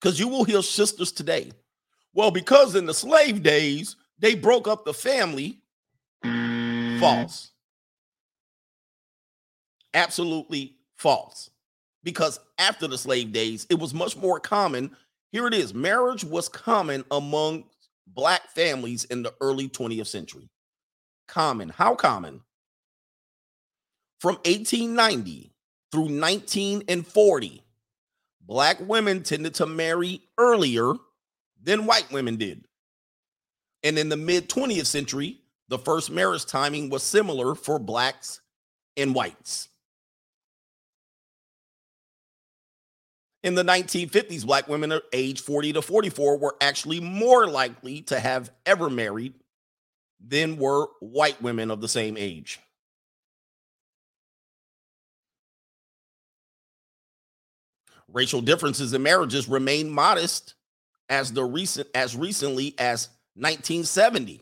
[0.00, 1.50] Because you will hear sisters today.
[2.12, 5.60] Well, because in the slave days, they broke up the family.
[7.00, 7.50] False.
[9.92, 11.50] Absolutely false.
[12.04, 14.94] Because after the slave days, it was much more common.
[15.34, 17.64] Here it is marriage was common among
[18.06, 20.48] black families in the early 20th century.
[21.26, 21.70] Common.
[21.70, 22.42] How common?
[24.20, 25.52] From 1890
[25.90, 27.64] through 1940,
[28.42, 30.94] black women tended to marry earlier
[31.60, 32.68] than white women did.
[33.82, 38.40] And in the mid 20th century, the first marriage timing was similar for blacks
[38.96, 39.68] and whites.
[43.44, 48.18] In the 1950s, black women are age 40 to 44 were actually more likely to
[48.18, 49.34] have ever married
[50.18, 52.58] than were white women of the same age.
[58.14, 60.54] racial differences in marriages remain modest
[61.10, 64.40] as the recent as recently as 1970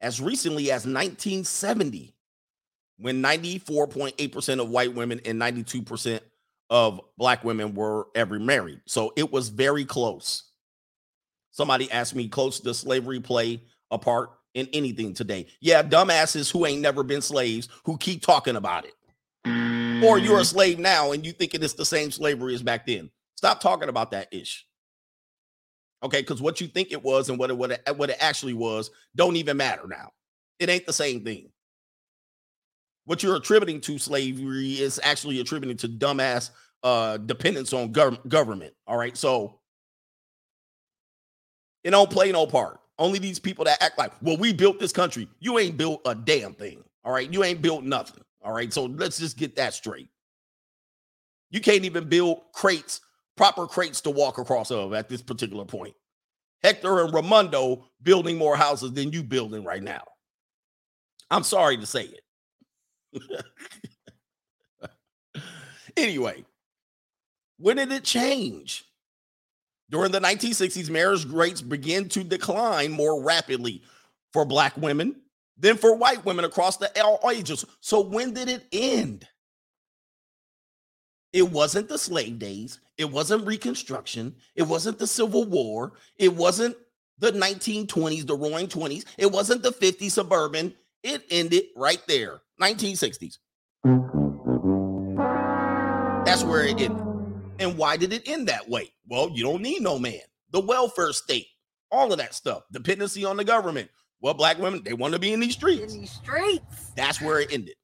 [0.00, 2.14] as recently as 1970
[2.98, 6.20] when 94.8% of white women and 92%
[6.70, 10.50] of black women were ever married so it was very close
[11.50, 16.64] somebody asked me close does slavery play a part in anything today yeah dumbasses who
[16.66, 18.94] ain't never been slaves who keep talking about it
[20.04, 20.46] or you're a mm.
[20.46, 23.10] slave now and you thinking it's the same slavery as back then.
[23.36, 24.66] Stop talking about that ish.
[26.02, 28.54] Okay, because what you think it was and what it, what it what it actually
[28.54, 30.12] was don't even matter now.
[30.58, 31.50] It ain't the same thing.
[33.06, 36.50] What you're attributing to slavery is actually attributing to dumbass
[36.82, 38.74] uh dependence on gov- government.
[38.86, 39.60] All right, so
[41.82, 42.80] it don't play no part.
[42.98, 45.28] Only these people that act like, well, we built this country.
[45.40, 46.84] You ain't built a damn thing.
[47.04, 48.22] All right, you ain't built nothing.
[48.44, 48.72] All right.
[48.72, 50.08] So let's just get that straight.
[51.50, 53.00] You can't even build crates,
[53.36, 55.94] proper crates to walk across of at this particular point.
[56.62, 60.02] Hector and Ramondo building more houses than you building right now.
[61.30, 62.20] I'm sorry to say it.
[65.96, 66.44] anyway,
[67.58, 68.84] when did it change?
[69.90, 73.82] During the 1960s, marriage rates began to decline more rapidly
[74.32, 75.16] for black women
[75.56, 77.64] than for white women across the all ages.
[77.80, 79.28] So when did it end?
[81.32, 82.80] It wasn't the slave days.
[82.96, 84.34] It wasn't Reconstruction.
[84.54, 85.92] It wasn't the Civil War.
[86.16, 86.76] It wasn't
[87.18, 89.04] the 1920s, the roaring 20s.
[89.18, 90.74] It wasn't the 50s suburban.
[91.04, 93.36] It ended right there, 1960s.
[96.24, 97.04] That's where it ended.
[97.58, 98.90] And why did it end that way?
[99.06, 100.22] Well, you don't need no man.
[100.52, 101.46] The welfare state,
[101.92, 103.90] all of that stuff, dependency on the government.
[104.22, 105.92] Well, black women, they want to be in these streets.
[105.92, 106.92] In these streets.
[106.96, 107.74] That's where it ended.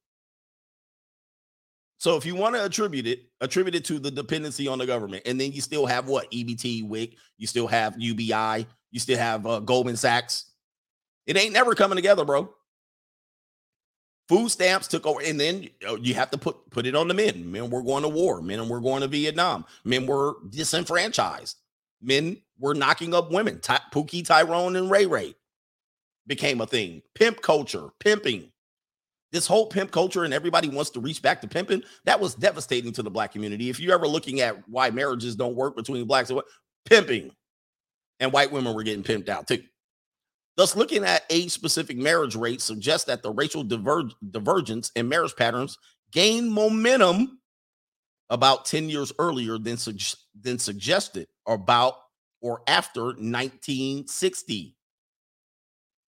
[1.98, 5.24] So if you want to attribute it, attribute it to the dependency on the government,
[5.26, 9.46] and then you still have what EBT, WIC, you still have UBI, you still have
[9.46, 10.46] uh, Goldman Sachs.
[11.26, 12.54] It ain't never coming together, bro.
[14.30, 15.68] Food stamps took over, and then
[16.00, 17.50] you have to put put it on the men.
[17.50, 18.40] Men were going to war.
[18.40, 19.64] Men were going to Vietnam.
[19.82, 21.56] Men were disenfranchised.
[22.00, 23.58] Men were knocking up women.
[23.58, 25.34] Ty- Pookie, Tyrone, and Ray Ray
[26.28, 27.02] became a thing.
[27.16, 28.52] Pimp culture, pimping.
[29.32, 31.82] This whole pimp culture, and everybody wants to reach back to pimping.
[32.04, 33.68] That was devastating to the black community.
[33.68, 36.44] If you're ever looking at why marriages don't work between blacks and white,
[36.84, 37.32] pimping,
[38.20, 39.64] and white women were getting pimped out too.
[40.60, 45.34] Thus, looking at age specific marriage rates suggests that the racial diver- divergence in marriage
[45.34, 45.78] patterns
[46.12, 47.38] gained momentum
[48.28, 51.94] about 10 years earlier than, sug- than suggested about
[52.42, 54.76] or after 1960.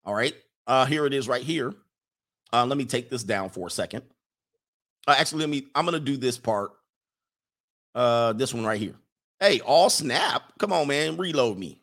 [0.05, 0.35] All right.
[0.67, 1.73] Uh, here it is right here.
[2.53, 4.03] Uh, let me take this down for a second.
[5.07, 6.73] Uh, actually, let me, I'm going to do this part.
[7.95, 8.97] Uh, this one right here.
[9.41, 10.43] Hey, all snap.
[10.59, 11.17] Come on, man.
[11.17, 11.82] Reload me.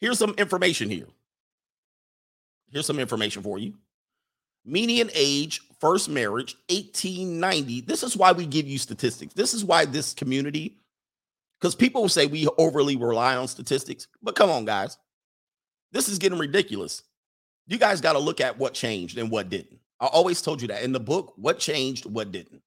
[0.00, 1.06] Here's some information here.
[2.70, 3.74] Here's some information for you.
[4.64, 7.82] Median age, first marriage, 1890.
[7.82, 9.34] This is why we give you statistics.
[9.34, 10.78] This is why this community,
[11.60, 14.96] because people will say we overly rely on statistics, but come on, guys.
[15.92, 17.02] This is getting ridiculous.
[17.66, 19.78] You guys got to look at what changed and what didn't.
[20.00, 22.62] I always told you that in the book, what changed, what didn't.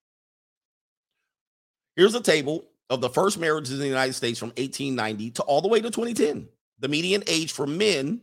[1.96, 5.62] Here's a table of the first marriages in the United States from 1890 to all
[5.62, 6.48] the way to 2010.
[6.80, 8.22] The median age for men,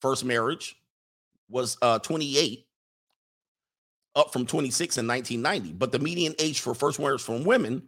[0.00, 0.76] first marriage,
[1.48, 2.66] was uh, 28,
[4.14, 5.74] up from 26 in 1990.
[5.74, 7.82] But the median age for first marriage from women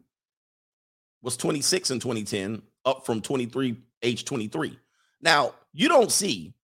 [1.22, 4.78] was 26 in 2010, up from 23, age 23.
[5.20, 6.54] Now, you don't see,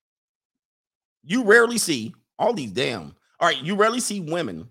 [1.23, 4.69] you rarely see all these damn, all right, you rarely see women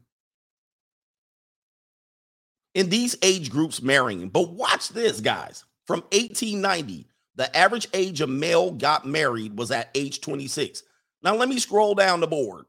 [2.74, 4.30] in these age groups marrying.
[4.30, 5.64] But watch this, guys.
[5.86, 10.84] From 1890, the average age a male got married was at age 26.
[11.24, 12.66] Now, let me scroll down the board.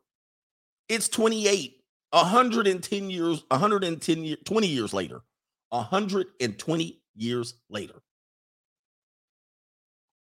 [0.88, 1.76] It's 28,
[2.10, 5.22] 110 years, 110 years, 20 years later.
[5.70, 7.94] 120 years later.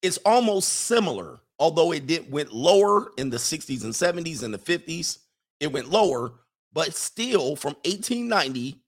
[0.03, 4.59] It's almost similar, although it did went lower in the 60s and 70s and the
[4.59, 5.19] 50s.
[5.61, 6.33] It went lower,
[6.73, 8.81] but still from 1890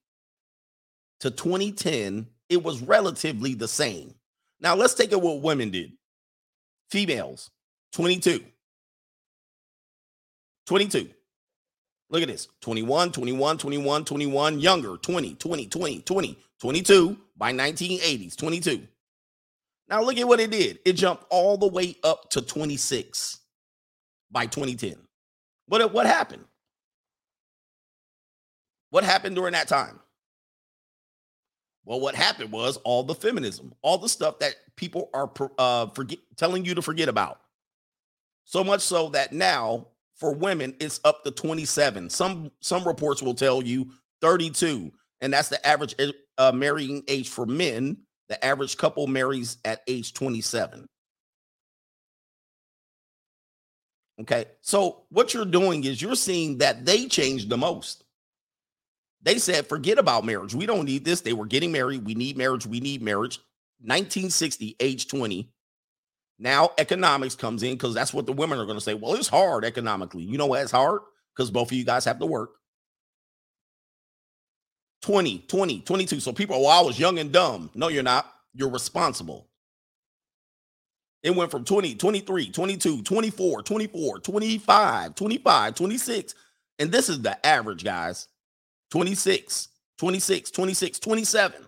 [1.21, 4.13] to 2010, it was relatively the same.
[4.59, 5.93] Now let's take it what women did.
[6.89, 7.51] Females,
[7.93, 8.43] 22.
[10.65, 11.09] 22.
[12.09, 18.35] Look at this 21, 21, 21, 21, younger, 20, 20, 20, 20, 22 by 1980s,
[18.37, 18.87] 22.
[19.89, 20.79] Now look at what it did.
[20.85, 23.39] It jumped all the way up to 26
[24.31, 24.95] by 2010.
[25.67, 26.45] What, what happened?
[28.89, 29.99] What happened during that time?
[31.87, 36.19] Well, what happened was all the feminism, all the stuff that people are uh, forget,
[36.35, 37.39] telling you to forget about.
[38.43, 42.09] So much so that now for women it's up to 27.
[42.09, 43.89] Some some reports will tell you
[44.19, 44.91] 32,
[45.21, 45.95] and that's the average
[46.37, 47.95] uh, marrying age for men.
[48.27, 50.89] The average couple marries at age 27.
[54.19, 58.03] Okay, so what you're doing is you're seeing that they change the most.
[59.21, 60.53] They said, forget about marriage.
[60.53, 61.21] We don't need this.
[61.21, 62.05] They were getting married.
[62.05, 62.65] We need marriage.
[62.65, 63.39] We need marriage.
[63.79, 65.51] 1960, age 20.
[66.39, 68.93] Now economics comes in because that's what the women are going to say.
[68.93, 70.23] Well, it's hard economically.
[70.23, 71.01] You know why it's hard?
[71.35, 72.51] Because both of you guys have to work.
[75.01, 76.19] 20, 20, 22.
[76.19, 77.69] So people, well, I was young and dumb.
[77.75, 78.31] No, you're not.
[78.53, 79.47] You're responsible.
[81.23, 86.35] It went from 20, 23, 22, 24, 24, 25, 25, 26.
[86.79, 88.27] And this is the average, guys.
[88.91, 91.67] 26, 26, 26, 27.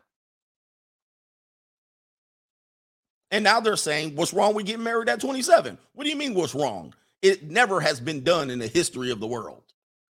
[3.32, 5.78] And now they're saying, what's wrong with getting married at 27?
[5.94, 6.94] What do you mean, what's wrong?
[7.22, 9.64] It never has been done in the history of the world,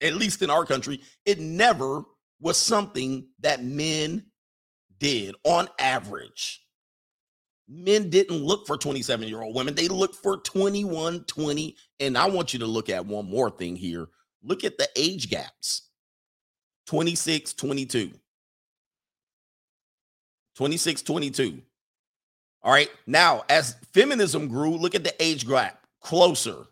[0.02, 1.02] at least in our country.
[1.26, 2.04] It never
[2.40, 4.26] was something that men
[5.00, 6.64] did on average.
[7.68, 11.76] Men didn't look for 27 year old women, they looked for 21, 20.
[12.00, 14.08] And I want you to look at one more thing here.
[14.44, 15.87] Look at the age gaps
[16.88, 18.12] 26, 22.
[20.56, 21.62] 26, 22.
[22.64, 22.90] All right.
[23.06, 26.66] Now, as feminism grew, look at the age gap closer.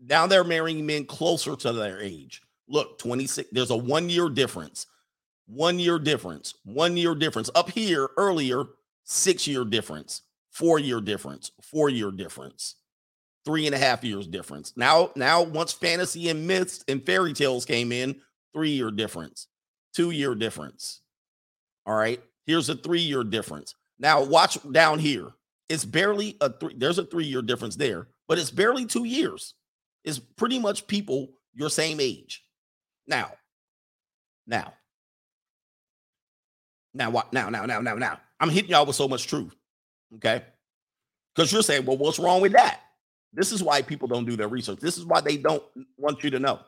[0.00, 2.42] Now they're marrying men closer to their age.
[2.68, 4.86] Look, 26, there's a one year difference.
[5.46, 6.54] One year difference.
[6.64, 7.50] One year difference.
[7.54, 8.64] Up here earlier,
[9.04, 12.76] six year difference, four year difference, four year difference,
[13.44, 14.72] three and a half years difference.
[14.76, 18.20] Now, now once fantasy and myths and fairy tales came in,
[18.52, 19.48] three year difference,
[19.94, 21.00] two year difference.
[21.86, 22.20] All right.
[22.46, 23.74] Here's a three year difference.
[23.98, 25.32] Now, watch down here.
[25.68, 29.54] It's barely a three, there's a three year difference there, but it's barely two years.
[30.04, 32.44] It's pretty much people your same age.
[33.06, 33.32] Now,
[34.46, 34.74] now,
[36.94, 37.32] now, what?
[37.32, 38.20] Now, now, now, now, now.
[38.40, 39.54] I'm hitting y'all with so much truth.
[40.16, 40.42] Okay.
[41.34, 42.80] Because you're saying, well, what's wrong with that?
[43.32, 44.80] This is why people don't do their research.
[44.80, 45.62] This is why they don't
[45.96, 46.60] want you to know.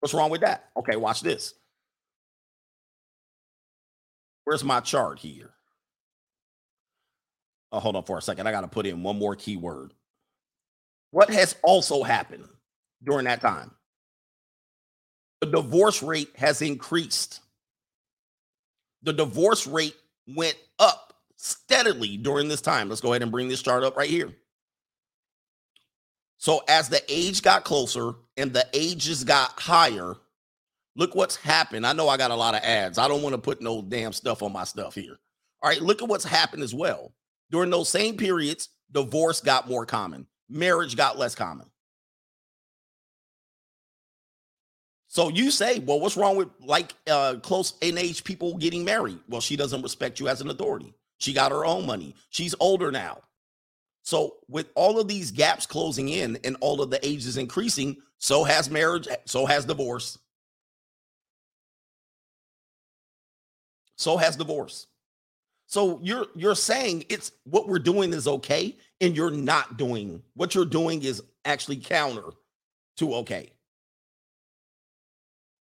[0.00, 0.70] What's wrong with that?
[0.76, 1.54] Okay, watch this.
[4.44, 5.50] Where's my chart here?
[7.70, 8.46] Oh, hold on for a second.
[8.46, 9.92] I got to put in one more keyword.
[11.10, 12.48] What has also happened
[13.04, 13.72] during that time?
[15.40, 17.40] The divorce rate has increased.
[19.02, 19.96] The divorce rate
[20.26, 22.88] went up steadily during this time.
[22.88, 24.34] Let's go ahead and bring this chart up right here.
[26.38, 30.14] So, as the age got closer and the ages got higher,
[30.96, 31.84] look what's happened.
[31.84, 32.96] I know I got a lot of ads.
[32.96, 35.18] I don't want to put no damn stuff on my stuff here.
[35.62, 37.12] All right, look at what's happened as well.
[37.50, 41.66] During those same periods, divorce got more common, marriage got less common.
[45.08, 49.18] So you say, well, what's wrong with like uh, close in age people getting married?
[49.28, 50.94] Well, she doesn't respect you as an authority.
[51.16, 52.14] She got her own money.
[52.30, 53.22] She's older now.
[54.08, 58.42] So with all of these gaps closing in and all of the ages increasing, so
[58.42, 60.18] has marriage, so has divorce.
[63.96, 64.86] So has divorce.
[65.66, 70.54] So you're you're saying it's what we're doing is okay and you're not doing what
[70.54, 72.30] you're doing is actually counter
[72.96, 73.50] to okay.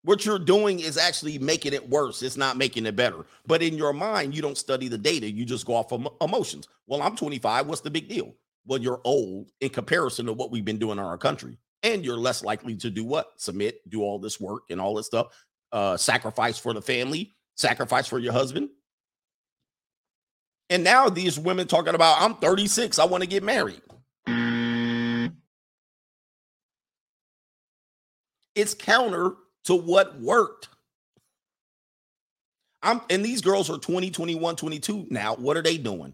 [0.06, 2.22] What you're doing is actually making it worse.
[2.22, 3.26] It's not making it better.
[3.48, 5.30] But in your mind, you don't study the data.
[5.30, 6.68] You just go off of emotions.
[6.86, 7.66] Well, I'm 25.
[7.66, 8.36] What's the big deal?
[8.68, 11.58] Well, you're old in comparison to what we've been doing in our country.
[11.82, 13.32] And you're less likely to do what?
[13.38, 15.28] Submit, do all this work and all this stuff.
[15.72, 18.70] Uh, sacrifice for the family, sacrifice for your husband.
[20.70, 23.00] And now these women talking about, I'm 36.
[23.00, 23.82] I want to get married.
[28.54, 29.34] It's counter
[29.66, 30.70] to what worked.
[32.82, 35.36] I'm and these girls are 20, 21, 22 now.
[35.36, 36.14] What are they doing?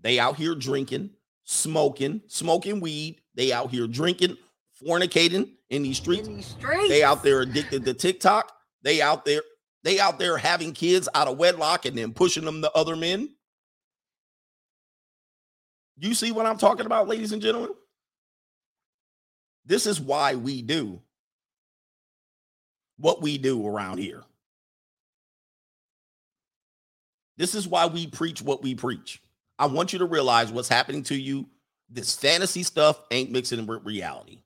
[0.00, 1.10] They out here drinking,
[1.44, 3.20] smoking, smoking weed.
[3.34, 4.36] They out here drinking,
[4.84, 6.28] fornicating in these streets.
[6.28, 6.88] In these streets.
[6.88, 8.52] They out there addicted to TikTok.
[8.82, 9.42] They out there,
[9.82, 13.30] they out there having kids out of wedlock and then pushing them to other men.
[15.98, 17.70] You see what I'm talking about, ladies and gentlemen?
[19.64, 21.00] This is why we do
[22.96, 24.22] what we do around here.
[27.36, 29.22] This is why we preach what we preach.
[29.58, 31.48] I want you to realize what's happening to you.
[31.88, 34.42] This fantasy stuff ain't mixing with reality.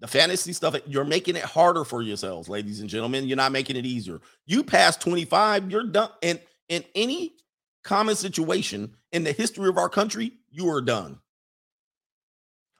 [0.00, 3.26] The fantasy stuff, you're making it harder for yourselves, ladies and gentlemen.
[3.26, 4.20] You're not making it easier.
[4.46, 6.10] You pass 25, you're done.
[6.22, 7.36] And in any
[7.82, 11.18] common situation in the history of our country, you are done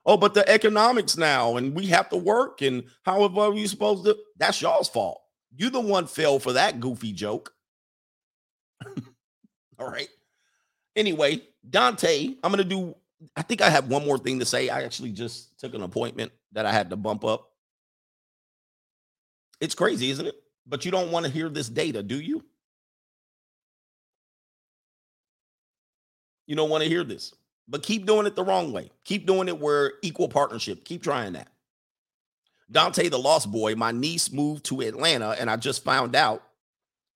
[0.06, 3.66] oh, but the economics now, and we have to work, and however are uh, we
[3.66, 4.16] supposed to?
[4.36, 5.20] That's y'all's fault.
[5.56, 7.52] You the one fell for that goofy joke.
[9.78, 10.08] All right.
[10.96, 12.94] Anyway, Dante, I'm gonna do.
[13.36, 14.68] I think I have one more thing to say.
[14.68, 17.50] I actually just took an appointment that I had to bump up.
[19.60, 20.34] It's crazy, isn't it?
[20.66, 22.44] But you don't want to hear this data, do you?
[26.46, 27.32] You don't want to hear this
[27.68, 28.90] but keep doing it the wrong way.
[29.04, 30.84] Keep doing it where equal partnership.
[30.84, 31.48] Keep trying that.
[32.70, 36.42] Dante, the lost boy, my niece moved to Atlanta, and I just found out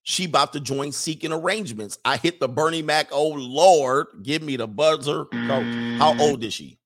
[0.03, 1.99] she about to join seeking arrangements.
[2.05, 3.09] I hit the Bernie Mac.
[3.11, 5.25] Oh Lord, give me the buzzer.
[5.27, 5.39] Coach,
[5.99, 6.21] how mm.
[6.21, 6.79] old is she?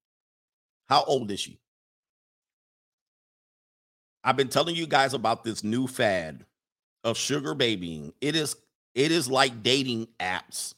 [0.89, 1.59] How old is she?
[4.23, 6.45] I've been telling you guys about this new fad
[7.03, 8.13] of sugar babying.
[8.21, 8.55] It is
[8.95, 10.73] it is like dating apps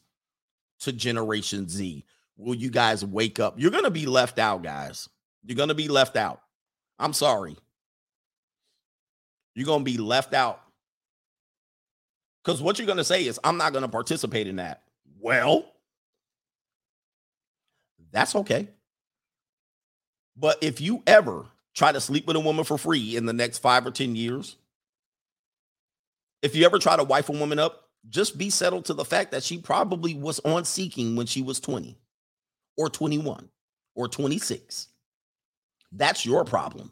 [0.79, 2.05] to Generation Z
[2.37, 3.55] will you guys wake up?
[3.57, 5.09] You're going to be left out, guys.
[5.43, 6.41] You're going to be left out.
[6.99, 7.55] I'm sorry.
[9.53, 10.61] You're going to be left out.
[12.43, 14.83] Because what you're going to say is, I'm not going to participate in that.
[15.19, 15.65] Well,
[18.11, 18.67] that's okay.
[20.37, 23.59] But if you ever try to sleep with a woman for free in the next
[23.59, 24.57] five or 10 years,
[26.41, 29.31] if you ever try to wife a woman up, just be settled to the fact
[29.31, 31.97] that she probably was on seeking when she was 20
[32.77, 33.49] or 21
[33.95, 34.87] or 26.
[35.91, 36.91] That's your problem.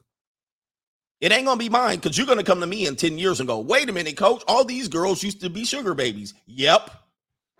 [1.22, 3.48] It ain't gonna be mine because you're gonna come to me in 10 years and
[3.48, 6.34] go, wait a minute, coach, all these girls used to be sugar babies.
[6.48, 6.90] Yep.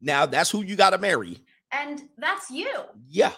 [0.00, 1.38] now that's who you gotta marry.
[1.70, 2.72] And that's you.
[3.08, 3.32] Yeah.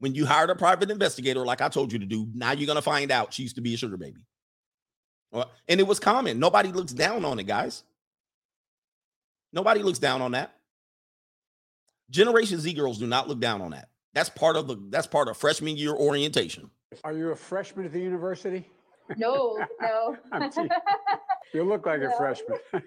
[0.00, 2.82] When you hired a private investigator, like I told you to do, now you're gonna
[2.82, 4.26] find out she used to be a sugar baby.
[5.30, 6.40] Well, and it was common.
[6.40, 7.84] Nobody looks down on it, guys.
[9.52, 10.55] Nobody looks down on that.
[12.10, 13.88] Generation Z girls do not look down on that.
[14.14, 16.70] That's part of the that's part of freshman year orientation.
[17.04, 18.66] Are you a freshman at the university?
[19.16, 20.16] No, no.
[20.32, 20.70] I'm teasing.
[21.52, 22.58] You look like a freshman.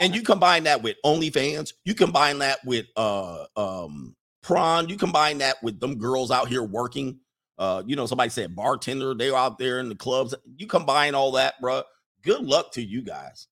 [0.00, 5.38] and you combine that with OnlyFans, you combine that with uh um prawn, you combine
[5.38, 7.18] that with them girls out here working.
[7.58, 10.34] Uh, you know, somebody said bartender, they're out there in the clubs.
[10.56, 11.84] You combine all that, bruh.
[12.22, 13.46] Good luck to you guys.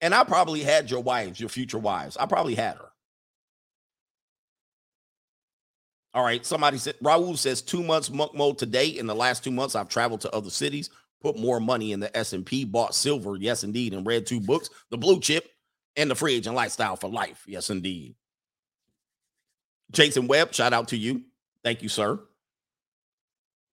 [0.00, 2.16] And I probably had your wives, your future wives.
[2.16, 2.91] I probably had her.
[6.14, 6.44] All right.
[6.44, 8.88] Somebody said Raul says two months monk mode today.
[8.88, 10.90] In the last two months, I've traveled to other cities,
[11.20, 14.40] put more money in the S and P, bought silver, yes indeed, and read two
[14.40, 15.48] books, the blue chip
[15.96, 18.14] and the free agent lifestyle for life, yes indeed.
[19.90, 21.22] Jason Webb, shout out to you,
[21.62, 22.18] thank you, sir.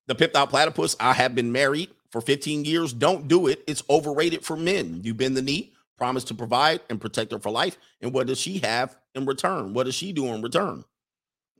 [0.08, 0.96] The pipped out platypus.
[1.00, 2.94] I have been married for 15 years.
[2.94, 3.64] Don't do it.
[3.68, 5.02] It's overrated for men.
[5.04, 7.78] You bend the knee, promise to provide and protect her for life.
[8.02, 9.74] And what does she have in return?
[9.74, 10.84] What does she do in return?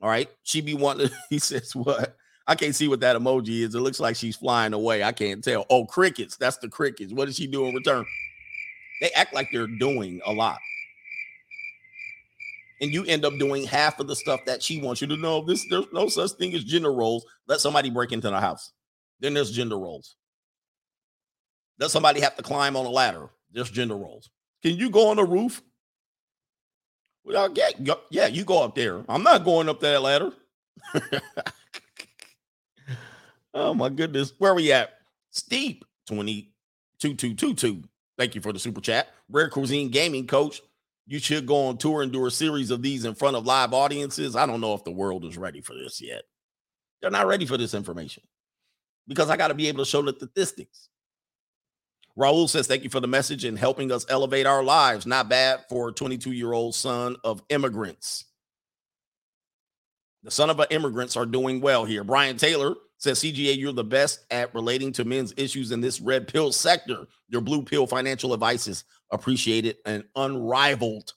[0.00, 0.28] All right.
[0.42, 2.16] She be wanting, he says, what?
[2.46, 3.74] I can't see what that emoji is.
[3.74, 5.04] It looks like she's flying away.
[5.04, 5.66] I can't tell.
[5.70, 6.36] Oh, crickets.
[6.36, 7.12] That's the crickets.
[7.12, 8.04] What does she do in return?
[9.00, 10.58] They act like they're doing a lot.
[12.80, 15.44] And you end up doing half of the stuff that she wants you to know.
[15.44, 17.26] This there's no such thing as gender roles.
[17.46, 18.72] Let somebody break into the house.
[19.20, 20.16] Then there's gender roles.
[21.78, 23.28] Let somebody have to climb on a ladder.
[23.52, 24.30] There's gender roles.
[24.62, 25.62] Can you go on the roof?
[27.24, 29.04] Well, yeah, go- yeah, you go up there.
[29.08, 30.32] I'm not going up that ladder.
[33.54, 34.32] oh my goodness.
[34.38, 34.90] Where are we at?
[35.30, 37.82] Steep 2222.
[38.18, 39.08] Thank you for the super chat.
[39.30, 40.60] Rare Cuisine Gaming Coach.
[41.06, 43.72] You should go on tour and do a series of these in front of live
[43.72, 44.36] audiences.
[44.36, 46.22] I don't know if the world is ready for this yet.
[47.00, 48.22] They're not ready for this information
[49.08, 50.89] because I got to be able to show the statistics.
[52.20, 55.06] Raul says, Thank you for the message and helping us elevate our lives.
[55.06, 58.26] Not bad for a 22 year old son of immigrants.
[60.22, 62.04] The son of immigrants are doing well here.
[62.04, 66.28] Brian Taylor says, CGA, you're the best at relating to men's issues in this red
[66.28, 67.06] pill sector.
[67.28, 71.14] Your blue pill financial advice is appreciated and unrivaled.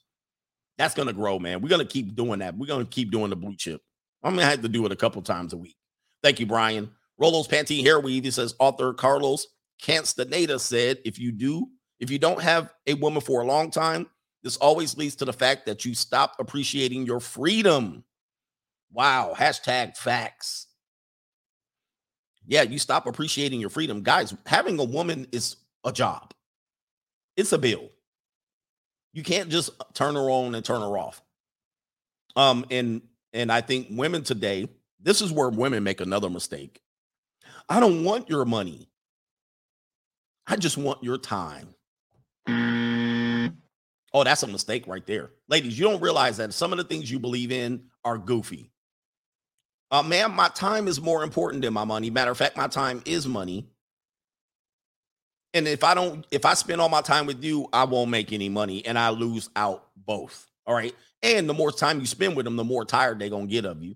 [0.78, 1.62] That's going to grow, man.
[1.62, 2.56] We're going to keep doing that.
[2.56, 3.82] We're going to keep doing the blue chip.
[4.24, 5.76] I'm going to have to do it a couple times a week.
[6.24, 6.90] Thank you, Brian.
[7.22, 8.24] Rolo's Pantene Hair Weave.
[8.24, 9.48] He says, author Carlos
[9.84, 11.68] Castaneda said, if you do,
[12.00, 14.08] if you don't have a woman for a long time,
[14.42, 18.04] this always leads to the fact that you stop appreciating your freedom.
[18.92, 19.34] Wow.
[19.38, 20.68] Hashtag facts.
[22.46, 24.04] Yeah, you stop appreciating your freedom.
[24.04, 26.34] Guys, having a woman is a job,
[27.38, 27.90] it's a bill.
[29.14, 31.22] You can't just turn her on and turn her off.
[32.36, 33.02] Um, and
[33.32, 34.68] and I think women today,
[35.00, 36.82] this is where women make another mistake.
[37.70, 38.90] I don't want your money.
[40.48, 41.76] I just want your time.
[44.14, 45.32] Oh, that's a mistake right there.
[45.50, 48.72] Ladies, you don't realize that some of the things you believe in are goofy.
[49.90, 52.10] Uh, ma'am, my time is more important than my money.
[52.10, 53.68] Matter of fact, my time is money.
[55.54, 58.34] And if I don't, if I spend all my time with you, I won't make
[58.34, 60.52] any money and I lose out both.
[60.66, 60.96] All right.
[61.22, 63.66] And the more time you spend with them, the more tired they're going to get
[63.66, 63.96] of you.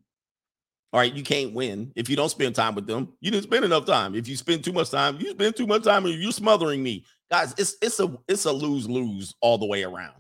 [0.94, 1.14] All right.
[1.14, 1.92] You can't win.
[1.96, 4.16] If you don't spend time with them, you didn't spend enough time.
[4.16, 7.06] If you spend too much time, you spend too much time and you're smothering me.
[7.30, 10.16] Guys, it's it's a it's a lose-lose all the way around.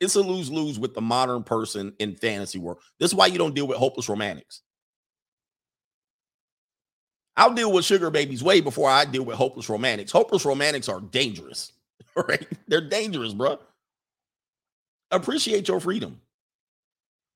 [0.00, 2.80] It's a lose-lose with the modern person in fantasy world.
[3.00, 4.62] This is why you don't deal with hopeless romantics.
[7.36, 10.12] I'll deal with sugar babies way before I deal with hopeless romantics.
[10.12, 11.72] Hopeless romantics are dangerous.
[12.16, 12.46] right?
[12.66, 13.58] They're dangerous, bro.
[15.10, 16.20] Appreciate your freedom.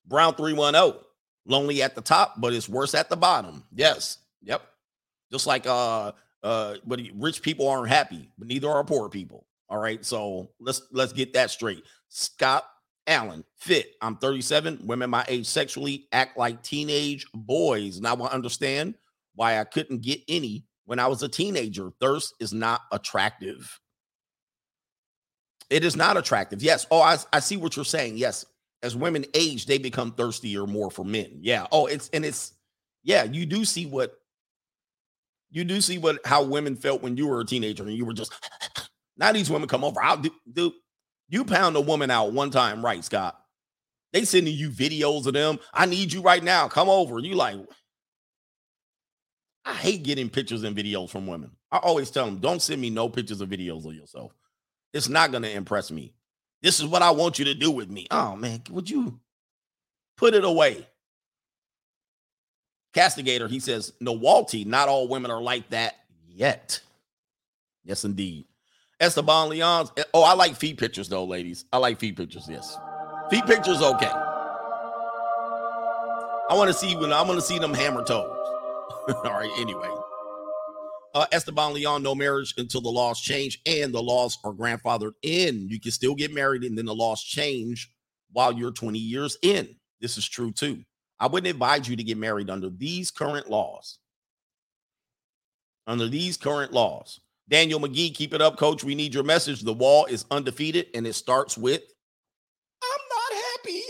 [0.07, 1.01] Brown 310.
[1.47, 3.64] Lonely at the top, but it's worse at the bottom.
[3.74, 4.19] Yes.
[4.43, 4.62] Yep.
[5.31, 6.12] Just like uh
[6.43, 9.47] uh but rich people aren't happy, but neither are poor people.
[9.69, 10.05] All right.
[10.05, 11.82] So let's let's get that straight.
[12.09, 12.64] Scott
[13.06, 13.94] Allen, fit.
[14.01, 14.82] I'm 37.
[14.85, 18.01] Women my age sexually act like teenage boys.
[18.01, 18.94] Now I understand
[19.35, 21.90] why I couldn't get any when I was a teenager.
[22.01, 23.81] Thirst is not attractive.
[25.70, 26.62] It is not attractive.
[26.62, 26.86] Yes.
[26.90, 28.19] Oh, I, I see what you're saying.
[28.19, 28.44] Yes.
[28.82, 31.38] As women age, they become thirstier more for men.
[31.40, 31.66] Yeah.
[31.70, 32.54] Oh, it's and it's
[33.04, 34.18] yeah, you do see what
[35.50, 38.12] you do see what how women felt when you were a teenager and you were
[38.12, 38.32] just
[39.16, 40.02] now these women come over.
[40.02, 40.72] I'll do, do
[41.28, 43.38] you pound a woman out one time, right, Scott?
[44.12, 45.59] They sending you videos of them.
[45.72, 46.68] I need you right now.
[46.68, 47.18] Come over.
[47.18, 47.56] You like
[49.64, 51.52] I hate getting pictures and videos from women.
[51.70, 54.32] I always tell them, don't send me no pictures or videos of yourself.
[54.92, 56.14] It's not to impress me.
[56.62, 58.06] This is what I want you to do with me.
[58.10, 59.18] Oh man, would you
[60.16, 60.86] put it away?
[62.94, 65.94] Castigator, he says, no, Walty, not all women are like that
[66.28, 66.80] yet.
[67.84, 68.44] Yes, indeed.
[69.01, 69.90] Esteban Leon's.
[69.97, 71.64] Eh, oh, I like feet pictures though, ladies.
[71.72, 72.47] I like feet pictures.
[72.48, 72.78] Yes,
[73.30, 73.82] feet pictures.
[73.82, 74.12] Okay.
[76.51, 78.36] I want to see when I want to see them hammer toes.
[79.09, 79.51] all right.
[79.59, 79.89] Anyway,
[81.14, 85.68] uh, Esteban Leon, no marriage until the laws change and the laws are grandfathered in.
[85.68, 87.93] You can still get married and then the laws change
[88.32, 89.74] while you're 20 years in.
[90.01, 90.82] This is true too.
[91.20, 93.98] I wouldn't advise you to get married under these current laws.
[95.86, 97.20] Under these current laws.
[97.48, 98.82] Daniel McGee, keep it up, coach.
[98.82, 99.60] We need your message.
[99.60, 101.82] The wall is undefeated and it starts with
[102.82, 103.82] I'm not happy.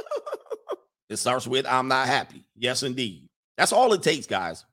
[1.10, 2.44] it starts with I'm not happy.
[2.56, 3.28] Yes, indeed.
[3.58, 4.64] That's all it takes, guys.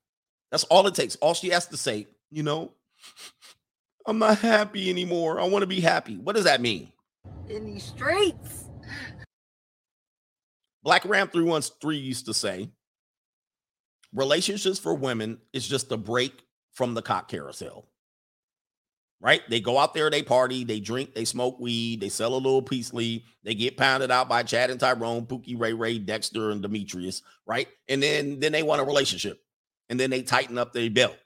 [0.51, 1.15] That's all it takes.
[1.17, 2.73] All she has to say, you know,
[4.05, 5.39] I'm not happy anymore.
[5.39, 6.17] I want to be happy.
[6.17, 6.91] What does that mean?
[7.49, 8.65] In these streets.
[10.83, 12.69] Black Ram 313 used to say,
[14.13, 17.87] relationships for women is just a break from the cock carousel.
[19.19, 19.41] Right?
[19.47, 22.63] They go out there, they party, they drink, they smoke weed, they sell a little
[22.63, 26.63] peace leaf, they get pounded out by Chad and Tyrone, Pookie, Ray Ray, Dexter, and
[26.63, 27.67] Demetrius, right?
[27.87, 29.39] And then then they want a relationship.
[29.91, 31.17] And then they tighten up their belt.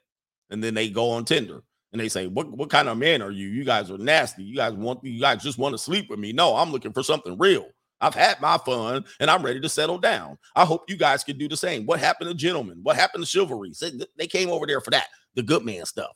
[0.50, 1.62] And then they go on Tinder
[1.92, 3.48] and they say, What what kind of man are you?
[3.48, 4.44] You guys are nasty.
[4.44, 6.32] You guys want you guys just want to sleep with me.
[6.32, 7.66] No, I'm looking for something real.
[8.00, 10.36] I've had my fun and I'm ready to settle down.
[10.54, 11.86] I hope you guys can do the same.
[11.86, 12.80] What happened to gentlemen?
[12.82, 13.72] What happened to chivalry?
[14.18, 16.14] They came over there for that, the good man stuff.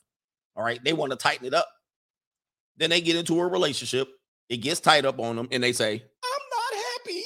[0.57, 0.83] All right.
[0.85, 1.67] They want to tighten it up.
[2.77, 4.09] Then they get into a relationship.
[4.51, 7.23] It gets tight up on them and they say, I'm not happy.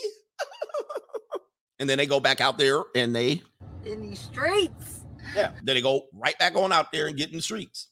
[1.80, 3.42] and then they go back out there and they,
[3.84, 4.93] In these streets.
[5.34, 7.88] Yeah, then they go right back on out there and get in the streets.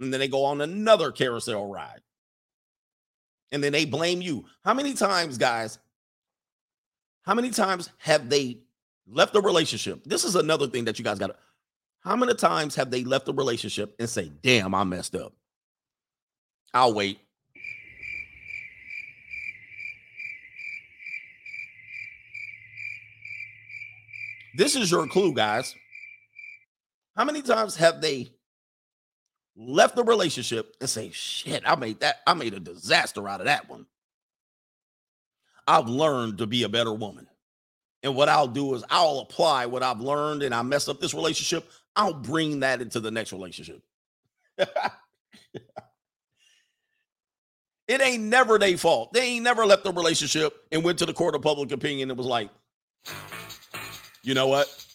[0.00, 2.00] And then they go on another carousel ride.
[3.52, 4.44] And then they blame you.
[4.64, 5.78] How many times, guys?
[7.22, 8.58] How many times have they
[9.08, 10.04] left a relationship?
[10.04, 11.36] This is another thing that you guys got to.
[12.00, 15.32] How many times have they left a relationship and say, damn, I messed up?
[16.74, 17.18] I'll wait.
[24.56, 25.74] This is your clue, guys.
[27.16, 28.32] How many times have they
[29.56, 33.46] left the relationship and say, shit, I made that, I made a disaster out of
[33.46, 33.86] that one.
[35.66, 37.26] I've learned to be a better woman.
[38.02, 41.14] And what I'll do is I'll apply what I've learned and I mess up this
[41.14, 41.68] relationship.
[41.96, 43.82] I'll bring that into the next relationship.
[47.88, 49.12] It ain't never their fault.
[49.12, 52.18] They ain't never left the relationship and went to the court of public opinion and
[52.18, 52.50] was like,
[54.22, 54.85] you know what?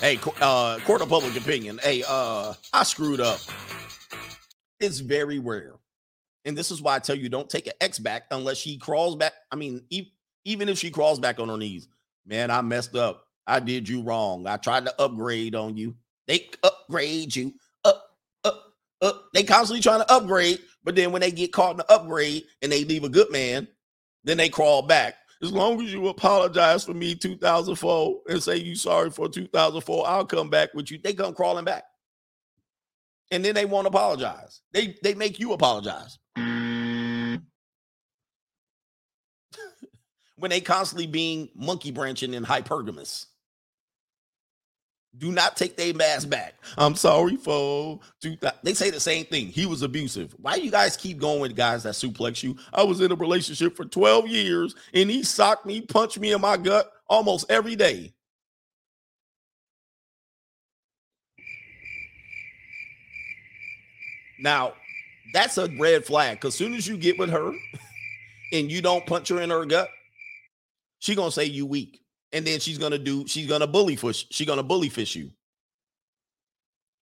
[0.00, 1.78] Hey, uh, court of public opinion.
[1.82, 3.40] Hey, uh, I screwed up.
[4.78, 5.74] It's very rare.
[6.44, 9.16] And this is why I tell you don't take an ex back unless she crawls
[9.16, 9.32] back.
[9.50, 10.12] I mean, e-
[10.44, 11.88] even if she crawls back on her knees,
[12.26, 13.24] man, I messed up.
[13.46, 14.46] I did you wrong.
[14.46, 15.96] I tried to upgrade on you.
[16.26, 17.54] They upgrade you.
[17.84, 18.04] Up,
[18.44, 19.28] up, up.
[19.32, 22.70] They constantly trying to upgrade, but then when they get caught in the upgrade and
[22.70, 23.66] they leave a good man,
[24.24, 25.14] then they crawl back.
[25.46, 30.26] As long as you apologize for me 2004 and say you sorry for 2004, I'll
[30.26, 30.98] come back with you.
[30.98, 31.84] They come crawling back.
[33.30, 34.62] And then they won't apologize.
[34.72, 36.18] They they make you apologize.
[40.36, 43.26] when they constantly being monkey branching and hypergamous.
[45.18, 46.54] Do not take their mask back.
[46.76, 48.00] I'm sorry for
[48.62, 49.46] They say the same thing.
[49.46, 50.34] He was abusive.
[50.38, 52.56] Why you guys keep going with guys that suplex you?
[52.72, 56.40] I was in a relationship for 12 years and he socked me, punched me in
[56.40, 58.12] my gut almost every day.
[64.38, 64.74] Now,
[65.32, 67.52] that's a red flag because soon as you get with her
[68.52, 69.88] and you don't punch her in her gut,
[70.98, 72.00] she gonna say you weak,
[72.36, 74.26] and then she's gonna do she's gonna bully fish.
[74.30, 75.30] She gonna bully fish you.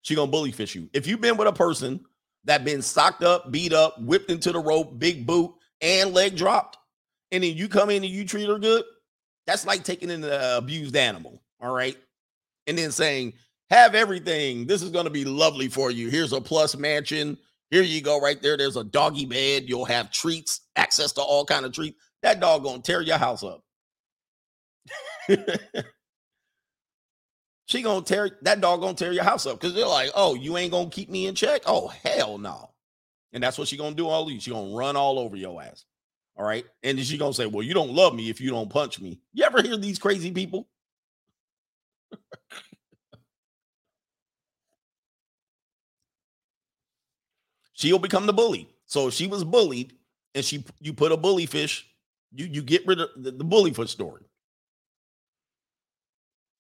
[0.03, 0.89] She gonna bully fish you.
[0.93, 2.01] If you've been with a person
[2.45, 6.79] that been socked up, beat up, whipped into the rope, big boot, and leg dropped,
[7.33, 8.85] and then you come in and you treat her good,
[9.45, 11.43] that's like taking an abused animal.
[11.61, 11.97] All right,
[12.69, 13.33] and then saying
[13.71, 14.69] have everything.
[14.69, 16.11] This is gonna be lovely for you.
[16.11, 17.37] Here's a plus mansion.
[17.71, 18.57] Here you go, right there.
[18.57, 19.65] There's a doggy bed.
[19.67, 21.99] You'll have treats, access to all kind of treats.
[22.23, 23.65] That dog gonna tear your house up.
[27.67, 30.57] she gonna tear that dog gonna tear your house up because they're like, oh, you
[30.57, 31.63] ain't gonna keep me in check.
[31.67, 32.71] Oh hell no.
[33.33, 34.43] And that's what she gonna do all these.
[34.43, 35.85] She gonna run all over your ass.
[36.37, 36.65] All right.
[36.83, 39.21] And then she gonna say, Well, you don't love me if you don't punch me.
[39.33, 40.69] You ever hear these crazy people?
[47.73, 48.69] She'll become the bully.
[48.87, 49.95] So she was bullied
[50.35, 51.87] and she you put a bully fish,
[52.33, 54.23] you you get rid of the, the bully fish story.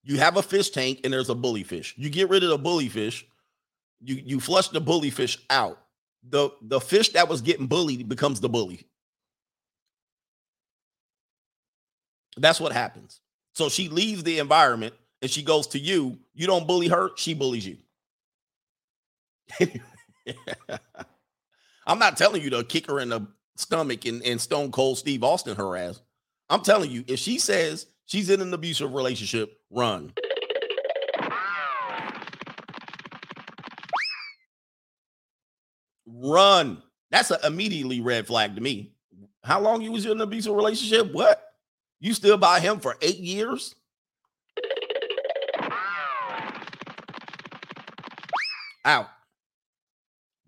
[0.04, 1.94] You have a fish tank and there's a bully fish.
[1.96, 3.26] You get rid of the bully fish,
[4.00, 5.80] you you flush the bully fish out.
[6.28, 8.86] The the fish that was getting bullied becomes the bully.
[12.36, 13.20] That's what happens.
[13.54, 16.18] So she leaves the environment and she goes to you.
[16.34, 17.78] You don't bully her, she bullies you.
[21.86, 23.26] I'm not telling you to kick her in the
[23.56, 26.00] stomach and, and Stone Cold Steve Austin her ass.
[26.50, 30.12] I'm telling you, if she says she's in an abusive relationship, run.
[36.06, 36.82] Run.
[37.10, 38.92] That's an immediately red flag to me.
[39.42, 41.12] How long you was in an abusive relationship?
[41.12, 41.42] What?
[42.00, 43.74] You still by him for eight years?
[48.84, 49.08] Out.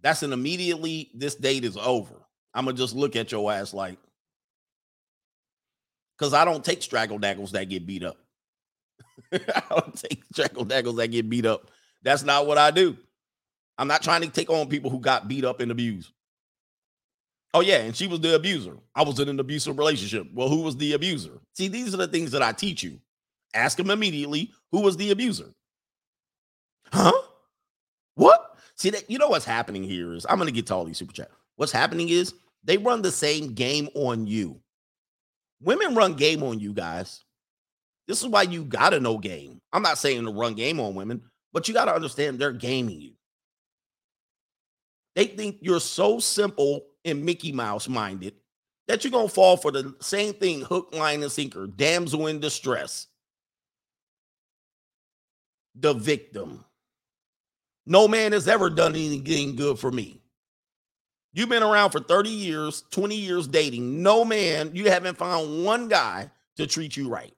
[0.02, 2.14] That's an immediately this date is over.
[2.54, 3.98] I'm gonna just look at your ass like
[6.18, 8.16] because I don't take straggle daggles that get beat up.
[9.32, 11.70] I don't take straggle daggles that get beat up.
[12.02, 12.96] That's not what I do.
[13.78, 16.10] I'm not trying to take on people who got beat up and abused.
[17.52, 18.76] Oh, yeah, and she was the abuser.
[18.94, 20.26] I was in an abusive relationship.
[20.34, 21.38] Well, who was the abuser?
[21.54, 23.00] See, these are the things that I teach you.
[23.54, 25.54] Ask him immediately who was the abuser.
[26.92, 27.12] Huh?
[28.14, 28.56] What?
[28.76, 31.14] See that you know what's happening here is I'm gonna get to all these super
[31.14, 31.30] chat.
[31.56, 34.60] What's happening is they run the same game on you.
[35.60, 37.24] Women run game on you guys.
[38.06, 39.60] This is why you gotta know game.
[39.72, 41.22] I'm not saying to run game on women,
[41.52, 43.12] but you gotta understand they're gaming you.
[45.14, 48.34] They think you're so simple and Mickey Mouse minded
[48.86, 53.06] that you're gonna fall for the same thing hook, line, and sinker, damsel in distress.
[55.74, 56.64] The victim.
[57.86, 60.20] No man has ever done anything good for me.
[61.36, 64.02] You've been around for 30 years, 20 years dating.
[64.02, 67.34] No man, you haven't found one guy to treat you right.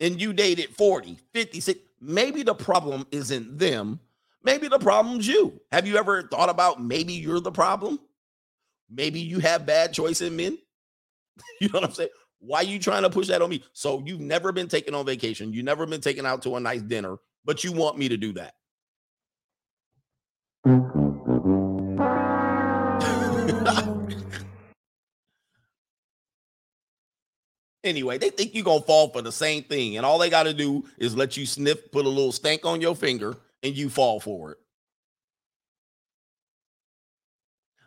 [0.00, 1.78] And you dated 40, 56.
[2.00, 4.00] Maybe the problem isn't them.
[4.42, 5.60] Maybe the problem's you.
[5.70, 8.00] Have you ever thought about maybe you're the problem?
[8.90, 10.58] Maybe you have bad choice in men.
[11.60, 12.10] you know what I'm saying?
[12.40, 13.62] Why are you trying to push that on me?
[13.74, 15.52] So you've never been taken on vacation.
[15.52, 18.32] You've never been taken out to a nice dinner, but you want me to do
[18.32, 18.54] that.
[27.86, 30.54] Anyway, they think you're gonna fall for the same thing, and all they got to
[30.54, 34.20] do is let you sniff, put a little stank on your finger, and you fall
[34.20, 34.58] for it.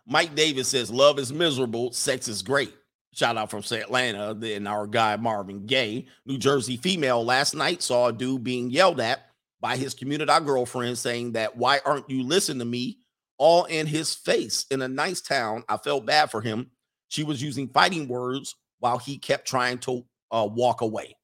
[0.05, 2.73] Mike Davis says, Love is miserable, sex is great.
[3.13, 4.34] Shout out from Atlanta.
[4.34, 8.99] Then our guy Marvin Gaye, New Jersey female, last night saw a dude being yelled
[8.99, 9.19] at
[9.61, 12.99] by his community girlfriend saying that, Why aren't you listening to me?
[13.38, 15.63] All in his face in a nice town.
[15.69, 16.71] I felt bad for him.
[17.07, 21.15] She was using fighting words while he kept trying to uh, walk away.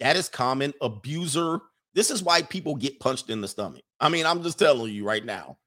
[0.00, 0.74] That is common.
[0.80, 1.60] Abuser.
[1.94, 3.82] This is why people get punched in the stomach.
[4.00, 5.58] I mean, I'm just telling you right now.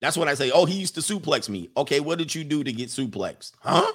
[0.00, 1.70] That's when I say, oh, he used to suplex me.
[1.76, 3.52] Okay, what did you do to get suplexed?
[3.60, 3.90] Huh?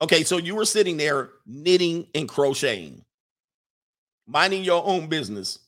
[0.00, 3.04] Okay, so you were sitting there knitting and crocheting,
[4.26, 5.58] minding your own business.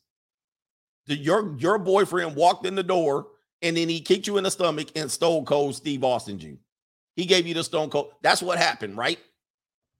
[1.07, 3.27] Your, your boyfriend walked in the door
[3.63, 6.59] and then he kicked you in the stomach and Stone Cold Steve Austin you.
[7.21, 8.13] He gave you the stone cold.
[8.23, 9.19] That's what happened, right?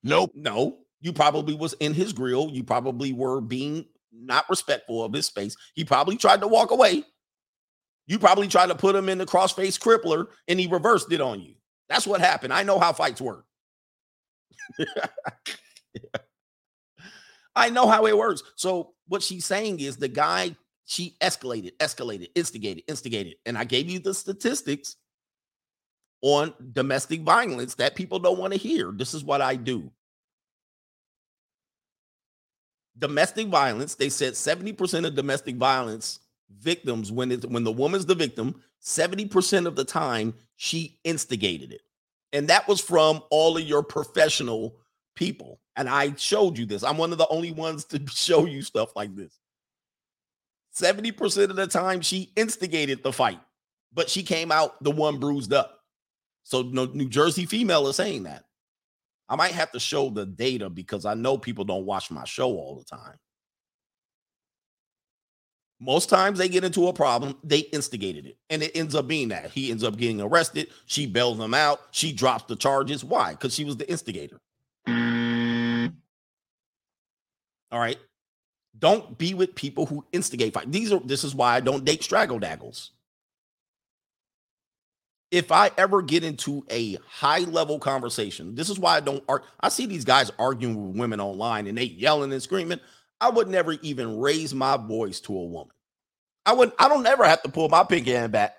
[0.03, 0.31] Nope.
[0.35, 2.49] No, you probably was in his grill.
[2.51, 5.55] You probably were being not respectful of his space.
[5.75, 7.05] He probably tried to walk away.
[8.07, 11.43] You probably tried to put him in the crossface crippler and he reversed it on
[11.43, 11.57] you.
[11.91, 12.55] That's what happened.
[12.55, 13.45] I know how fights work.
[17.55, 18.43] I know how it works.
[18.57, 20.57] So what she's saying is the guy
[20.87, 23.35] she escalated, escalated, instigated, instigated.
[23.45, 24.97] And I gave you the statistics
[26.23, 28.93] on domestic violence that people don't want to hear.
[28.93, 29.91] This is what I do.
[32.99, 36.21] Domestic violence, they said 70% of domestic violence
[36.59, 41.83] victims when it when the woman's the victim 70% of the time she instigated it
[42.33, 44.75] and that was from all of your professional
[45.15, 48.63] people and i showed you this i'm one of the only ones to show you
[48.63, 49.39] stuff like this
[50.75, 53.41] 70% of the time she instigated the fight,
[53.93, 55.80] but she came out the one bruised up.
[56.51, 58.45] So no New Jersey female is saying that.
[59.29, 62.49] I might have to show the data because I know people don't watch my show
[62.49, 63.15] all the time.
[65.79, 69.29] Most times they get into a problem, they instigated it, and it ends up being
[69.29, 70.69] that he ends up getting arrested.
[70.87, 71.81] She bails him out.
[71.93, 73.05] She drops the charges.
[73.05, 73.31] Why?
[73.31, 74.41] Because she was the instigator.
[77.71, 77.99] All right.
[78.77, 80.73] Don't be with people who instigate fight.
[80.73, 82.91] These are this is why I don't date straggle daggles.
[85.31, 89.23] If I ever get into a high level conversation, this is why I don't.
[89.61, 92.81] I see these guys arguing with women online and they yelling and screaming.
[93.21, 95.75] I would never even raise my voice to a woman.
[96.47, 98.57] I would I don't ever have to pull my pinky hand back.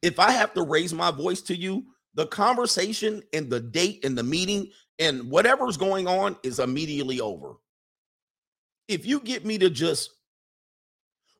[0.00, 1.84] If I have to raise my voice to you,
[2.14, 7.54] the conversation and the date and the meeting and whatever's going on is immediately over.
[8.86, 10.10] If you get me to just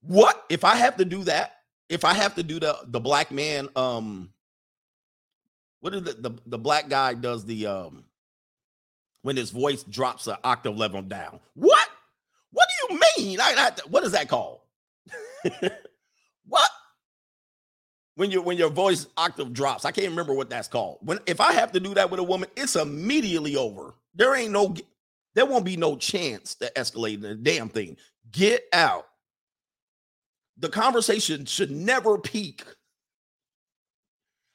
[0.03, 1.53] what if I have to do that?
[1.89, 4.31] If I have to do the the black man um
[5.81, 8.05] what is the the, the black guy does the um
[9.23, 11.41] when his voice drops an octave level down.
[11.55, 11.89] What?
[12.51, 13.41] What do you mean?
[13.41, 14.61] I, I, what is that called?
[16.47, 16.71] what?
[18.15, 20.99] When your when your voice octave drops, I can't remember what that's called.
[21.03, 23.95] When if I have to do that with a woman, it's immediately over.
[24.15, 24.75] There ain't no,
[25.35, 27.99] there won't be no chance to escalate the damn thing.
[28.33, 29.08] Get out.
[30.59, 32.65] The conversation should never peak.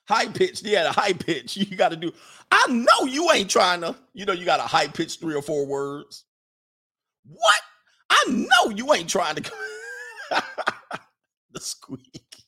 [0.08, 1.58] High pitch, yeah, the high pitch.
[1.58, 2.12] You got to do.
[2.52, 3.96] I know you ain't trying to.
[4.14, 6.26] You know, you got a high pitch three or four words.
[7.26, 7.62] What?
[8.10, 9.52] I know you ain't trying to.
[11.52, 12.44] the squeak.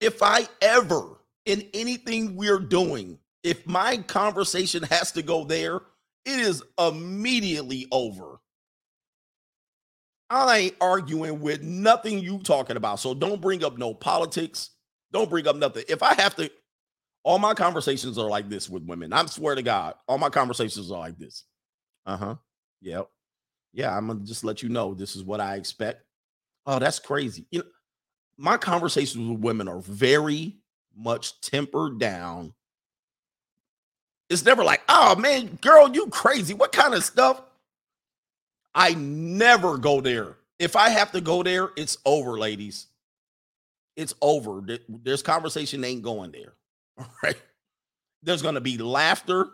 [0.00, 5.76] If I ever, in anything we're doing, if my conversation has to go there,
[6.24, 8.40] it is immediately over.
[10.30, 13.00] I ain't arguing with nothing you talking about.
[13.00, 14.70] So don't bring up no politics.
[15.12, 15.84] Don't bring up nothing.
[15.88, 16.50] If I have to,
[17.22, 19.12] all my conversations are like this with women.
[19.12, 21.44] I swear to God, all my conversations are like this.
[22.06, 22.34] Uh huh.
[22.82, 23.08] Yep.
[23.72, 26.02] Yeah, I'm gonna just let you know this is what I expect.
[26.66, 27.46] Oh, that's crazy.
[27.50, 27.66] You know,
[28.36, 30.58] my conversations with women are very
[30.96, 32.52] much tempered down.
[34.30, 36.54] It's never like, oh man, girl, you crazy.
[36.54, 37.42] What kind of stuff?
[38.74, 40.36] I never go there.
[40.58, 42.86] If I have to go there, it's over, ladies.
[43.96, 44.64] It's over.
[44.88, 46.54] There's conversation ain't going there.
[46.98, 47.40] All right.
[48.22, 49.48] There's going to be laughter.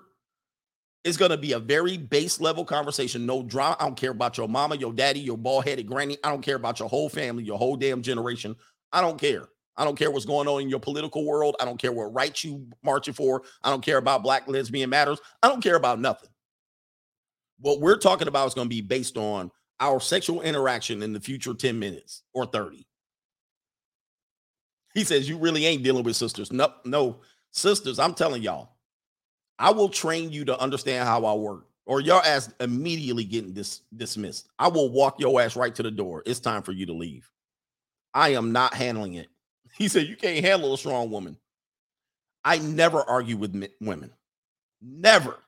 [1.04, 3.26] It's going to be a very base level conversation.
[3.26, 3.76] No drama.
[3.80, 6.18] I don't care about your mama, your daddy, your bald headed granny.
[6.22, 8.54] I don't care about your whole family, your whole damn generation.
[8.92, 9.48] I don't care.
[9.76, 11.56] I don't care what's going on in your political world.
[11.60, 13.42] I don't care what rights you marching for.
[13.62, 15.20] I don't care about black lesbian matters.
[15.42, 16.29] I don't care about nothing.
[17.60, 19.50] What we're talking about is going to be based on
[19.80, 22.86] our sexual interaction in the future 10 minutes or 30.
[24.94, 26.52] He says, You really ain't dealing with sisters.
[26.52, 27.20] No, no,
[27.50, 28.70] sisters, I'm telling y'all,
[29.58, 33.82] I will train you to understand how I work, or your ass immediately getting dis-
[33.96, 34.48] dismissed.
[34.58, 36.22] I will walk your ass right to the door.
[36.26, 37.30] It's time for you to leave.
[38.14, 39.28] I am not handling it.
[39.78, 41.36] He said, You can't handle a strong woman.
[42.44, 44.10] I never argue with women.
[44.82, 45.38] Never.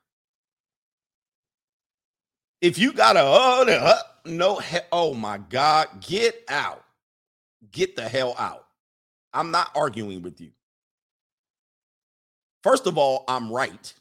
[2.63, 6.85] If you got a uh, uh, no, he- oh my God, get out.
[7.73, 8.67] Get the hell out.
[9.35, 10.51] I'm not arguing with you.
[12.63, 13.95] First of all, I'm right.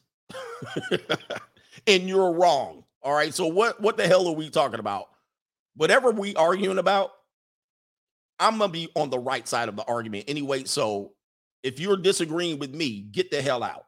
[1.88, 2.84] and you're wrong.
[3.04, 3.34] All right.
[3.34, 5.10] So what what the hell are we talking about?
[5.76, 7.12] Whatever we arguing about,
[8.40, 10.66] I'm gonna be on the right side of the argument anyway.
[10.66, 11.14] So
[11.64, 13.86] if you're disagreeing with me, get the hell out.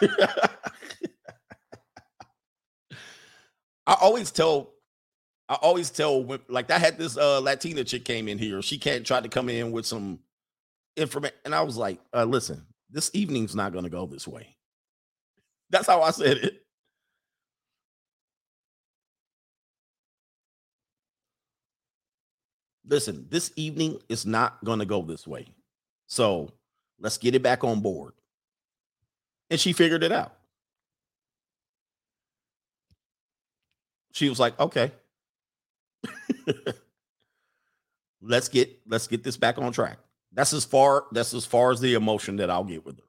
[3.90, 4.70] I always tell,
[5.48, 8.62] I always tell when, like I had this uh Latina chick came in here.
[8.62, 10.20] She can't try to come in with some
[10.96, 14.56] information, and I was like, uh, listen, this evening's not gonna go this way.
[15.70, 16.62] That's how I said it.
[22.86, 25.46] Listen, this evening is not going to go this way.
[26.08, 26.50] So
[26.98, 28.14] let's get it back on board.
[29.48, 30.36] And she figured it out.
[34.12, 34.92] She was like, okay.
[38.22, 39.98] let's get let's get this back on track.
[40.32, 43.04] That's as far that's as far as the emotion that I'll get with her.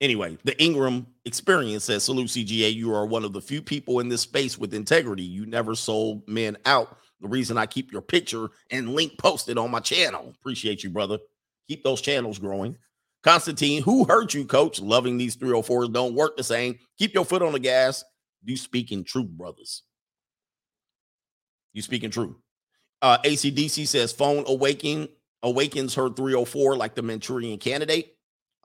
[0.00, 4.08] Anyway, the Ingram experience says, Salute CGA, you are one of the few people in
[4.08, 5.24] this space with integrity.
[5.24, 6.98] You never sold men out.
[7.20, 10.32] The reason I keep your picture and link posted on my channel.
[10.38, 11.18] Appreciate you, brother.
[11.68, 12.76] Keep those channels growing.
[13.24, 14.80] Constantine, who hurt you, coach?
[14.80, 16.78] Loving these 304s don't work the same.
[16.96, 18.04] Keep your foot on the gas.
[18.44, 19.82] You speaking truth, brothers.
[21.72, 22.36] You speaking true.
[23.02, 25.08] Uh ACDC says phone awakening
[25.42, 28.16] awakens her 304 like the Manchurian candidate.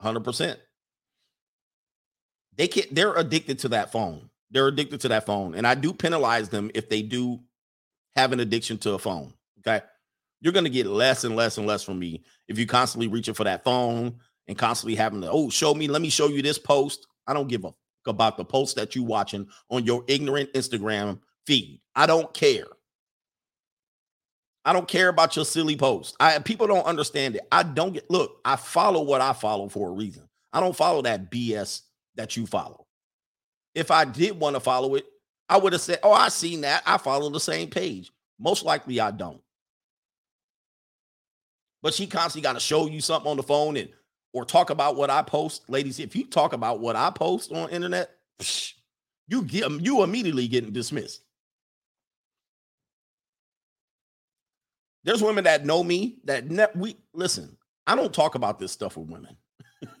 [0.02, 0.56] 100%.
[2.56, 4.30] They can they're addicted to that phone.
[4.50, 5.54] They're addicted to that phone.
[5.54, 7.40] And I do penalize them if they do
[8.16, 9.34] have an addiction to a phone.
[9.60, 9.84] Okay.
[10.40, 13.34] You're going to get less and less and less from me if you constantly reaching
[13.34, 16.58] for that phone and constantly having to, oh, show me, let me show you this
[16.58, 17.06] post.
[17.26, 17.72] I don't give a
[18.06, 21.80] about the post that you watching on your ignorant Instagram feed.
[21.94, 22.66] I don't care.
[24.64, 26.16] I don't care about your silly post.
[26.20, 27.46] I people don't understand it.
[27.52, 30.28] I don't get look, I follow what I follow for a reason.
[30.52, 31.82] I don't follow that BS
[32.14, 32.86] that you follow.
[33.74, 35.04] If I did want to follow it,
[35.48, 36.82] I would have said, Oh, I seen that.
[36.86, 38.10] I follow the same page.
[38.38, 39.40] Most likely I don't.
[41.82, 43.90] But she constantly got to show you something on the phone and
[44.34, 45.70] or talk about what I post.
[45.70, 48.10] Ladies, if you talk about what I post on internet,
[49.28, 51.22] you get you immediately getting dismissed.
[55.04, 57.56] There's women that know me that ne- we listen.
[57.86, 59.36] I don't talk about this stuff with women,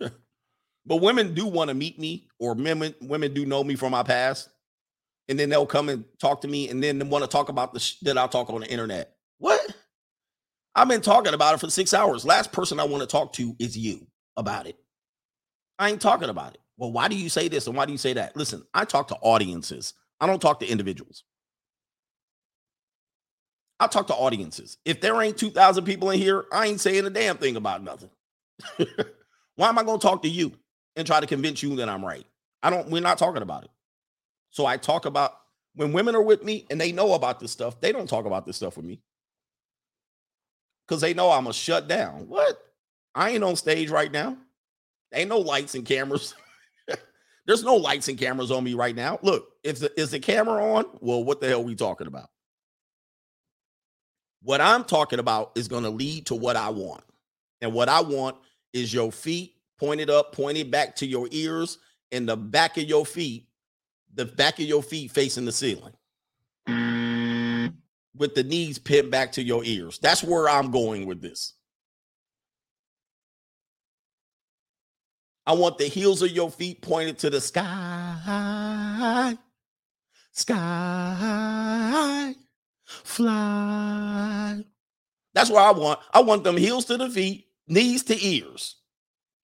[0.86, 4.02] but women do want to meet me, or women women do know me from my
[4.02, 4.50] past,
[5.28, 7.80] and then they'll come and talk to me, and then want to talk about the
[7.80, 9.16] sh- that I talk on the internet.
[9.38, 9.60] What?
[10.74, 12.24] I've been talking about it for six hours.
[12.24, 14.06] Last person I want to talk to is you
[14.36, 14.76] about it.
[15.78, 16.60] I ain't talking about it.
[16.76, 18.36] Well, why do you say this and why do you say that?
[18.36, 19.94] Listen, I talk to audiences.
[20.20, 21.24] I don't talk to individuals.
[23.80, 24.78] I talk to audiences.
[24.84, 28.10] If there ain't 2,000 people in here, I ain't saying a damn thing about nothing.
[29.56, 30.52] Why am I going to talk to you
[30.96, 32.26] and try to convince you that I'm right?
[32.62, 33.70] I don't, we're not talking about it.
[34.50, 35.32] So I talk about
[35.74, 38.46] when women are with me and they know about this stuff, they don't talk about
[38.46, 39.00] this stuff with me
[40.86, 42.28] because they know I'm a shut down.
[42.28, 42.58] What?
[43.14, 44.36] I ain't on stage right now.
[45.12, 46.34] Ain't no lights and cameras.
[47.46, 49.18] There's no lights and cameras on me right now.
[49.22, 50.86] Look, if the, is the camera on?
[51.00, 52.28] Well, what the hell are we talking about?
[54.42, 57.04] What I'm talking about is going to lead to what I want.
[57.60, 58.36] And what I want
[58.72, 61.78] is your feet pointed up, pointed back to your ears,
[62.12, 63.48] and the back of your feet,
[64.14, 65.92] the back of your feet facing the ceiling.
[66.68, 67.74] Mm.
[68.16, 69.98] With the knees pinned back to your ears.
[69.98, 71.54] That's where I'm going with this.
[75.46, 79.36] I want the heels of your feet pointed to the sky.
[80.32, 82.34] Sky.
[82.84, 84.64] Fly.
[85.34, 86.00] That's what I want.
[86.12, 88.76] I want them heels to the feet, knees to ears.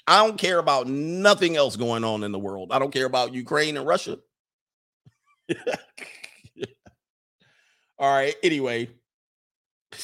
[0.06, 2.72] I don't care about nothing else going on in the world.
[2.72, 4.18] I don't care about Ukraine and Russia.
[7.98, 8.35] All right.
[8.43, 8.89] Anyway,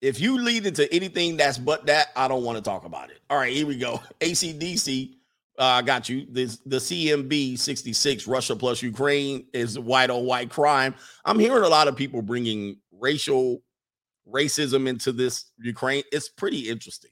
[0.00, 3.20] if you lead into anything that's but that, I don't want to talk about it.
[3.28, 4.00] All right, here we go.
[4.20, 5.14] ACDC,
[5.58, 6.26] uh, I got you.
[6.30, 10.94] This the CMB 66, Russia plus Ukraine is white on white crime.
[11.24, 13.62] I'm hearing a lot of people bringing racial
[14.28, 16.02] racism into this Ukraine.
[16.12, 17.10] It's pretty interesting.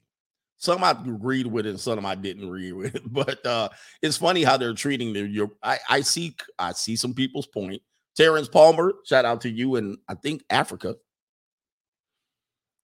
[0.57, 2.99] Some I agreed with and some I didn't agree with.
[3.11, 3.69] But uh,
[4.01, 5.25] it's funny how they're treating their.
[5.25, 7.81] Your, I, I see, I see some people's point.
[8.17, 10.95] Terrence Palmer, shout out to you, and I think Africa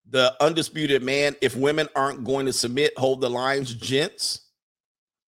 [0.09, 1.35] the undisputed man.
[1.41, 4.41] If women aren't going to submit, hold the lines, gents.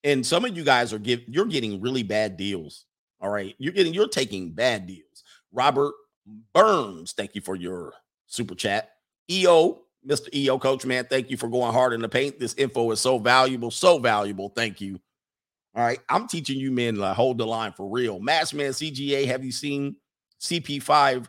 [0.03, 2.85] And some of you guys are give you're getting really bad deals.
[3.19, 5.23] All right, you're getting you're taking bad deals.
[5.51, 5.93] Robert
[6.53, 7.93] Burns, thank you for your
[8.27, 8.91] super chat.
[9.29, 10.33] EO, Mr.
[10.33, 12.39] EO coach, man, thank you for going hard in the paint.
[12.39, 14.49] This info is so valuable, so valuable.
[14.49, 14.99] Thank you.
[15.75, 18.19] All right, I'm teaching you men to hold the line for real.
[18.19, 19.95] Massman CGA, have you seen
[20.41, 21.27] CP5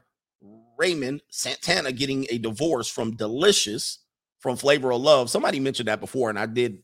[0.78, 3.98] Raymond Santana getting a divorce from Deelishis
[4.40, 5.30] from Flavor of Love.
[5.30, 6.78] Somebody mentioned that before, and I did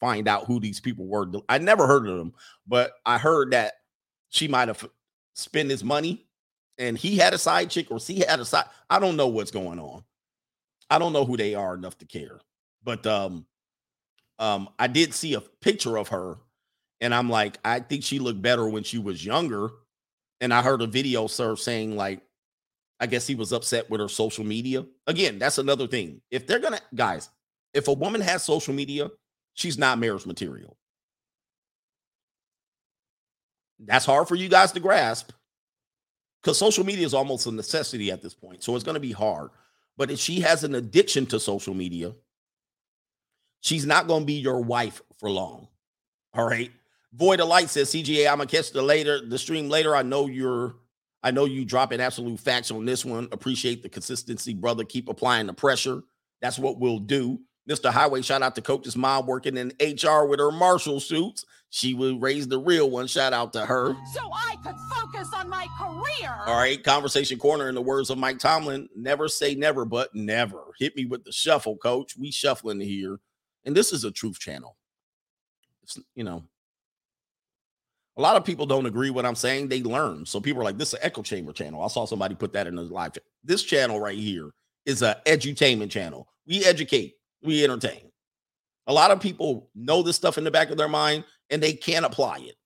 [0.00, 1.26] find out who these people were.
[1.48, 2.34] I never heard of them,
[2.66, 3.74] but I heard that
[4.30, 4.86] she might have
[5.34, 6.26] spent his money
[6.78, 8.66] and he had a side chick or she had a side.
[8.88, 10.04] I don't know what's going on.
[10.90, 12.40] I don't know who they are enough to care.
[12.84, 13.46] But um
[14.38, 16.36] um I did see a picture of her
[17.00, 19.70] and I'm like, I think she looked better when she was younger.
[20.40, 22.20] And I heard a video sir saying like
[23.00, 24.84] I guess he was upset with her social media.
[25.06, 26.20] Again, that's another thing.
[26.30, 27.28] If they're gonna, guys,
[27.74, 29.10] if a woman has social media,
[29.54, 30.76] she's not marriage material.
[33.78, 35.30] That's hard for you guys to grasp
[36.42, 38.64] because social media is almost a necessity at this point.
[38.64, 39.50] So it's going to be hard.
[39.96, 42.12] But if she has an addiction to social media,
[43.60, 45.68] she's not going to be your wife for long.
[46.34, 46.72] All right.
[47.14, 49.96] Void of Light says, CGA, I'm gonna catch the later the stream later.
[49.96, 50.74] I know you're
[51.22, 53.28] I know you dropping absolute facts on this one.
[53.32, 54.84] Appreciate the consistency, brother.
[54.84, 56.02] Keep applying the pressure.
[56.40, 57.40] That's what we'll do.
[57.68, 57.90] Mr.
[57.90, 61.44] Highway, shout out to Coach's mom working in HR with her Marshall suits.
[61.70, 63.06] She would raise the real one.
[63.06, 63.94] Shout out to her.
[64.14, 66.34] So I could focus on my career.
[66.46, 67.68] All right, conversation corner.
[67.68, 71.32] In the words of Mike Tomlin, never say never, but never hit me with the
[71.32, 72.16] shuffle, coach.
[72.16, 73.20] We shuffling here,
[73.66, 74.78] and this is a truth channel.
[75.82, 76.44] It's, you know,
[78.18, 79.68] a lot of people don't agree what I'm saying.
[79.68, 80.26] They learn.
[80.26, 82.66] So people are like, "This is an echo chamber channel." I saw somebody put that
[82.66, 83.12] in the live.
[83.14, 83.22] chat.
[83.44, 84.50] This channel right here
[84.84, 86.28] is a edutainment channel.
[86.46, 88.10] We educate, we entertain.
[88.88, 91.74] A lot of people know this stuff in the back of their mind and they
[91.74, 92.56] can't apply it.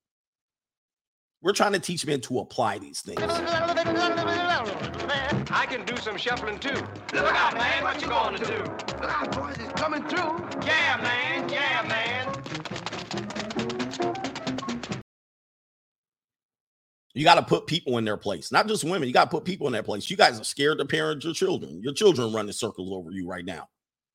[1.42, 3.20] We're trying to teach men to apply these things.
[5.50, 6.80] I can do some shuffling too.
[7.12, 7.82] Look out, man.
[7.82, 8.58] What you going to do?
[9.00, 9.56] Look out, boys.
[9.58, 10.38] It's coming through.
[10.64, 11.48] Yeah, man.
[11.48, 12.21] Yeah, man.
[17.14, 19.06] You got to put people in their place, not just women.
[19.06, 20.08] You got to put people in their place.
[20.08, 21.82] You guys are scared to parent your children.
[21.82, 23.68] Your children running circles over you right now.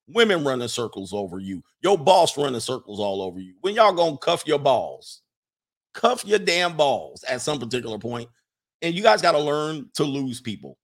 [0.07, 1.61] Women running circles over you.
[1.81, 3.53] Your boss running circles all over you.
[3.61, 5.21] When y'all gonna cuff your balls?
[5.93, 8.29] Cuff your damn balls at some particular point.
[8.81, 10.77] And you guys got to learn to lose people.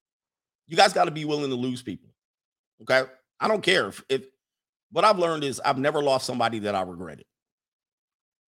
[0.68, 2.10] You guys got to be willing to lose people.
[2.82, 3.04] Okay.
[3.40, 4.24] I don't care if, if
[4.92, 7.26] what I've learned is I've never lost somebody that I regretted.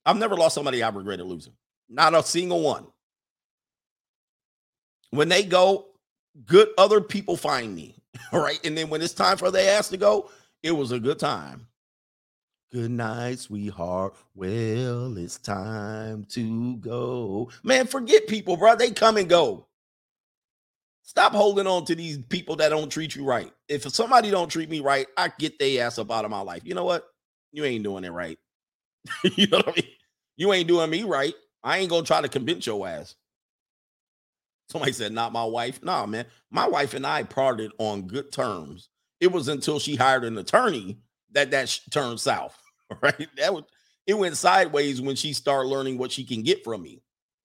[0.06, 1.54] I've never lost somebody I regretted losing.
[1.90, 2.88] Not a single one.
[5.16, 5.88] When they go,
[6.46, 7.96] good other people find me.
[8.32, 8.60] All right.
[8.66, 10.30] And then when it's time for their ass to go,
[10.64, 11.68] it was a good time.
[12.72, 14.16] Good night, sweetheart.
[14.34, 17.50] Well, it's time to go.
[17.64, 18.76] Man, forget people, bro.
[18.76, 19.68] They come and go.
[21.04, 23.52] Stop holding on to these people that don't treat you right.
[23.70, 26.64] If somebody don't treat me right, I get their ass up out of my life.
[26.66, 27.08] You know what?
[27.52, 28.40] You ain't doing it right.
[29.24, 29.92] you know what I mean?
[30.36, 31.36] You ain't doing me right.
[31.64, 33.16] I ain't gonna try to convince your ass.
[34.70, 35.84] Somebody said, not my wife.
[35.84, 36.26] Nah, man.
[36.52, 38.90] My wife and I parted on good terms.
[39.20, 41.00] It was until she hired an attorney
[41.32, 42.58] that that sh- turned south.
[43.02, 43.28] Right?
[43.38, 43.64] That was
[44.06, 47.02] it went sideways when she started learning what she can get from me.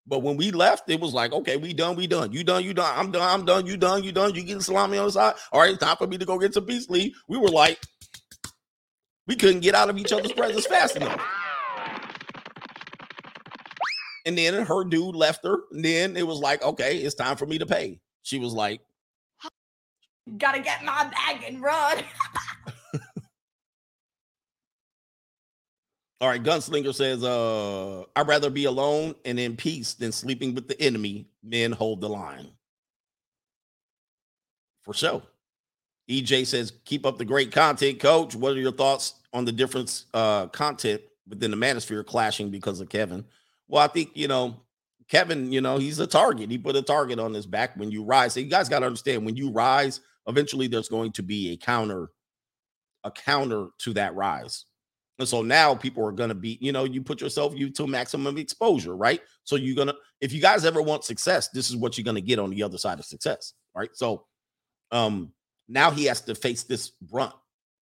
[0.06, 2.32] But when we left, it was like, okay, we done, we done.
[2.32, 2.92] You done, you done.
[2.94, 3.64] I'm done, I'm done.
[3.64, 4.34] You done, you done.
[4.34, 5.34] You getting salami on the side.
[5.52, 7.14] All right, time for me to go get some peace leave.
[7.28, 7.80] We were like,
[9.26, 11.20] we couldn't get out of each other's presence fast enough.
[14.26, 15.59] And then her dude left her.
[15.72, 18.01] And then it was like, okay, it's time for me to pay.
[18.22, 18.80] She was like,
[20.38, 22.05] Gotta get my bag and run.
[26.20, 30.68] All right, Gunslinger says, uh, I'd rather be alone and in peace than sleeping with
[30.68, 31.26] the enemy.
[31.42, 32.51] Men hold the line.
[34.82, 35.22] For sure.
[36.10, 38.34] EJ says, keep up the great content, coach.
[38.34, 42.90] What are your thoughts on the difference uh content within the manosphere clashing because of
[42.90, 43.24] Kevin?
[43.70, 44.56] Well, I think you know,
[45.09, 46.51] Kevin, you know, he's a target.
[46.51, 48.34] He put a target on his back when you rise.
[48.34, 51.56] So you guys got to understand when you rise, eventually there's going to be a
[51.56, 52.10] counter,
[53.05, 54.66] a counter to that rise.
[55.18, 57.86] And so now people are going to be, you know, you put yourself you to
[57.86, 59.20] maximum exposure, right?
[59.44, 62.14] So you're going to, if you guys ever want success, this is what you're going
[62.14, 63.90] to get on the other side of success, right?
[63.94, 64.24] So
[64.92, 65.32] um
[65.68, 67.34] now he has to face this brunt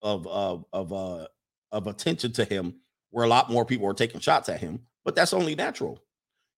[0.02, 1.26] of of of uh
[1.72, 2.74] of attention to him
[3.10, 6.02] where a lot more people are taking shots at him, but that's only natural.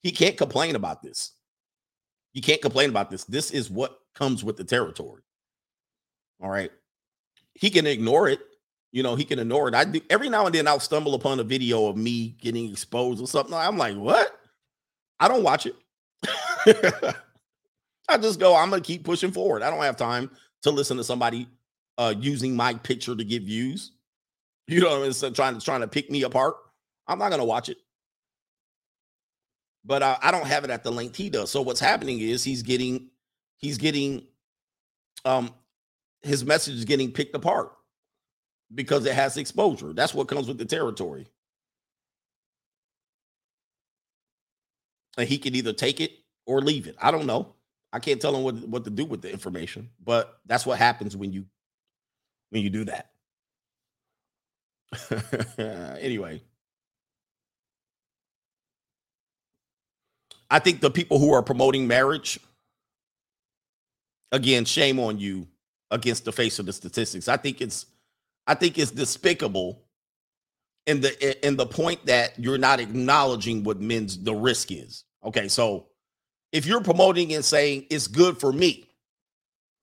[0.02, 1.34] He can't complain about this.
[2.32, 3.22] You can't complain about this.
[3.22, 5.22] This is what comes with the territory.
[6.42, 6.72] All right.
[7.54, 8.40] He can ignore it
[8.92, 9.74] you know, he can ignore it.
[9.74, 13.22] I do every now and then I'll stumble upon a video of me getting exposed
[13.22, 13.54] or something.
[13.54, 14.36] I'm like, what?
[15.20, 15.76] I don't watch it.
[18.08, 19.62] I just go, I'm gonna keep pushing forward.
[19.62, 20.30] I don't have time
[20.62, 21.46] to listen to somebody
[21.98, 23.92] uh using my picture to get views.
[24.66, 26.54] You know, instead trying to trying to pick me apart.
[27.08, 27.78] I'm not gonna watch it.
[29.84, 31.50] But uh, I don't have it at the length he does.
[31.50, 33.08] So what's happening is he's getting
[33.56, 34.26] he's getting
[35.24, 35.52] um
[36.22, 37.72] his message is getting picked apart
[38.74, 39.92] because it has exposure.
[39.92, 41.26] That's what comes with the territory.
[45.18, 46.12] And he can either take it
[46.46, 46.96] or leave it.
[47.00, 47.54] I don't know.
[47.92, 51.16] I can't tell him what, what to do with the information, but that's what happens
[51.16, 51.46] when you
[52.50, 53.10] when you do that.
[56.00, 56.42] anyway.
[60.50, 62.38] I think the people who are promoting marriage,
[64.32, 65.46] again, shame on you
[65.90, 67.28] against the face of the statistics.
[67.28, 67.86] I think it's
[68.46, 69.82] I think it's despicable
[70.86, 75.04] in the in the point that you're not acknowledging what men's the risk is.
[75.24, 75.86] Okay, so
[76.52, 78.88] if you're promoting and saying it's good for me,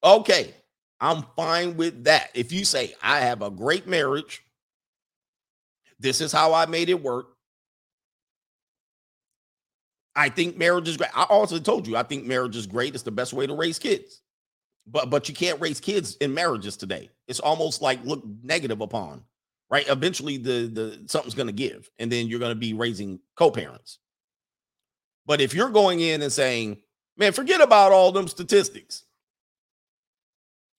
[0.03, 0.53] okay,
[0.99, 2.31] I'm fine with that.
[2.33, 4.43] If you say I have a great marriage,
[5.99, 7.36] this is how I made it work.
[10.17, 11.11] I think marriage is great.
[11.15, 12.95] I also told you I think marriage is great.
[12.95, 14.23] It's the best way to raise kids.
[14.87, 17.11] But but you can't raise kids in marriages today.
[17.27, 19.23] It's almost like look negative upon.
[19.71, 19.87] right?
[19.89, 23.99] Eventually, the the something's going to give, and then you're going to be raising co-parents.
[25.25, 26.79] But if you're going in and saying,
[27.17, 29.03] "Man, forget about all them statistics,"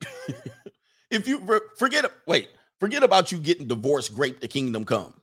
[1.10, 2.50] if you forget, wait,
[2.80, 5.14] forget about you getting divorced, great the kingdom come.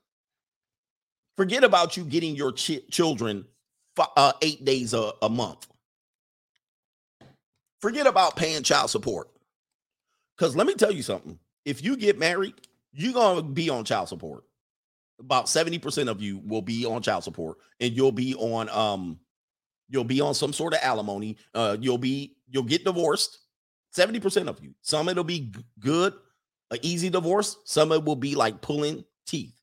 [1.38, 3.46] Forget about you getting your chi- children
[3.98, 5.68] uh, eight days a, a month.
[7.82, 9.30] Forget about paying child support.
[10.38, 11.40] Because let me tell you something.
[11.66, 12.54] If you get married,
[12.94, 14.44] you're going to be on child support.
[15.20, 19.18] About 70% of you will be on child support and you'll be on um
[19.88, 21.38] you'll be on some sort of alimony.
[21.54, 23.40] Uh you'll be you'll get divorced.
[23.96, 24.74] 70% of you.
[24.82, 26.14] Some it'll be good,
[26.70, 27.58] an easy divorce.
[27.64, 29.56] Some it will be like pulling teeth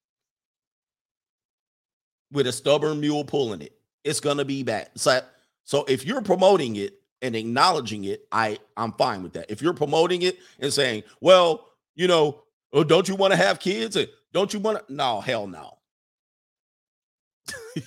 [2.32, 3.78] with a stubborn mule pulling it.
[4.05, 4.91] It's gonna be bad.
[4.97, 5.20] So,
[5.65, 9.51] so if you're promoting it and acknowledging it, I I'm fine with that.
[9.51, 12.43] If you're promoting it and saying, well, you know,
[12.73, 13.97] oh, don't you want to have kids?
[14.33, 14.95] Don't you want to?
[14.95, 15.79] No, hell no.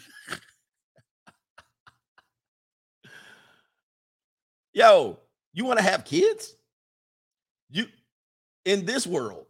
[4.73, 5.19] Yo,
[5.53, 6.55] you want to have kids?
[7.69, 7.87] You
[8.65, 9.45] in this world.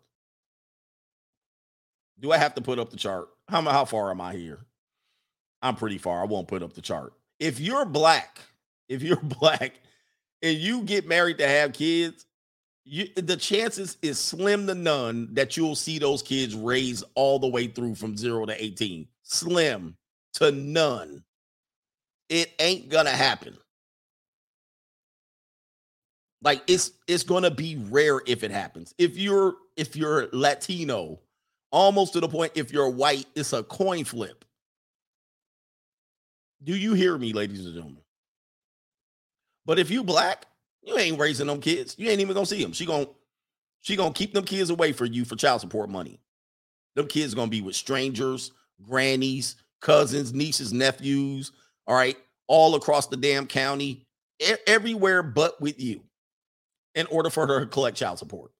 [2.19, 3.27] Do I have to put up the chart?
[3.49, 4.65] How, how far am I here?
[5.65, 6.21] I'm pretty far.
[6.21, 7.13] I won't put up the chart.
[7.39, 8.39] If you're black,
[8.89, 9.73] if you're black
[10.43, 12.27] and you get married to have kids,
[12.83, 17.47] you, the chances is slim to none that you'll see those kids raised all the
[17.47, 19.07] way through from zero to 18.
[19.23, 19.97] Slim
[20.33, 21.23] to none.
[22.29, 23.57] It ain't gonna happen.
[26.43, 28.93] Like it's it's gonna be rare if it happens.
[28.99, 31.19] If you're if you're Latino,
[31.71, 34.44] almost to the point if you're white, it's a coin flip.
[36.65, 38.01] Do you hear me, ladies and gentlemen?
[39.65, 40.47] But if you black,
[40.81, 41.95] you ain't raising them kids.
[41.97, 42.73] You ain't even gonna see them.
[42.73, 43.07] She gonna
[43.81, 46.19] she gonna keep them kids away for you for child support money.
[46.95, 48.51] Them kids gonna be with strangers,
[48.81, 51.51] grannies, cousins, nieces, nephews.
[51.87, 52.17] All right,
[52.47, 54.07] all across the damn county,
[54.39, 56.01] e- everywhere but with you,
[56.95, 58.51] in order for her to collect child support.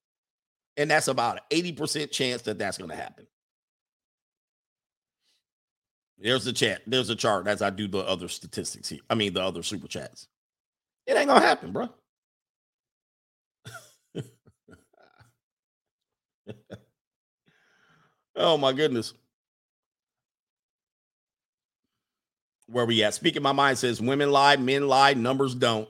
[0.78, 3.26] And that's about an eighty percent chance that that's gonna happen.
[6.18, 6.82] There's the chat.
[6.88, 9.02] There's a chart as I do the other statistics here.
[9.10, 10.28] I mean, the other super chats.
[11.06, 11.90] It ain't gonna happen, bro.
[18.36, 19.14] oh my goodness.
[22.68, 23.14] Where we at?
[23.14, 25.88] Speaking my mind says women lie, men lie, numbers don't.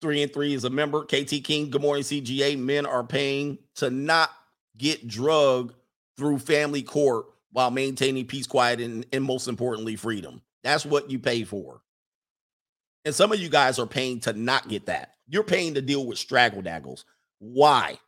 [0.00, 1.04] Three and three is a member.
[1.04, 2.58] KT King, good morning, CGA.
[2.58, 4.30] Men are paying to not
[4.76, 5.74] get drug
[6.18, 10.42] through family court while maintaining peace, quiet, and, and most importantly, freedom.
[10.62, 11.80] That's what you pay for.
[13.04, 15.14] And some of you guys are paying to not get that.
[15.28, 17.04] You're paying to deal with straggle daggles.
[17.38, 17.98] Why?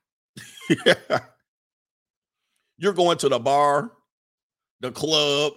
[2.78, 3.93] You're going to the bar,
[4.81, 5.53] the club.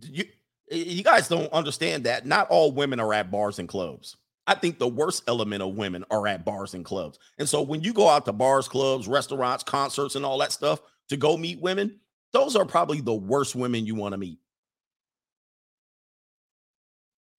[0.00, 0.24] You,
[0.70, 2.26] you guys don't understand that.
[2.26, 4.16] Not all women are at bars and clubs.
[4.46, 7.18] I think the worst element of women are at bars and clubs.
[7.38, 10.80] And so when you go out to bars, clubs, restaurants, concerts, and all that stuff
[11.12, 12.00] to go meet women,
[12.32, 14.38] those are probably the worst women you want to meet.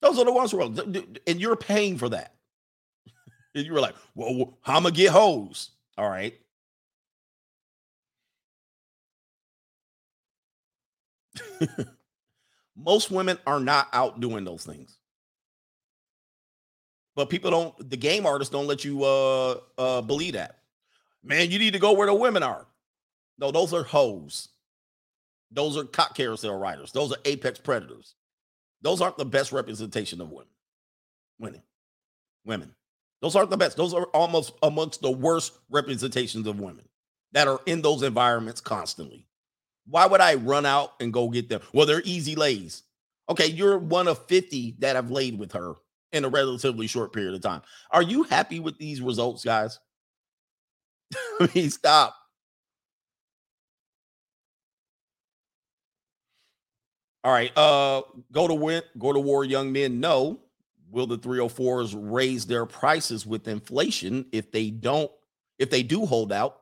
[0.01, 0.61] Those are the ones who
[1.27, 2.35] and you're paying for that.
[3.55, 5.71] and you were like, well, how am I get hoes?
[5.97, 6.33] All right.
[12.75, 14.97] Most women are not out doing those things.
[17.15, 20.59] But people don't, the game artists don't let you uh uh believe that.
[21.23, 22.67] Man, you need to go where the women are.
[23.37, 24.49] No, those are hoes.
[25.51, 26.91] Those are cock carousel riders.
[26.91, 28.15] Those are apex predators.
[28.81, 30.47] Those aren't the best representation of women.
[31.39, 31.61] Women.
[32.45, 32.73] Women.
[33.21, 33.77] Those aren't the best.
[33.77, 36.85] Those are almost amongst the worst representations of women
[37.31, 39.25] that are in those environments constantly.
[39.87, 41.61] Why would I run out and go get them?
[41.73, 42.83] Well, they're easy lays.
[43.29, 45.75] Okay, you're one of 50 that have laid with her
[46.11, 47.61] in a relatively short period of time.
[47.91, 49.79] Are you happy with these results, guys?
[51.39, 52.15] I mean, stop.
[57.23, 57.55] All right.
[57.57, 58.01] Uh
[58.31, 59.99] go to win, go to war, young men.
[59.99, 60.39] No.
[60.89, 65.09] Will the 304s raise their prices with inflation if they don't,
[65.57, 66.61] if they do hold out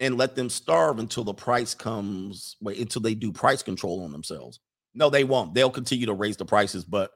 [0.00, 4.12] and let them starve until the price comes, wait, until they do price control on
[4.12, 4.60] themselves?
[4.94, 5.54] No, they won't.
[5.54, 7.10] They'll continue to raise the prices, but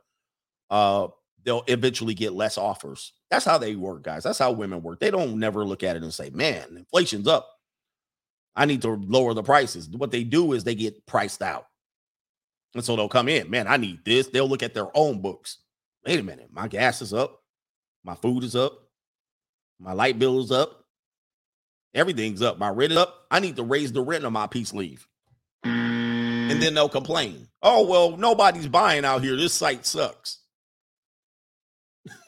[0.71, 1.09] uh
[1.45, 3.13] they'll eventually get less offers.
[3.31, 4.25] That's how they work, guys.
[4.25, 5.01] That's how women work.
[5.01, 7.49] They don't never look at it and say, man, inflation's up.
[8.57, 9.89] I need to lower the prices.
[9.91, 11.67] What they do is they get priced out.
[12.77, 14.29] And so they'll come in, man, I need this.
[14.29, 15.59] They'll look at their own books.
[16.05, 17.43] Wait a minute, my gas is up,
[18.05, 18.87] my food is up,
[19.81, 20.85] my light bill is up.
[21.95, 22.59] Everything's up.
[22.59, 23.25] My rent is up.
[23.31, 25.09] I need to raise the rent on my peace leave.
[25.65, 27.49] And then they'll complain.
[27.63, 29.35] Oh, well, nobody's buying out here.
[29.35, 30.41] This site sucks.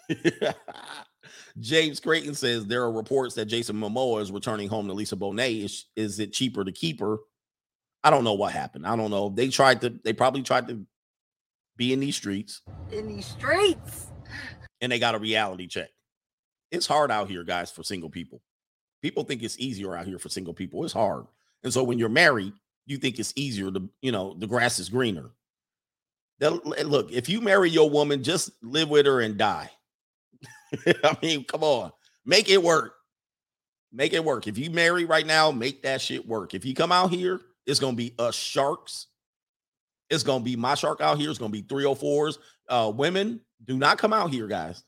[1.61, 5.65] James Creighton says there are reports that Jason Momoa is returning home to Lisa Bonet.
[5.65, 7.19] Is, is it cheaper to keep her?
[8.05, 8.87] I don't know what happened.
[8.87, 9.29] I don't know.
[9.29, 10.87] They tried to, they probably tried to
[11.77, 14.07] be in these streets In these streets.
[14.81, 15.91] and they got a reality check.
[16.71, 18.41] It's hard out here, guys, for single people.
[19.03, 20.85] People think it's easier out here for single people.
[20.85, 21.25] It's hard.
[21.65, 22.53] And so when you're married,
[22.87, 25.31] you think it's easier to, you know, the grass is greener.
[26.41, 29.71] They'll- eh, look, if you marry your woman, just live with her and die.
[30.87, 31.93] I mean, come on,
[32.25, 32.95] make it work.
[33.93, 34.47] Make it work.
[34.47, 36.55] If you marry right now, make that shit work.
[36.55, 39.07] If you come out here, it's gonna be us sharks.
[40.11, 41.31] It's gonna be my shark out here.
[41.31, 42.39] It's gonna be 304s.
[42.69, 44.83] Uh, women, do not come out here, guys.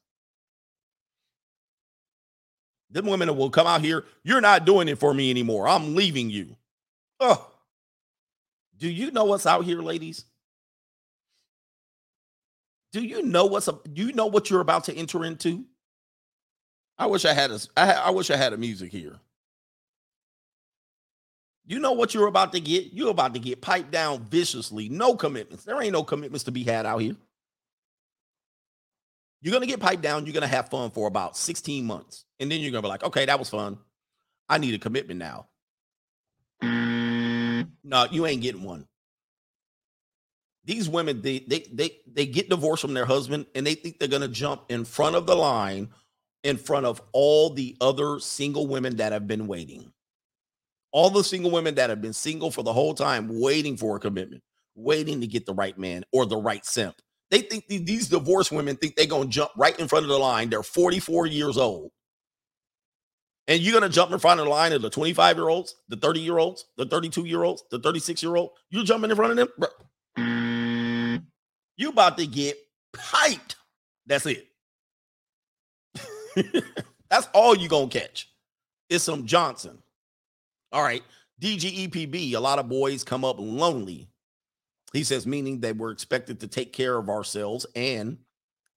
[2.90, 4.04] Them women will come out here.
[4.24, 5.68] You're not doing it for me anymore.
[5.68, 6.56] I'm leaving you.
[7.20, 7.48] Oh,
[8.78, 10.24] do you know what's out here, ladies?
[12.92, 13.86] Do you know what's up?
[13.92, 15.66] Do you know what you're about to enter into?
[16.98, 17.60] I wish I had a.
[17.76, 19.20] I, wish I had a music here.
[21.70, 22.94] You know what you're about to get?
[22.94, 24.88] You're about to get piped down viciously.
[24.88, 25.62] No commitments.
[25.62, 27.14] There ain't no commitments to be had out here.
[29.40, 30.26] You're gonna get piped down.
[30.26, 33.24] You're gonna have fun for about 16 months, and then you're gonna be like, okay,
[33.24, 33.78] that was fun.
[34.48, 35.46] I need a commitment now.
[36.60, 38.88] No, you ain't getting one.
[40.64, 44.08] These women, they they they they get divorced from their husband, and they think they're
[44.08, 45.90] gonna jump in front of the line,
[46.42, 49.92] in front of all the other single women that have been waiting.
[50.92, 54.00] All the single women that have been single for the whole time, waiting for a
[54.00, 54.42] commitment,
[54.74, 56.96] waiting to get the right man or the right simp.
[57.30, 60.18] They think the- these divorced women think they're gonna jump right in front of the
[60.18, 60.50] line.
[60.50, 61.92] They're 44 years old.
[63.46, 65.96] And you're gonna jump in front of the line of the 25 year olds, the
[65.96, 68.50] 30 year olds, the 32 year olds, the 36 year old.
[68.70, 69.68] You're jumping in front of them, bro.
[70.18, 71.26] Mm.
[71.76, 72.58] You about to get
[72.92, 73.56] piped.
[74.06, 74.48] That's it.
[77.10, 78.28] That's all you're gonna catch.
[78.88, 79.78] It's some Johnson.
[80.72, 81.02] All right.
[81.40, 84.08] DGEPB, a lot of boys come up lonely.
[84.92, 87.64] He says, meaning that we're expected to take care of ourselves.
[87.74, 88.18] And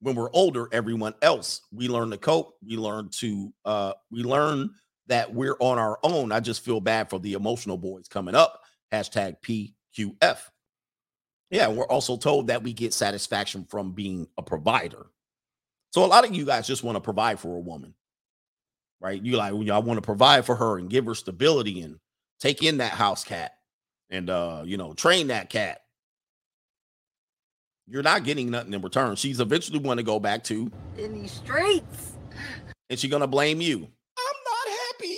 [0.00, 2.54] when we're older, everyone else, we learn to cope.
[2.66, 4.70] We learn to, uh, we learn
[5.08, 6.32] that we're on our own.
[6.32, 8.62] I just feel bad for the emotional boys coming up.
[8.92, 10.38] Hashtag PQF.
[11.50, 15.06] Yeah, we're also told that we get satisfaction from being a provider.
[15.92, 17.94] So a lot of you guys just want to provide for a woman,
[19.00, 19.22] right?
[19.22, 21.98] You like, well, I want to provide for her and give her stability and
[22.40, 23.52] take in that house cat
[24.10, 25.80] and uh, you know, train that cat.
[27.86, 29.14] You're not getting nothing in return.
[29.16, 32.12] She's eventually going to go back to, In these streets.
[32.88, 33.76] and she's going to blame you.
[33.76, 35.16] I'm not happy.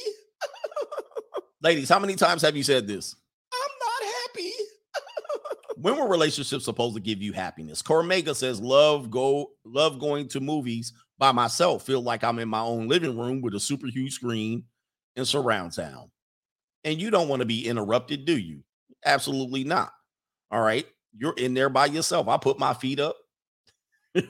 [1.63, 3.15] Ladies, how many times have you said this?
[3.53, 4.51] I'm not happy.
[5.77, 7.83] when were relationships supposed to give you happiness?
[7.83, 11.85] Cormega says, "Love go love going to movies by myself.
[11.85, 14.65] Feel like I'm in my own living room with a super huge screen
[15.17, 16.11] and surround sound.
[16.85, 18.63] And you don't want to be interrupted, do you?
[19.05, 19.93] Absolutely not.
[20.51, 20.87] All right,
[21.17, 22.29] you're in there by yourself.
[22.29, 23.17] I put my feet up.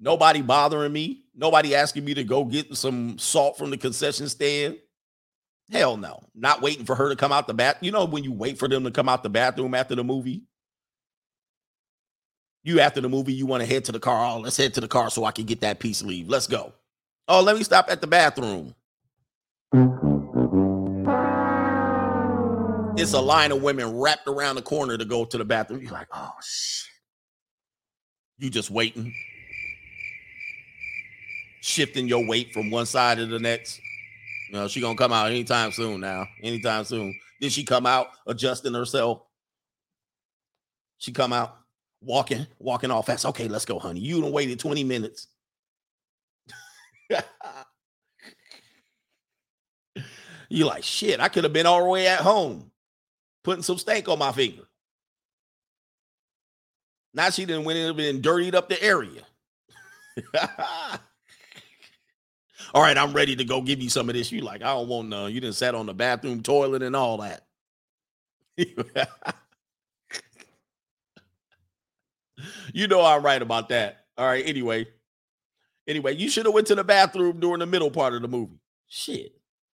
[0.00, 1.24] Nobody bothering me.
[1.34, 4.76] Nobody asking me to go get some salt from the concession stand.
[5.70, 6.20] Hell no.
[6.34, 7.78] Not waiting for her to come out the bath.
[7.80, 10.42] You know, when you wait for them to come out the bathroom after the movie,
[12.64, 14.36] you after the movie, you want to head to the car.
[14.36, 16.28] Oh, let's head to the car so I can get that piece leave.
[16.28, 16.72] Let's go.
[17.28, 18.74] Oh, let me stop at the bathroom.
[22.96, 25.82] It's a line of women wrapped around the corner to go to the bathroom.
[25.82, 26.90] You're like, oh shit.
[28.38, 29.14] You just waiting.
[31.62, 33.80] Shifting your weight from one side to the next.
[34.48, 36.26] You know, she gonna come out anytime soon now.
[36.42, 37.18] Anytime soon.
[37.40, 39.22] Did she come out adjusting herself?
[40.98, 41.56] She come out
[42.02, 43.24] walking, walking all fast.
[43.26, 44.00] Okay, let's go, honey.
[44.00, 45.28] You done waited 20 minutes.
[50.48, 51.20] you like shit.
[51.20, 52.70] I could have been all the way at home,
[53.44, 54.62] putting some stank on my finger.
[57.14, 59.22] Now she didn't went in and dirtied up the area.
[62.74, 64.32] all right, I'm ready to go give you some of this.
[64.32, 65.32] You like, I don't want none.
[65.32, 67.44] You didn't sat on the bathroom toilet and all that.
[72.72, 74.06] you know I'm right about that.
[74.18, 74.46] All right.
[74.46, 74.86] Anyway,
[75.86, 78.60] anyway, you should have went to the bathroom during the middle part of the movie.
[78.88, 79.32] Shit.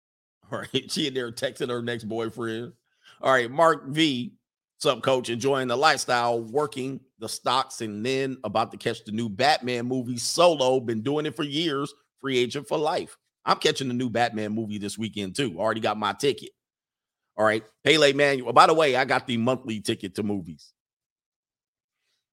[0.51, 0.91] All right.
[0.91, 2.73] She in there texting her next boyfriend.
[3.21, 3.49] All right.
[3.49, 4.33] Mark V.
[4.75, 5.29] What's up, coach?
[5.29, 10.17] Enjoying the lifestyle, working the stocks, and then about to catch the new Batman movie
[10.17, 10.79] solo.
[10.79, 11.91] Been doing it for years.
[12.21, 13.17] Free agent for life.
[13.43, 15.57] I'm catching the new Batman movie this weekend too.
[15.57, 16.51] Already got my ticket.
[17.37, 17.63] All right.
[17.83, 18.53] Pele Manuel.
[18.53, 20.73] By the way, I got the monthly ticket to movies.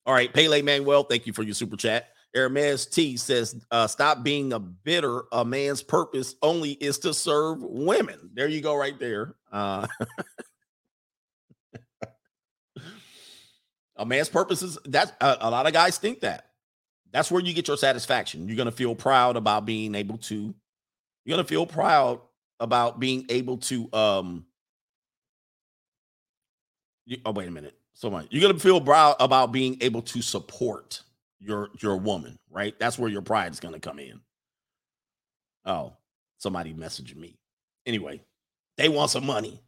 [0.07, 0.33] All right.
[0.33, 2.09] Pele Manuel, thank you for your super chat.
[2.35, 5.23] Hermes T says, uh, stop being a bitter.
[5.33, 8.31] A man's purpose only is to serve women.
[8.35, 9.37] There you go, right there.
[9.53, 9.87] Uh,
[13.97, 16.51] a man's purpose is that a, lot of guys think that.
[17.13, 18.49] That's where you get your satisfaction.
[18.49, 20.53] You're gonna feel proud about being able to,
[21.25, 22.21] you're gonna feel proud
[22.59, 24.47] about being able to um
[27.07, 27.77] you- oh wait a minute.
[27.95, 28.27] So much.
[28.31, 31.03] You're gonna feel proud about being able to support
[31.39, 32.79] your your woman, right?
[32.79, 34.21] That's where your pride is gonna come in.
[35.65, 35.95] Oh,
[36.39, 37.39] somebody messaging me.
[37.87, 38.21] Anyway,
[38.77, 39.61] they want some money.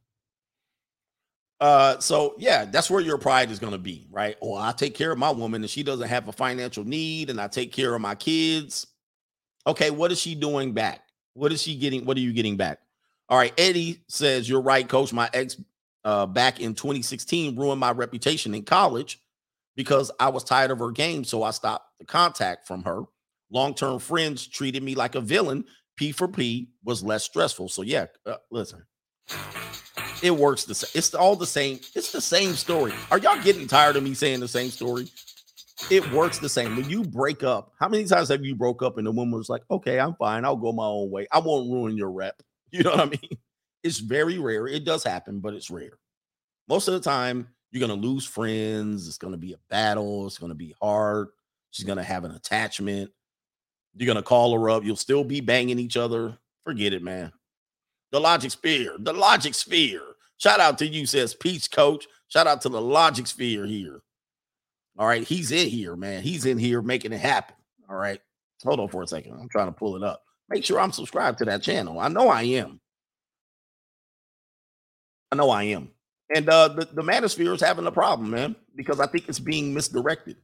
[1.61, 4.37] Uh, so yeah, that's where your pride is gonna be, right?
[4.41, 7.41] Or I take care of my woman and she doesn't have a financial need, and
[7.41, 8.87] I take care of my kids.
[9.67, 11.03] Okay, what is she doing back?
[11.35, 12.05] What is she getting?
[12.05, 12.81] What are you getting back?
[13.29, 15.13] All right, Eddie says, You're right, coach.
[15.13, 15.57] My ex
[16.07, 19.19] uh, back in 2016 ruined my reputation in college
[19.75, 21.25] because I was tired of her game.
[21.25, 23.03] So I stopped the contact from her.
[23.51, 25.65] Long term friends treated me like a villain.
[25.97, 27.69] P for P was less stressful.
[27.69, 28.85] So, yeah, uh, listen,
[30.23, 30.91] it works the same.
[30.95, 31.81] It's all the same.
[31.95, 32.93] It's the same story.
[33.11, 35.09] Are y'all getting tired of me saying the same story?
[35.91, 36.77] It works the same.
[36.77, 39.49] When you break up, how many times have you broke up and the woman was
[39.49, 40.45] like, okay, I'm fine.
[40.45, 41.27] I'll go my own way.
[41.33, 42.41] I won't ruin your rep.
[42.73, 43.39] You know what I mean?
[43.87, 44.67] It's very rare.
[44.67, 45.99] It does happen, but it's rare.
[46.69, 49.07] Most of the time, you're going to lose friends.
[49.07, 50.27] It's going to be a battle.
[50.27, 51.29] It's going to be hard.
[51.71, 53.11] She's going to have an attachment.
[53.95, 54.83] You're going to call her up.
[54.83, 56.37] You'll still be banging each other.
[56.65, 57.33] Forget it, man.
[58.11, 58.97] The Logic Sphere.
[58.99, 60.03] The Logic Sphere.
[60.39, 62.09] Shout out to you, says Peach Coach.
[62.27, 64.01] Shout out to the Logic Sphere here.
[64.99, 65.23] All right.
[65.23, 66.23] He's in here, man.
[66.23, 67.55] He's in here making it happen.
[67.89, 68.21] All right.
[68.65, 69.39] Hold on for a second.
[69.41, 70.25] I'm trying to pull it up.
[70.49, 72.01] Make sure I'm subscribed to that channel.
[72.01, 72.81] I know I am.
[75.33, 75.91] I know I am.
[76.35, 79.75] And uh the, the manosphere is having a problem, man, because I think it's being
[79.75, 80.37] misdirected.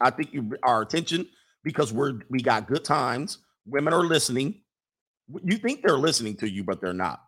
[0.00, 1.28] I think you our attention
[1.62, 3.38] because we're we got good times.
[3.66, 4.62] Women are listening.
[5.44, 7.22] You think they're listening to you, but they're not.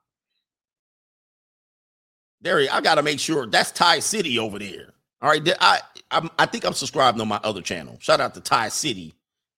[2.40, 4.94] There, I gotta make sure that's Thai City over there.
[5.20, 5.80] All right, I
[6.10, 7.98] I'm, I think I'm subscribed on my other channel.
[8.00, 9.14] Shout out to Thai City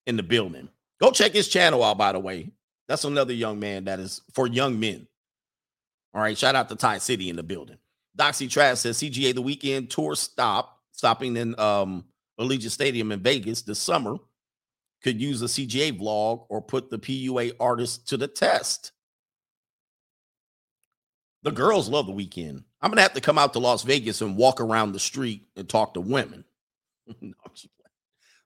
[0.07, 0.69] in the building.
[1.01, 2.51] Go check his channel out, by the way.
[2.89, 5.07] That's another young man that is for young men.
[6.15, 7.79] All right, shout out to Thai City in the building.
[8.17, 12.05] Doxy Trash says CGA the Weeknd tour stop, stopping in um
[12.39, 14.17] Allegiant Stadium in Vegas this summer.
[15.03, 18.93] Could use a CGA vlog or put the PUA artist to the test.
[21.43, 22.63] The girls love the Weeknd.
[22.81, 25.69] I'm gonna have to come out to Las Vegas and walk around the street and
[25.69, 26.45] talk to women.
[27.21, 27.33] no,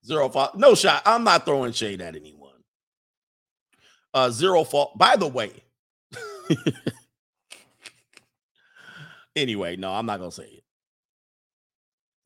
[0.05, 0.57] zero fault.
[0.57, 1.03] No shot.
[1.05, 2.53] I'm not throwing shade at anyone.
[4.15, 4.97] Uh, zero fault.
[4.97, 5.53] By the way,
[9.37, 10.65] anyway, no, I'm not gonna say it.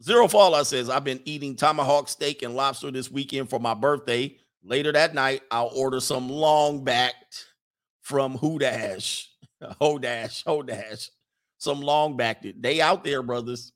[0.02, 4.34] Zero Fallout says, I've been eating tomahawk steak and lobster this weekend for my birthday.
[4.62, 7.46] Later that night, I'll order some long backed
[8.00, 9.26] from Hoodash.
[9.80, 11.10] Hodash, Hodash.
[11.58, 12.46] Some long backed.
[12.62, 13.72] They out there, brothers.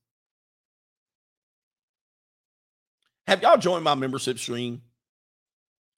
[3.26, 4.82] Have y'all joined my membership stream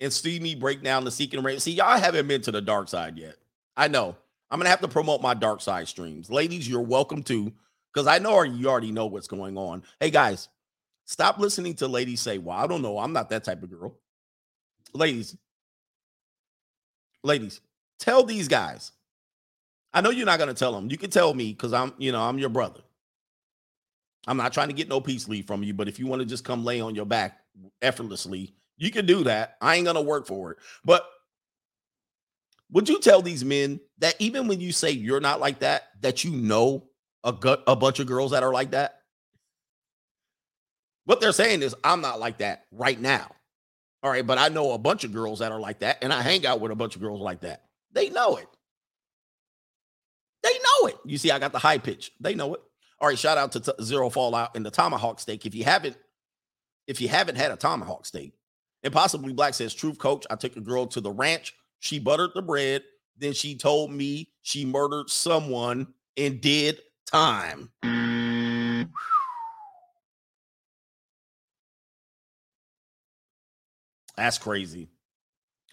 [0.01, 1.63] and see me break down the seeking rate?
[1.63, 3.37] See, y'all haven't been to the dark side yet.
[3.77, 4.17] I know.
[4.51, 6.31] I'm gonna have to promote my dark side streams.
[6.31, 7.53] Ladies, you're welcome to,
[7.93, 9.83] because I know you already know what's going on.
[10.01, 10.49] Hey guys,
[11.05, 12.99] stop listening to ladies say, Well, I don't know.
[12.99, 13.99] I'm not that type of girl.
[14.93, 15.37] Ladies,
[17.23, 17.61] ladies,
[17.99, 18.93] tell these guys.
[19.93, 20.91] I know you're not gonna tell them.
[20.91, 22.81] You can tell me because I'm, you know, I'm your brother.
[24.29, 26.27] I'm not trying to get no peace leave from you, but if you want to
[26.27, 27.41] just come lay on your back
[27.81, 29.57] effortlessly, you can do that.
[29.61, 30.59] I ain't gonna work for it.
[30.85, 31.09] But
[32.77, 36.25] would you tell these men that even when you say you're not like that, that
[36.25, 36.85] you know
[37.25, 39.01] a, gu- a bunch of girls that are like that?
[41.07, 43.31] What they're saying is, I'm not like that right now.
[44.03, 46.21] All right, but I know a bunch of girls that are like that, and I
[46.21, 47.63] hang out with a bunch of girls like that.
[47.93, 48.49] They know it.
[50.43, 50.97] They know it.
[51.07, 52.13] You see, I got the high pitch.
[52.21, 52.61] They know it.
[53.01, 55.47] All right, shout out to t- Zero Fallout and the tomahawk steak.
[55.47, 55.97] If you haven't,
[56.87, 58.35] if you haven't had a tomahawk steak,
[58.83, 61.55] and possibly Black says, Truth Coach, I took a girl to the ranch.
[61.81, 62.83] She buttered the bread.
[63.19, 66.81] Then she told me she murdered someone and did
[67.11, 67.71] time.
[74.17, 74.89] That's crazy.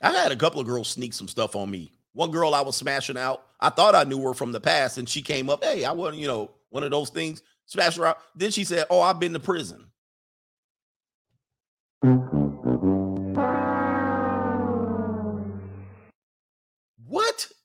[0.02, 1.92] I had a couple of girls sneak some stuff on me.
[2.14, 5.08] One girl I was smashing out, I thought I knew her from the past, and
[5.08, 8.20] she came up, Hey, I wasn't, you know, one of those things, smash her out.
[8.36, 9.86] Then she said, Oh, I've been to prison.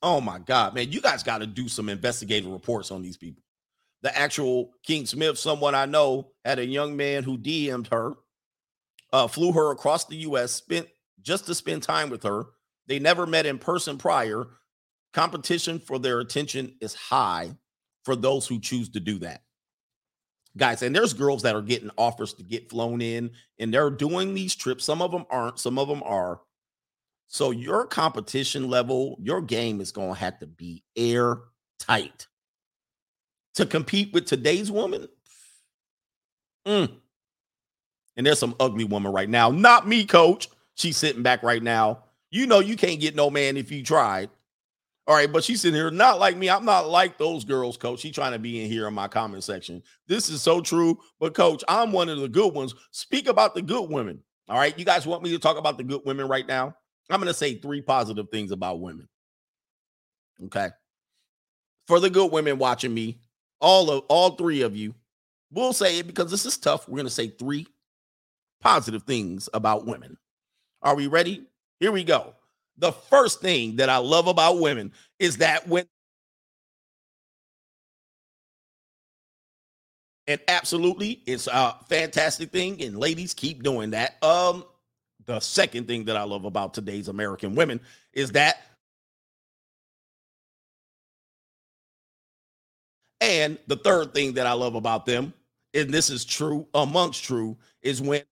[0.01, 0.91] Oh my God, man.
[0.91, 3.43] You guys got to do some investigative reports on these people.
[4.01, 8.13] The actual King Smith, someone I know, had a young man who DM'd her,
[9.11, 10.87] uh, flew her across the US, spent
[11.21, 12.45] just to spend time with her.
[12.87, 14.47] They never met in person prior.
[15.11, 17.51] Competition for their attention is high
[18.05, 19.41] for those who choose to do that.
[20.55, 24.33] Guys, and there's girls that are getting offers to get flown in and they're doing
[24.33, 24.83] these trips.
[24.83, 26.41] Some of them aren't, some of them are.
[27.29, 32.25] So your competition level, your game is going to have to be airtight
[33.53, 35.07] to compete with today's woman.
[36.67, 36.91] Mm.
[38.17, 39.51] And there's some ugly woman right now.
[39.51, 40.49] Not me, coach.
[40.73, 41.99] She's sitting back right now.
[42.31, 44.31] You know you can't get no man if you tried.
[45.05, 46.49] All right, but she's sitting here, not like me.
[46.49, 47.99] I'm not like those girls, coach.
[47.99, 49.83] She trying to be in here in my comment section.
[50.07, 50.99] This is so true.
[51.19, 52.73] But coach, I'm one of the good ones.
[52.91, 54.23] Speak about the good women.
[54.47, 54.77] All right.
[54.77, 56.75] You guys want me to talk about the good women right now?
[57.09, 59.07] I'm going to say three positive things about women.
[60.45, 60.69] Okay.
[61.87, 63.19] For the good women watching me,
[63.59, 64.93] all of all three of you,
[65.51, 66.87] we'll say it because this is tough.
[66.87, 67.67] We're going to say three
[68.61, 70.17] positive things about women.
[70.81, 71.45] Are we ready?
[71.79, 72.35] Here we go.
[72.77, 75.85] The first thing that I love about women is that when
[80.27, 84.23] and absolutely it's a fantastic thing and ladies keep doing that.
[84.23, 84.63] Um
[85.29, 87.81] the second thing that I love about today's American women
[88.13, 88.63] is that
[93.21, 95.33] and the third thing that I love about them
[95.73, 98.23] and this is true amongst true is when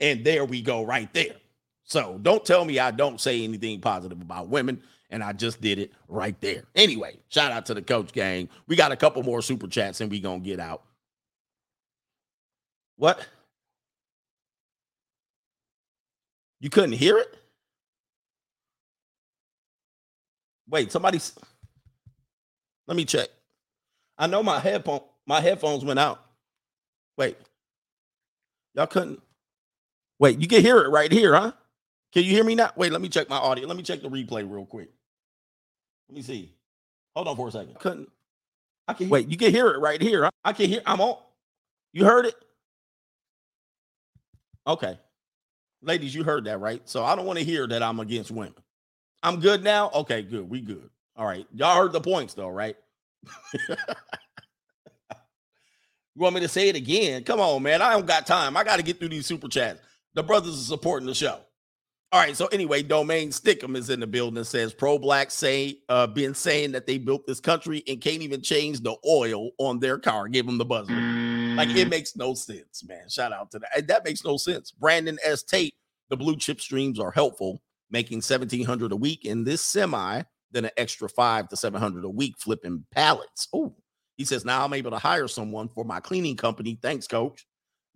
[0.00, 1.36] And there we go, right there.
[1.84, 4.82] So don't tell me I don't say anything positive about women.
[5.10, 6.64] And I just did it right there.
[6.76, 8.48] Anyway, shout out to the coach gang.
[8.66, 10.84] We got a couple more super chats and we gonna get out.
[12.98, 13.26] What?
[16.60, 17.34] You couldn't hear it?
[20.68, 21.32] Wait, somebody's
[22.86, 23.28] let me check.
[24.18, 26.20] I know my headphone, my headphones went out.
[27.16, 27.36] Wait,
[28.74, 29.22] y'all couldn't.
[30.18, 31.52] Wait, you can hear it right here, huh?
[32.12, 32.72] Can you hear me now?
[32.76, 33.66] Wait, let me check my audio.
[33.66, 34.90] Let me check the replay real quick.
[36.08, 36.54] Let me see.
[37.14, 37.78] Hold on for a second.
[37.78, 38.10] Couldn't.
[38.88, 39.28] I can wait.
[39.28, 40.24] You can hear it right here.
[40.24, 40.30] Huh?
[40.44, 40.80] I can hear.
[40.86, 41.18] I'm on.
[41.92, 42.34] You heard it?
[44.68, 44.98] Okay,
[45.82, 46.86] ladies, you heard that right?
[46.86, 48.54] So I don't want to hear that I'm against women.
[49.22, 49.90] I'm good now.
[49.94, 50.48] Okay, good.
[50.48, 50.90] We good.
[51.16, 51.46] All right.
[51.54, 52.76] Y'all heard the points though, right?
[53.68, 53.76] you
[56.14, 57.24] want me to say it again?
[57.24, 57.82] Come on, man.
[57.82, 58.56] I don't got time.
[58.56, 59.80] I got to get through these super chats.
[60.14, 61.40] The brothers are supporting the show.
[62.12, 62.36] All right.
[62.36, 64.42] So anyway, Domain Stickum is in the building.
[64.44, 68.42] Says pro black say uh been saying that they built this country and can't even
[68.42, 70.28] change the oil on their car.
[70.28, 70.94] Give them the buzzer.
[71.58, 71.90] Like it mm-hmm.
[71.90, 73.08] makes no sense, man.
[73.08, 73.70] Shout out to that.
[73.76, 74.70] Eh, that makes no sense.
[74.70, 75.42] Brandon S.
[75.42, 75.74] Tate,
[76.08, 80.22] the blue chip streams are helpful, making 1700 a week in this semi,
[80.52, 83.48] then an extra five to 700 a week flipping pallets.
[83.52, 83.74] Oh,
[84.16, 86.78] he says, now I'm able to hire someone for my cleaning company.
[86.80, 87.44] Thanks, coach.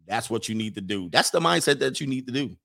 [0.08, 1.08] That's what you need to do.
[1.10, 2.56] That's the mindset that you need to do.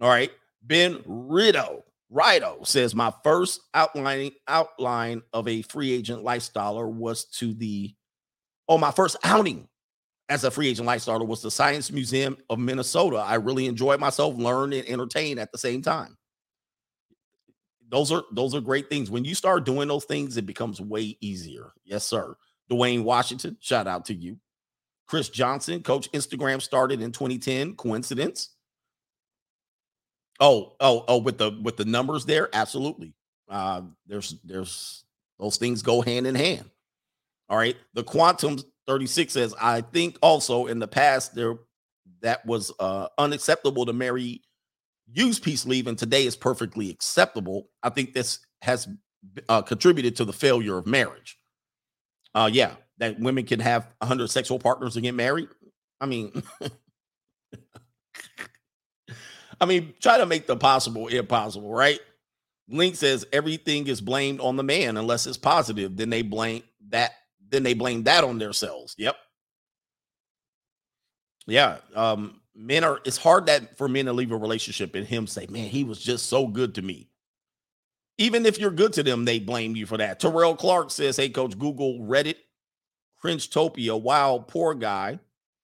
[0.00, 0.32] All right.
[0.62, 1.82] Ben Rido,
[2.12, 7.94] Rido says my first outlining outline of a free agent lifestyler was to the
[8.68, 9.68] oh, my first outing
[10.28, 13.18] as a free agent light starter was the Science Museum of Minnesota.
[13.18, 16.16] I really enjoyed myself, learn and entertain at the same time.
[17.88, 19.10] Those are those are great things.
[19.10, 21.72] When you start doing those things, it becomes way easier.
[21.84, 22.36] Yes, sir.
[22.68, 24.38] Dwayne Washington, shout out to you.
[25.06, 27.76] Chris Johnson, coach Instagram started in 2010.
[27.76, 28.50] Coincidence?
[30.40, 33.14] Oh, oh, oh, with the with the numbers there, absolutely.
[33.48, 35.04] Uh, there's there's
[35.38, 36.68] those things go hand in hand.
[37.48, 37.76] All right.
[37.94, 41.56] The quantum 36 says, I think also in the past there
[42.22, 44.42] that was uh unacceptable to marry
[45.12, 47.68] use peace leave, and today is perfectly acceptable.
[47.82, 48.88] I think this has
[49.48, 51.38] uh, contributed to the failure of marriage.
[52.34, 55.48] Uh yeah, that women can have 100 sexual partners and get married.
[56.00, 56.42] I mean,
[59.60, 62.00] I mean, try to make the possible impossible, right?
[62.68, 65.96] Link says everything is blamed on the man unless it's positive.
[65.96, 67.12] Then they blame that.
[67.48, 68.94] Then they blame that on themselves.
[68.98, 69.16] Yep.
[71.46, 71.78] Yeah.
[71.94, 73.00] Um, men are.
[73.04, 76.00] It's hard that for men to leave a relationship and him say, "Man, he was
[76.00, 77.08] just so good to me."
[78.18, 80.18] Even if you're good to them, they blame you for that.
[80.20, 82.36] Terrell Clark says, "Hey, coach, Google Reddit
[83.22, 84.00] Cringetopia.
[84.00, 85.20] Wow, poor guy."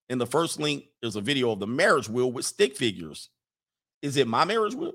[0.08, 3.30] In the first link, there's a video of the marriage wheel with stick figures.
[4.02, 4.94] Is it my marriage wheel?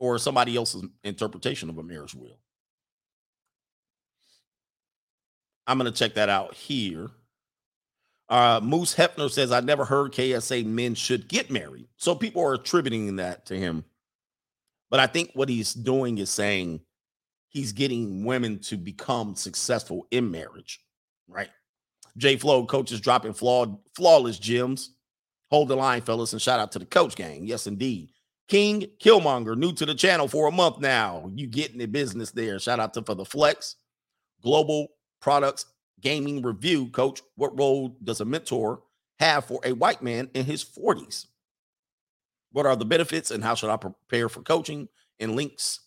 [0.00, 2.38] Or somebody else's interpretation of a marriage wheel?
[5.68, 7.10] I'm going to check that out here.
[8.30, 11.88] Uh, Moose Hefner says, I never heard KSA men should get married.
[11.96, 13.84] So people are attributing that to him.
[14.90, 16.80] But I think what he's doing is saying
[17.48, 20.80] he's getting women to become successful in marriage,
[21.28, 21.50] right?
[22.16, 24.94] J Flow coaches dropping flawed, flawless gems.
[25.50, 27.46] Hold the line, fellas, and shout out to the coach gang.
[27.46, 28.10] Yes, indeed.
[28.48, 31.30] King Killmonger, new to the channel for a month now.
[31.34, 32.58] You getting the business there.
[32.58, 33.76] Shout out to for the flex.
[34.42, 34.88] Global
[35.20, 35.66] products
[36.00, 36.88] gaming review.
[36.88, 38.82] Coach, what role does a mentor
[39.18, 41.26] have for a white man in his 40s?
[42.52, 44.88] What are the benefits and how should I prepare for coaching?
[45.20, 45.80] And links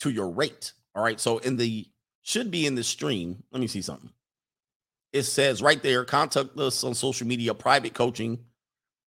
[0.00, 0.72] to your rate.
[0.94, 1.18] All right.
[1.18, 1.86] So in the
[2.22, 3.42] should be in the stream.
[3.50, 4.10] Let me see something.
[5.12, 8.38] It says right there, contact us on social media, private coaching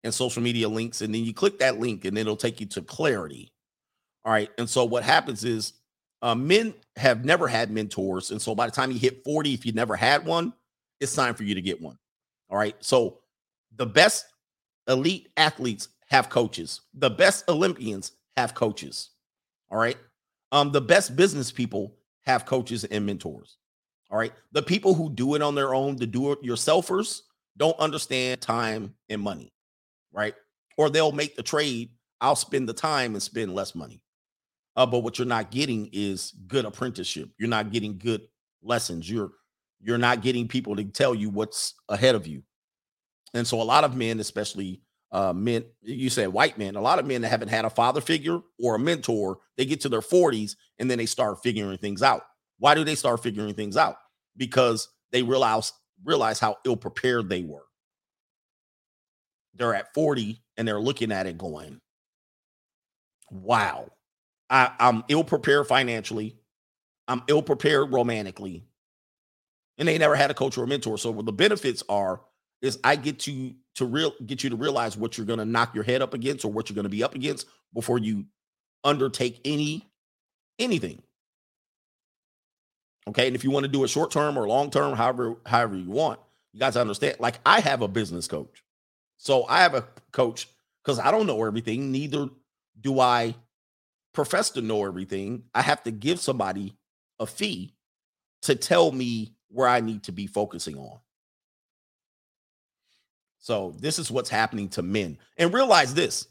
[0.04, 1.02] and social media links.
[1.02, 3.52] And then you click that link and it'll take you to clarity.
[4.24, 4.50] All right.
[4.58, 5.74] And so what happens is
[6.26, 8.32] uh, men have never had mentors.
[8.32, 10.54] And so by the time you hit 40, if you never had one,
[11.00, 12.00] it's time for you to get one.
[12.50, 12.76] All right.
[12.80, 13.20] So
[13.76, 14.26] the best
[14.88, 19.12] elite athletes have coaches, the best Olympians have coaches.
[19.70, 19.98] All right.
[20.52, 23.58] Um, the best business people have coaches and mentors.
[24.10, 24.34] All right.
[24.52, 27.22] The people who do it on their own, the do it yourselfers,
[27.56, 29.54] don't understand time and money.
[30.12, 30.34] Right.
[30.76, 31.92] Or they'll make the trade.
[32.20, 34.02] I'll spend the time and spend less money.
[34.76, 37.30] Uh, but what you're not getting is good apprenticeship.
[37.38, 38.22] You're not getting good
[38.62, 39.10] lessons.
[39.10, 39.32] You're
[39.82, 42.44] you're not getting people to tell you what's ahead of you.
[43.34, 44.82] And so a lot of men, especially
[45.12, 48.02] uh, men, you said white men, a lot of men that haven't had a father
[48.02, 52.02] figure or a mentor, they get to their 40s and then they start figuring things
[52.02, 52.24] out.
[52.58, 53.98] Why do they start figuring things out?
[54.36, 55.72] Because they realize
[56.04, 57.66] realize how ill prepared they were.
[59.54, 61.80] They're at 40 and they're looking at it going,
[63.32, 63.90] wow,
[64.50, 66.36] I, I'm ill prepared financially.
[67.08, 68.64] I'm ill prepared romantically.
[69.78, 70.98] And they never had a coach or a mentor.
[70.98, 72.22] So what the benefits are
[72.62, 75.84] is I get to to real get you to realize what you're to knock your
[75.84, 78.26] head up against or what you're to be up against before you
[78.84, 79.86] undertake any
[80.58, 81.02] anything.
[83.08, 85.76] Okay, and if you want to do it short term or long term, however however
[85.76, 86.20] you want,
[86.54, 87.18] you guys understand.
[87.20, 88.64] Like I have a business coach,
[89.18, 90.48] so I have a coach
[90.84, 91.92] because I don't know everything.
[91.92, 92.30] Neither
[92.80, 93.36] do I
[94.16, 95.44] profess to know everything.
[95.54, 96.76] I have to give somebody
[97.20, 97.74] a fee
[98.44, 101.00] to tell me where I need to be focusing on.
[103.40, 105.20] So this is what's happening to men.
[105.38, 106.28] And realize this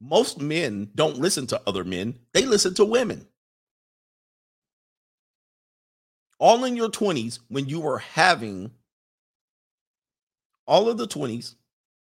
[0.00, 3.26] most men don't listen to other men, they listen to women.
[6.40, 8.70] All in your 20s, when you were having
[10.66, 11.54] all of the 20s,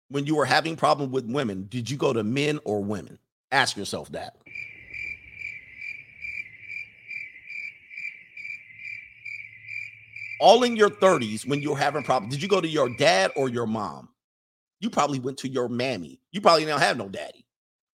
[0.10, 3.18] when you were having problem with women, did you go to men or women?
[3.52, 4.36] Ask yourself that.
[10.42, 13.48] All in your 30s, when you're having problems, did you go to your dad or
[13.48, 14.10] your mom?
[14.80, 16.20] You probably went to your mammy.
[16.32, 17.46] You probably don't have no daddy.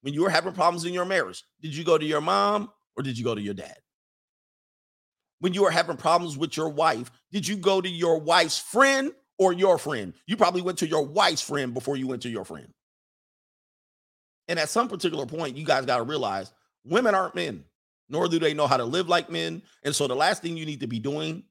[0.03, 3.03] When you were having problems in your marriage, did you go to your mom or
[3.03, 3.77] did you go to your dad?
[5.41, 9.11] When you were having problems with your wife, did you go to your wife's friend
[9.39, 10.15] or your friend?
[10.29, 12.73] You probably went to your wife's friend before you went to your friend.
[14.47, 16.53] And at some particular point, you guys got to realize
[16.85, 17.65] women aren't men,
[18.09, 19.63] nor do they know how to live like men.
[19.83, 21.43] And so the last thing you need to be doing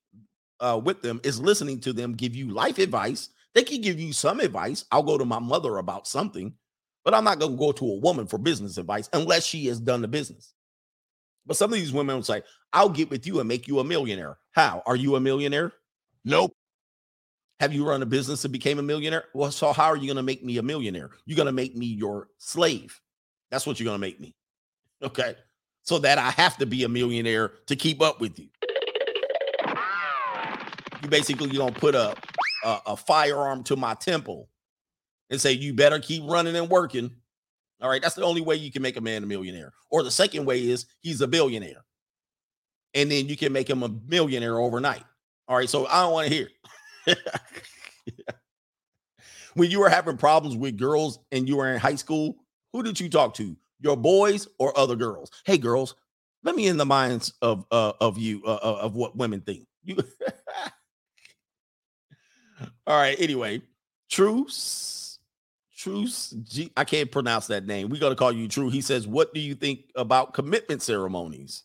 [0.60, 4.14] uh, with them is listening to them give you life advice they can give you
[4.14, 4.86] some advice.
[4.92, 6.54] I'll go to my mother about something,
[7.06, 9.80] but I'm not going to go to a woman for business advice unless she has
[9.80, 10.54] done the business.
[11.46, 12.44] But some of these women will say,
[12.74, 14.38] I'll get with you and make you a millionaire.
[14.52, 14.84] How?
[14.86, 15.72] Are you a millionaire?
[16.26, 16.54] Nope.
[17.62, 19.24] Have you run a business and became a millionaire?
[19.34, 21.12] Well, so how are you going to make me a millionaire?
[21.26, 23.00] You're going to make me your slave.
[23.52, 24.36] That's what you're going to make me.
[25.02, 25.36] Okay.
[25.84, 28.48] So that I have to be a millionaire to keep up with you.
[31.06, 32.16] You basically you don't put a
[32.64, 34.50] a, a firearm to my temple
[35.30, 37.12] and say, you better keep running and working.
[37.80, 38.02] All right.
[38.02, 39.74] That's the only way you can make a man a millionaire.
[39.92, 41.86] Or the second way is he's a billionaire.
[42.96, 45.04] And then you can make him a millionaire overnight.
[45.48, 45.70] All right.
[45.70, 46.50] So I don't want to hear.
[49.54, 52.38] when you were having problems with girls and you were in high school,
[52.74, 53.56] who did you talk to?
[53.80, 55.30] Your boys or other girls?
[55.46, 55.96] Hey, girls,
[56.44, 59.68] let me in the minds of uh, of you uh, of what women think.
[59.84, 59.98] You
[62.88, 63.20] All right.
[63.20, 63.62] Anyway,
[64.10, 65.20] Truce,
[65.76, 67.90] Truce, G- I can't pronounce that name.
[67.90, 68.70] We're gonna call you True.
[68.70, 71.64] He says, "What do you think about commitment ceremonies?"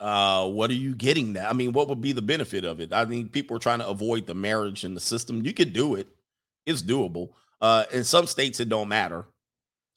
[0.00, 1.50] Uh, what are you getting that?
[1.50, 2.92] I mean, what would be the benefit of it?
[2.92, 5.44] I mean, people are trying to avoid the marriage and the system.
[5.44, 6.08] You could do it;
[6.66, 7.30] it's doable.
[7.60, 9.26] Uh, in some states, it don't matter.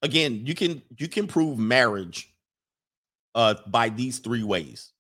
[0.04, 2.34] Again, you can you can prove marriage
[3.36, 4.93] uh by these three ways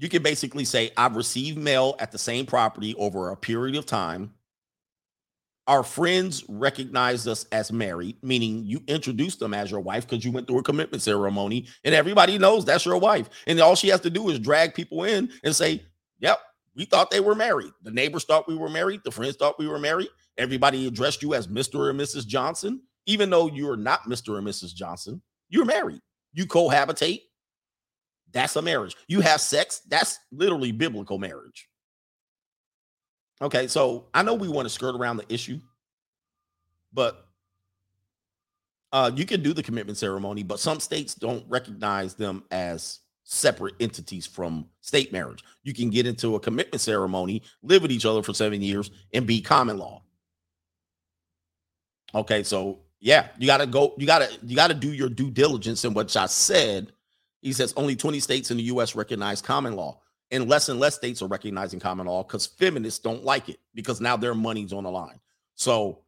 [0.00, 3.84] You can basically say, I've received mail at the same property over a period of
[3.84, 4.32] time.
[5.66, 10.32] Our friends recognized us as married, meaning you introduced them as your wife because you
[10.32, 13.28] went through a commitment ceremony and everybody knows that's your wife.
[13.46, 15.82] And all she has to do is drag people in and say,
[16.20, 16.38] Yep,
[16.74, 17.72] we thought they were married.
[17.82, 19.02] The neighbors thought we were married.
[19.04, 20.08] The friends thought we were married.
[20.38, 21.74] Everybody addressed you as Mr.
[21.74, 22.26] or Mrs.
[22.26, 24.38] Johnson, even though you're not Mr.
[24.38, 24.74] or Mrs.
[24.74, 25.20] Johnson.
[25.50, 26.00] You're married.
[26.32, 27.20] You cohabitate.
[28.32, 28.96] That's a marriage.
[29.08, 29.82] You have sex.
[29.88, 31.68] That's literally biblical marriage.
[33.42, 35.58] Okay, so I know we want to skirt around the issue,
[36.92, 37.26] but
[38.92, 43.74] uh, you can do the commitment ceremony, but some states don't recognize them as separate
[43.80, 45.42] entities from state marriage.
[45.62, 49.26] You can get into a commitment ceremony, live with each other for seven years, and
[49.26, 50.02] be common law.
[52.14, 55.94] Okay, so yeah, you gotta go, you gotta, you gotta do your due diligence in
[55.94, 56.92] what I said.
[57.40, 60.94] He says only 20 states in the US recognize common law, and less and less
[60.94, 64.84] states are recognizing common law because feminists don't like it because now their money's on
[64.84, 65.20] the line.
[65.54, 66.00] So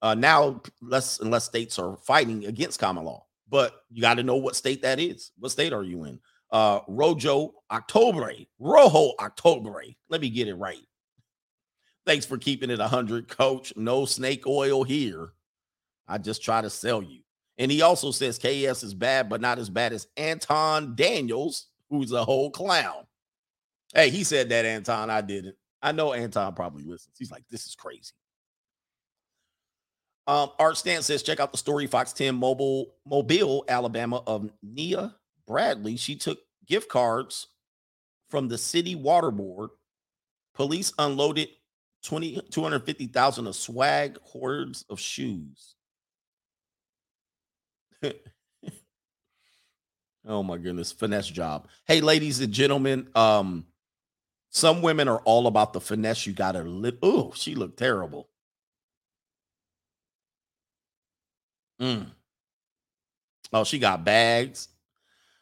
[0.00, 4.22] uh, now less and less states are fighting against common law, but you got to
[4.22, 5.30] know what state that is.
[5.38, 6.18] What state are you in?
[6.50, 9.82] Uh, Rojo October, Rojo October.
[10.08, 10.82] Let me get it right.
[12.04, 13.72] Thanks for keeping it 100, coach.
[13.76, 15.32] No snake oil here.
[16.08, 17.20] I just try to sell you.
[17.58, 22.12] And he also says KS is bad, but not as bad as Anton Daniels, who's
[22.12, 23.06] a whole clown.
[23.94, 25.10] Hey, he said that, Anton.
[25.10, 25.56] I didn't.
[25.82, 27.16] I know Anton probably listens.
[27.18, 28.12] He's like, this is crazy.
[30.26, 35.16] Um, Art Stan says, check out the story Fox 10 Mobile, Mobile, Alabama of Nia
[35.46, 35.96] Bradley.
[35.96, 37.48] She took gift cards
[38.30, 39.70] from the city water board.
[40.54, 41.48] Police unloaded
[42.04, 45.74] 20, 250,000 of swag hordes of shoes.
[50.26, 51.68] oh my goodness, finesse job.
[51.86, 53.66] Hey, ladies and gentlemen, um,
[54.50, 56.26] some women are all about the finesse.
[56.26, 56.98] You gotta live.
[57.02, 58.28] Oh, she looked terrible.
[61.80, 62.06] Mm.
[63.52, 64.68] Oh, she got bags.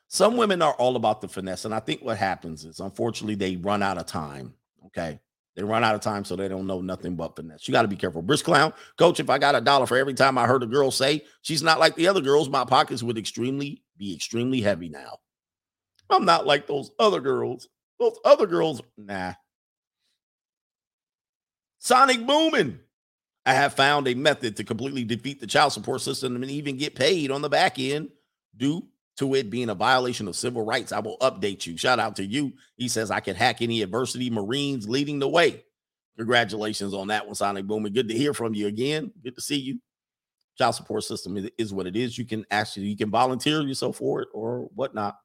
[0.09, 1.65] Some women are all about the finesse.
[1.65, 4.55] And I think what happens is, unfortunately, they run out of time.
[4.87, 5.21] Okay.
[5.57, 7.67] They run out of time, so they don't know nothing but finesse.
[7.67, 8.23] You got to be careful.
[8.23, 10.91] Brisk Clown, coach, if I got a dollar for every time I heard a girl
[10.91, 15.19] say she's not like the other girls, my pockets would extremely be extremely heavy now.
[16.09, 17.69] I'm not like those other girls.
[17.99, 19.35] Those other girls, nah.
[21.79, 22.79] Sonic booming.
[23.47, 26.95] I have found a method to completely defeat the child support system and even get
[26.95, 28.11] paid on the back end
[28.57, 28.87] due
[29.21, 30.93] to it being a violation of civil rights.
[30.93, 31.77] I will update you.
[31.77, 32.55] Shout out to you.
[32.77, 34.31] He says I can hack any adversity.
[34.31, 35.63] Marines leading the way.
[36.17, 37.91] Congratulations on that one, Sonic Boomer.
[37.91, 39.13] Good to hear from you again.
[39.23, 39.79] Good to see you.
[40.57, 42.17] Child support system is, what it is.
[42.17, 45.19] You can actually you can volunteer yourself for it or whatnot.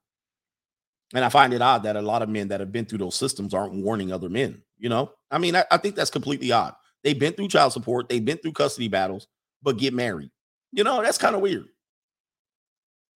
[1.14, 3.14] And I find it odd that a lot of men that have been through those
[3.14, 4.60] systems aren't warning other men.
[4.78, 6.74] You know, I mean, I, I think that's completely odd.
[7.02, 9.26] They've been through child support, they've been through custody battles,
[9.62, 10.30] but get married.
[10.72, 11.66] You know, that's kind of weird.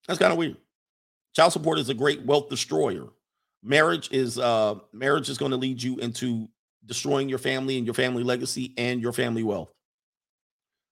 [0.08, 0.56] That's kind of weird.
[1.34, 3.06] Child support is a great wealth destroyer.
[3.62, 6.48] Marriage is uh marriage is going to lead you into
[6.86, 9.72] destroying your family and your family legacy and your family wealth.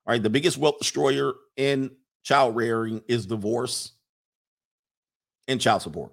[0.07, 1.91] All right, the biggest wealth destroyer in
[2.23, 3.93] child rearing is divorce
[5.49, 6.13] and child support.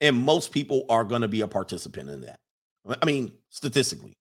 [0.00, 2.40] And most people are going to be a participant in that.
[3.00, 4.16] I mean, statistically.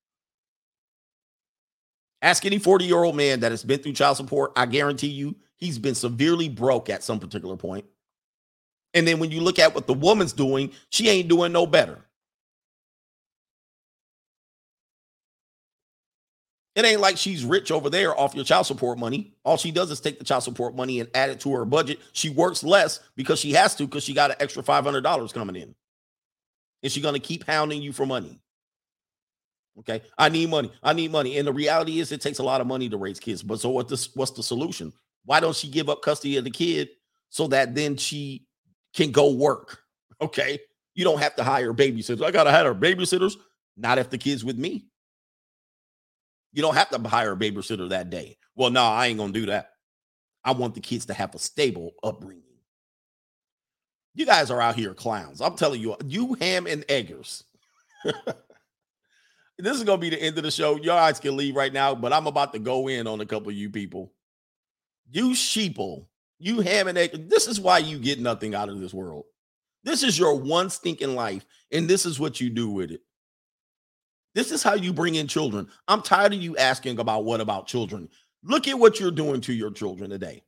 [2.21, 4.53] Ask any 40 year old man that has been through child support.
[4.55, 7.85] I guarantee you, he's been severely broke at some particular point.
[8.93, 12.05] And then when you look at what the woman's doing, she ain't doing no better.
[16.75, 19.33] It ain't like she's rich over there off your child support money.
[19.45, 21.99] All she does is take the child support money and add it to her budget.
[22.13, 25.75] She works less because she has to, because she got an extra $500 coming in.
[26.81, 28.39] Is she going to keep hounding you for money?
[29.79, 30.01] Okay.
[30.17, 30.71] I need money.
[30.81, 31.37] I need money.
[31.37, 33.43] And the reality is it takes a lot of money to raise kids.
[33.43, 34.93] But so what this what's the solution?
[35.25, 36.89] Why don't she give up custody of the kid
[37.29, 38.45] so that then she
[38.93, 39.79] can go work?
[40.21, 40.59] Okay.
[40.95, 42.23] You don't have to hire babysitters.
[42.23, 43.35] I gotta hire babysitters.
[43.75, 44.85] Not if the kid's with me.
[46.51, 48.37] You don't have to hire a babysitter that day.
[48.55, 49.71] Well, no, I ain't gonna do that.
[50.43, 52.43] I want the kids to have a stable upbringing.
[54.13, 55.41] You guys are out here clowns.
[55.41, 57.43] I'm telling you, you ham and eggers.
[59.57, 60.75] this is gonna be the end of the show.
[60.75, 63.49] Your guys can leave right now, but I'm about to go in on a couple
[63.49, 64.13] of you people.
[65.09, 66.05] You sheeple,
[66.43, 67.29] you ham and egg.
[67.29, 69.23] This is why you get nothing out of this world.
[69.83, 73.01] This is your one stinking life, and this is what you do with it.
[74.35, 75.67] This is how you bring in children.
[75.87, 78.09] I'm tired of you asking about what about children.
[78.43, 80.43] Look at what you're doing to your children today.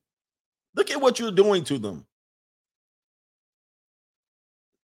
[0.74, 2.04] Look at what you're doing to them.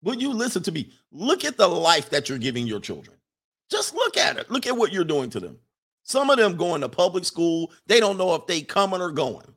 [0.01, 0.91] Will you listen to me?
[1.11, 3.17] Look at the life that you're giving your children.
[3.69, 4.49] Just look at it.
[4.49, 5.59] Look at what you're doing to them.
[6.03, 9.53] Some of them going to public school, they don't know if they coming or going.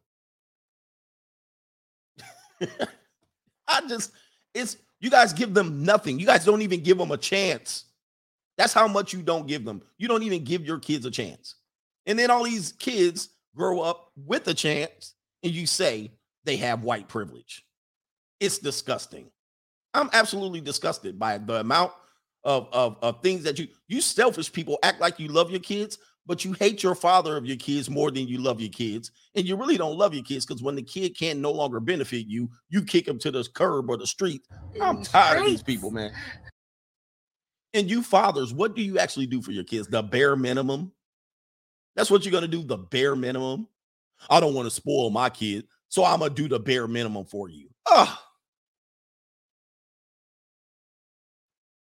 [3.68, 4.12] I just,
[4.54, 6.18] it's you guys give them nothing.
[6.18, 7.84] You guys don't even give them a chance.
[8.56, 9.82] That's how much you don't give them.
[9.98, 11.56] You don't even give your kids a chance.
[12.06, 16.12] And then all these kids grow up with a chance, and you say
[16.44, 17.64] they have white privilege.
[18.40, 19.30] It's disgusting.
[19.92, 21.92] I'm absolutely disgusted by the amount
[22.44, 25.98] of, of, of things that you you selfish people act like you love your kids,
[26.26, 29.12] but you hate your father of your kids more than you love your kids.
[29.34, 32.26] And you really don't love your kids because when the kid can no longer benefit
[32.26, 34.42] you, you kick him to the curb or the street.
[34.80, 36.12] I'm tired of these people, man.
[37.74, 39.86] And you fathers, what do you actually do for your kids?
[39.88, 40.92] The bare minimum.
[41.94, 43.68] That's what you're gonna do, the bare minimum.
[44.28, 47.48] I don't want to spoil my kid, so I'm gonna do the bare minimum for
[47.48, 47.68] you.
[47.86, 48.22] Ah.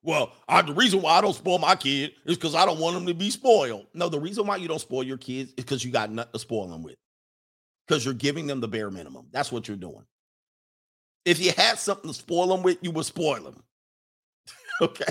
[0.05, 2.95] well, I, the reason why I don't spoil my kid is because I don't want
[2.95, 3.87] them to be spoiled.
[3.95, 6.39] No, the reason why you don't spoil your kids is because you got nothing to
[6.39, 6.97] spoil them with.
[7.89, 9.27] Because you're giving them the bare minimum.
[9.33, 10.05] That's what you're doing.
[11.25, 13.63] If you had something to spoil them with, you would spoil them.
[14.83, 15.07] okay.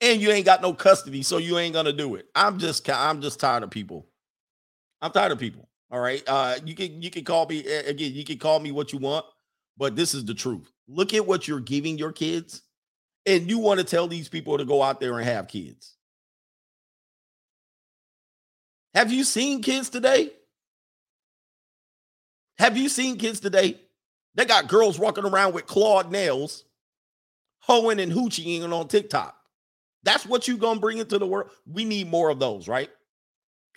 [0.00, 2.26] And you ain't got no custody, so you ain't gonna do it.
[2.34, 4.06] I'm just I'm just tired of people.
[5.00, 5.68] I'm tired of people.
[5.90, 6.22] All right.
[6.26, 9.26] Uh you can you can call me again, you can call me what you want,
[9.76, 10.72] but this is the truth.
[10.88, 12.62] Look at what you're giving your kids,
[13.30, 15.94] and you want to tell these people to go out there and have kids.
[18.92, 20.32] Have you seen kids today?
[22.58, 23.80] Have you seen kids today?
[24.34, 26.64] They got girls walking around with clawed nails,
[27.60, 29.36] hoeing and hoochieing on TikTok.
[30.02, 31.50] That's what you're gonna bring into the world.
[31.66, 32.90] We need more of those, right?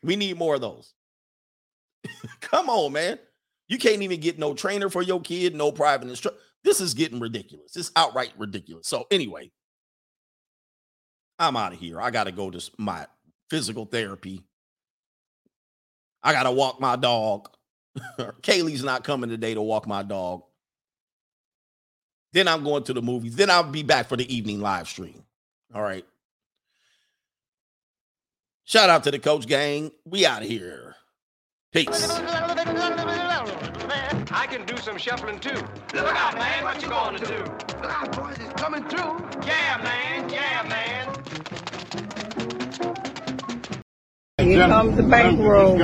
[0.02, 0.94] We need more of those.
[2.42, 3.20] Come on, man.
[3.68, 6.40] You can't even get no trainer for your kid, no private instructor.
[6.64, 7.76] This is getting ridiculous.
[7.76, 8.88] It's outright ridiculous.
[8.88, 9.52] So anyway,
[11.40, 12.02] I'm out of here.
[12.02, 13.06] I got to go to my
[13.50, 14.42] physical therapy.
[16.22, 17.50] I got to walk my dog.
[18.18, 20.44] Kaylee's not coming today to walk my dog.
[22.32, 23.36] Then I'm going to the movies.
[23.36, 25.24] Then I'll be back for the evening live stream.
[25.74, 26.06] All right.
[28.66, 29.92] Shout out to the coach gang.
[30.06, 30.96] We out of here.
[31.74, 32.08] Peace.
[34.30, 35.56] I can do some shuffling too.
[35.96, 37.38] Look out, man, what you gonna do?
[37.38, 39.20] Look out, boys, it's coming through.
[39.44, 41.10] Yeah, man, yeah, man.
[44.38, 45.78] Here comes the bankroll.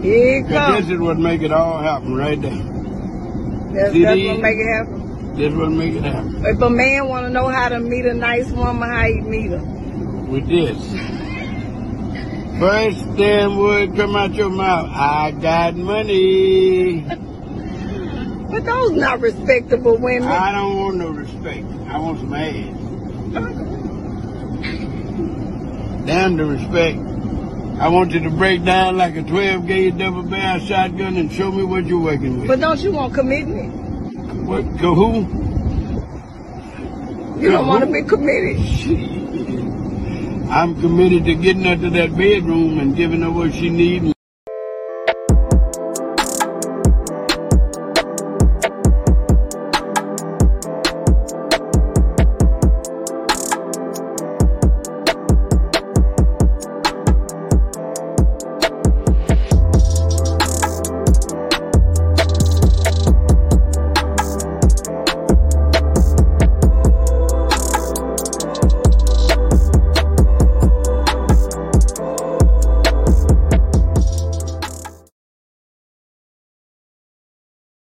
[0.00, 0.86] Here it comes.
[0.86, 2.50] This is what make it all happen right there.
[2.54, 4.30] That's, See that's these?
[4.30, 5.36] what make it happen.
[5.36, 6.42] This what make it happen.
[6.46, 9.50] If a man want to know how to meet a nice woman, how you meet
[9.50, 9.62] her?
[10.26, 11.19] With this.
[12.60, 14.90] First damn word come out your mouth.
[14.90, 17.00] I got money.
[18.50, 20.28] But those not respectable women.
[20.28, 21.66] I don't want no respect.
[21.88, 22.76] I want some ass.
[26.04, 26.98] Damn the respect.
[27.80, 31.50] I want you to break down like a 12 gauge double barrel shotgun and show
[31.50, 32.48] me what you're working with.
[32.48, 33.72] But don't you want commitment?
[34.46, 34.64] What?
[34.80, 35.20] To who?
[37.40, 39.19] You don't want to be committed.
[40.50, 44.12] I'm committed to getting her to that bedroom and giving her what she needs.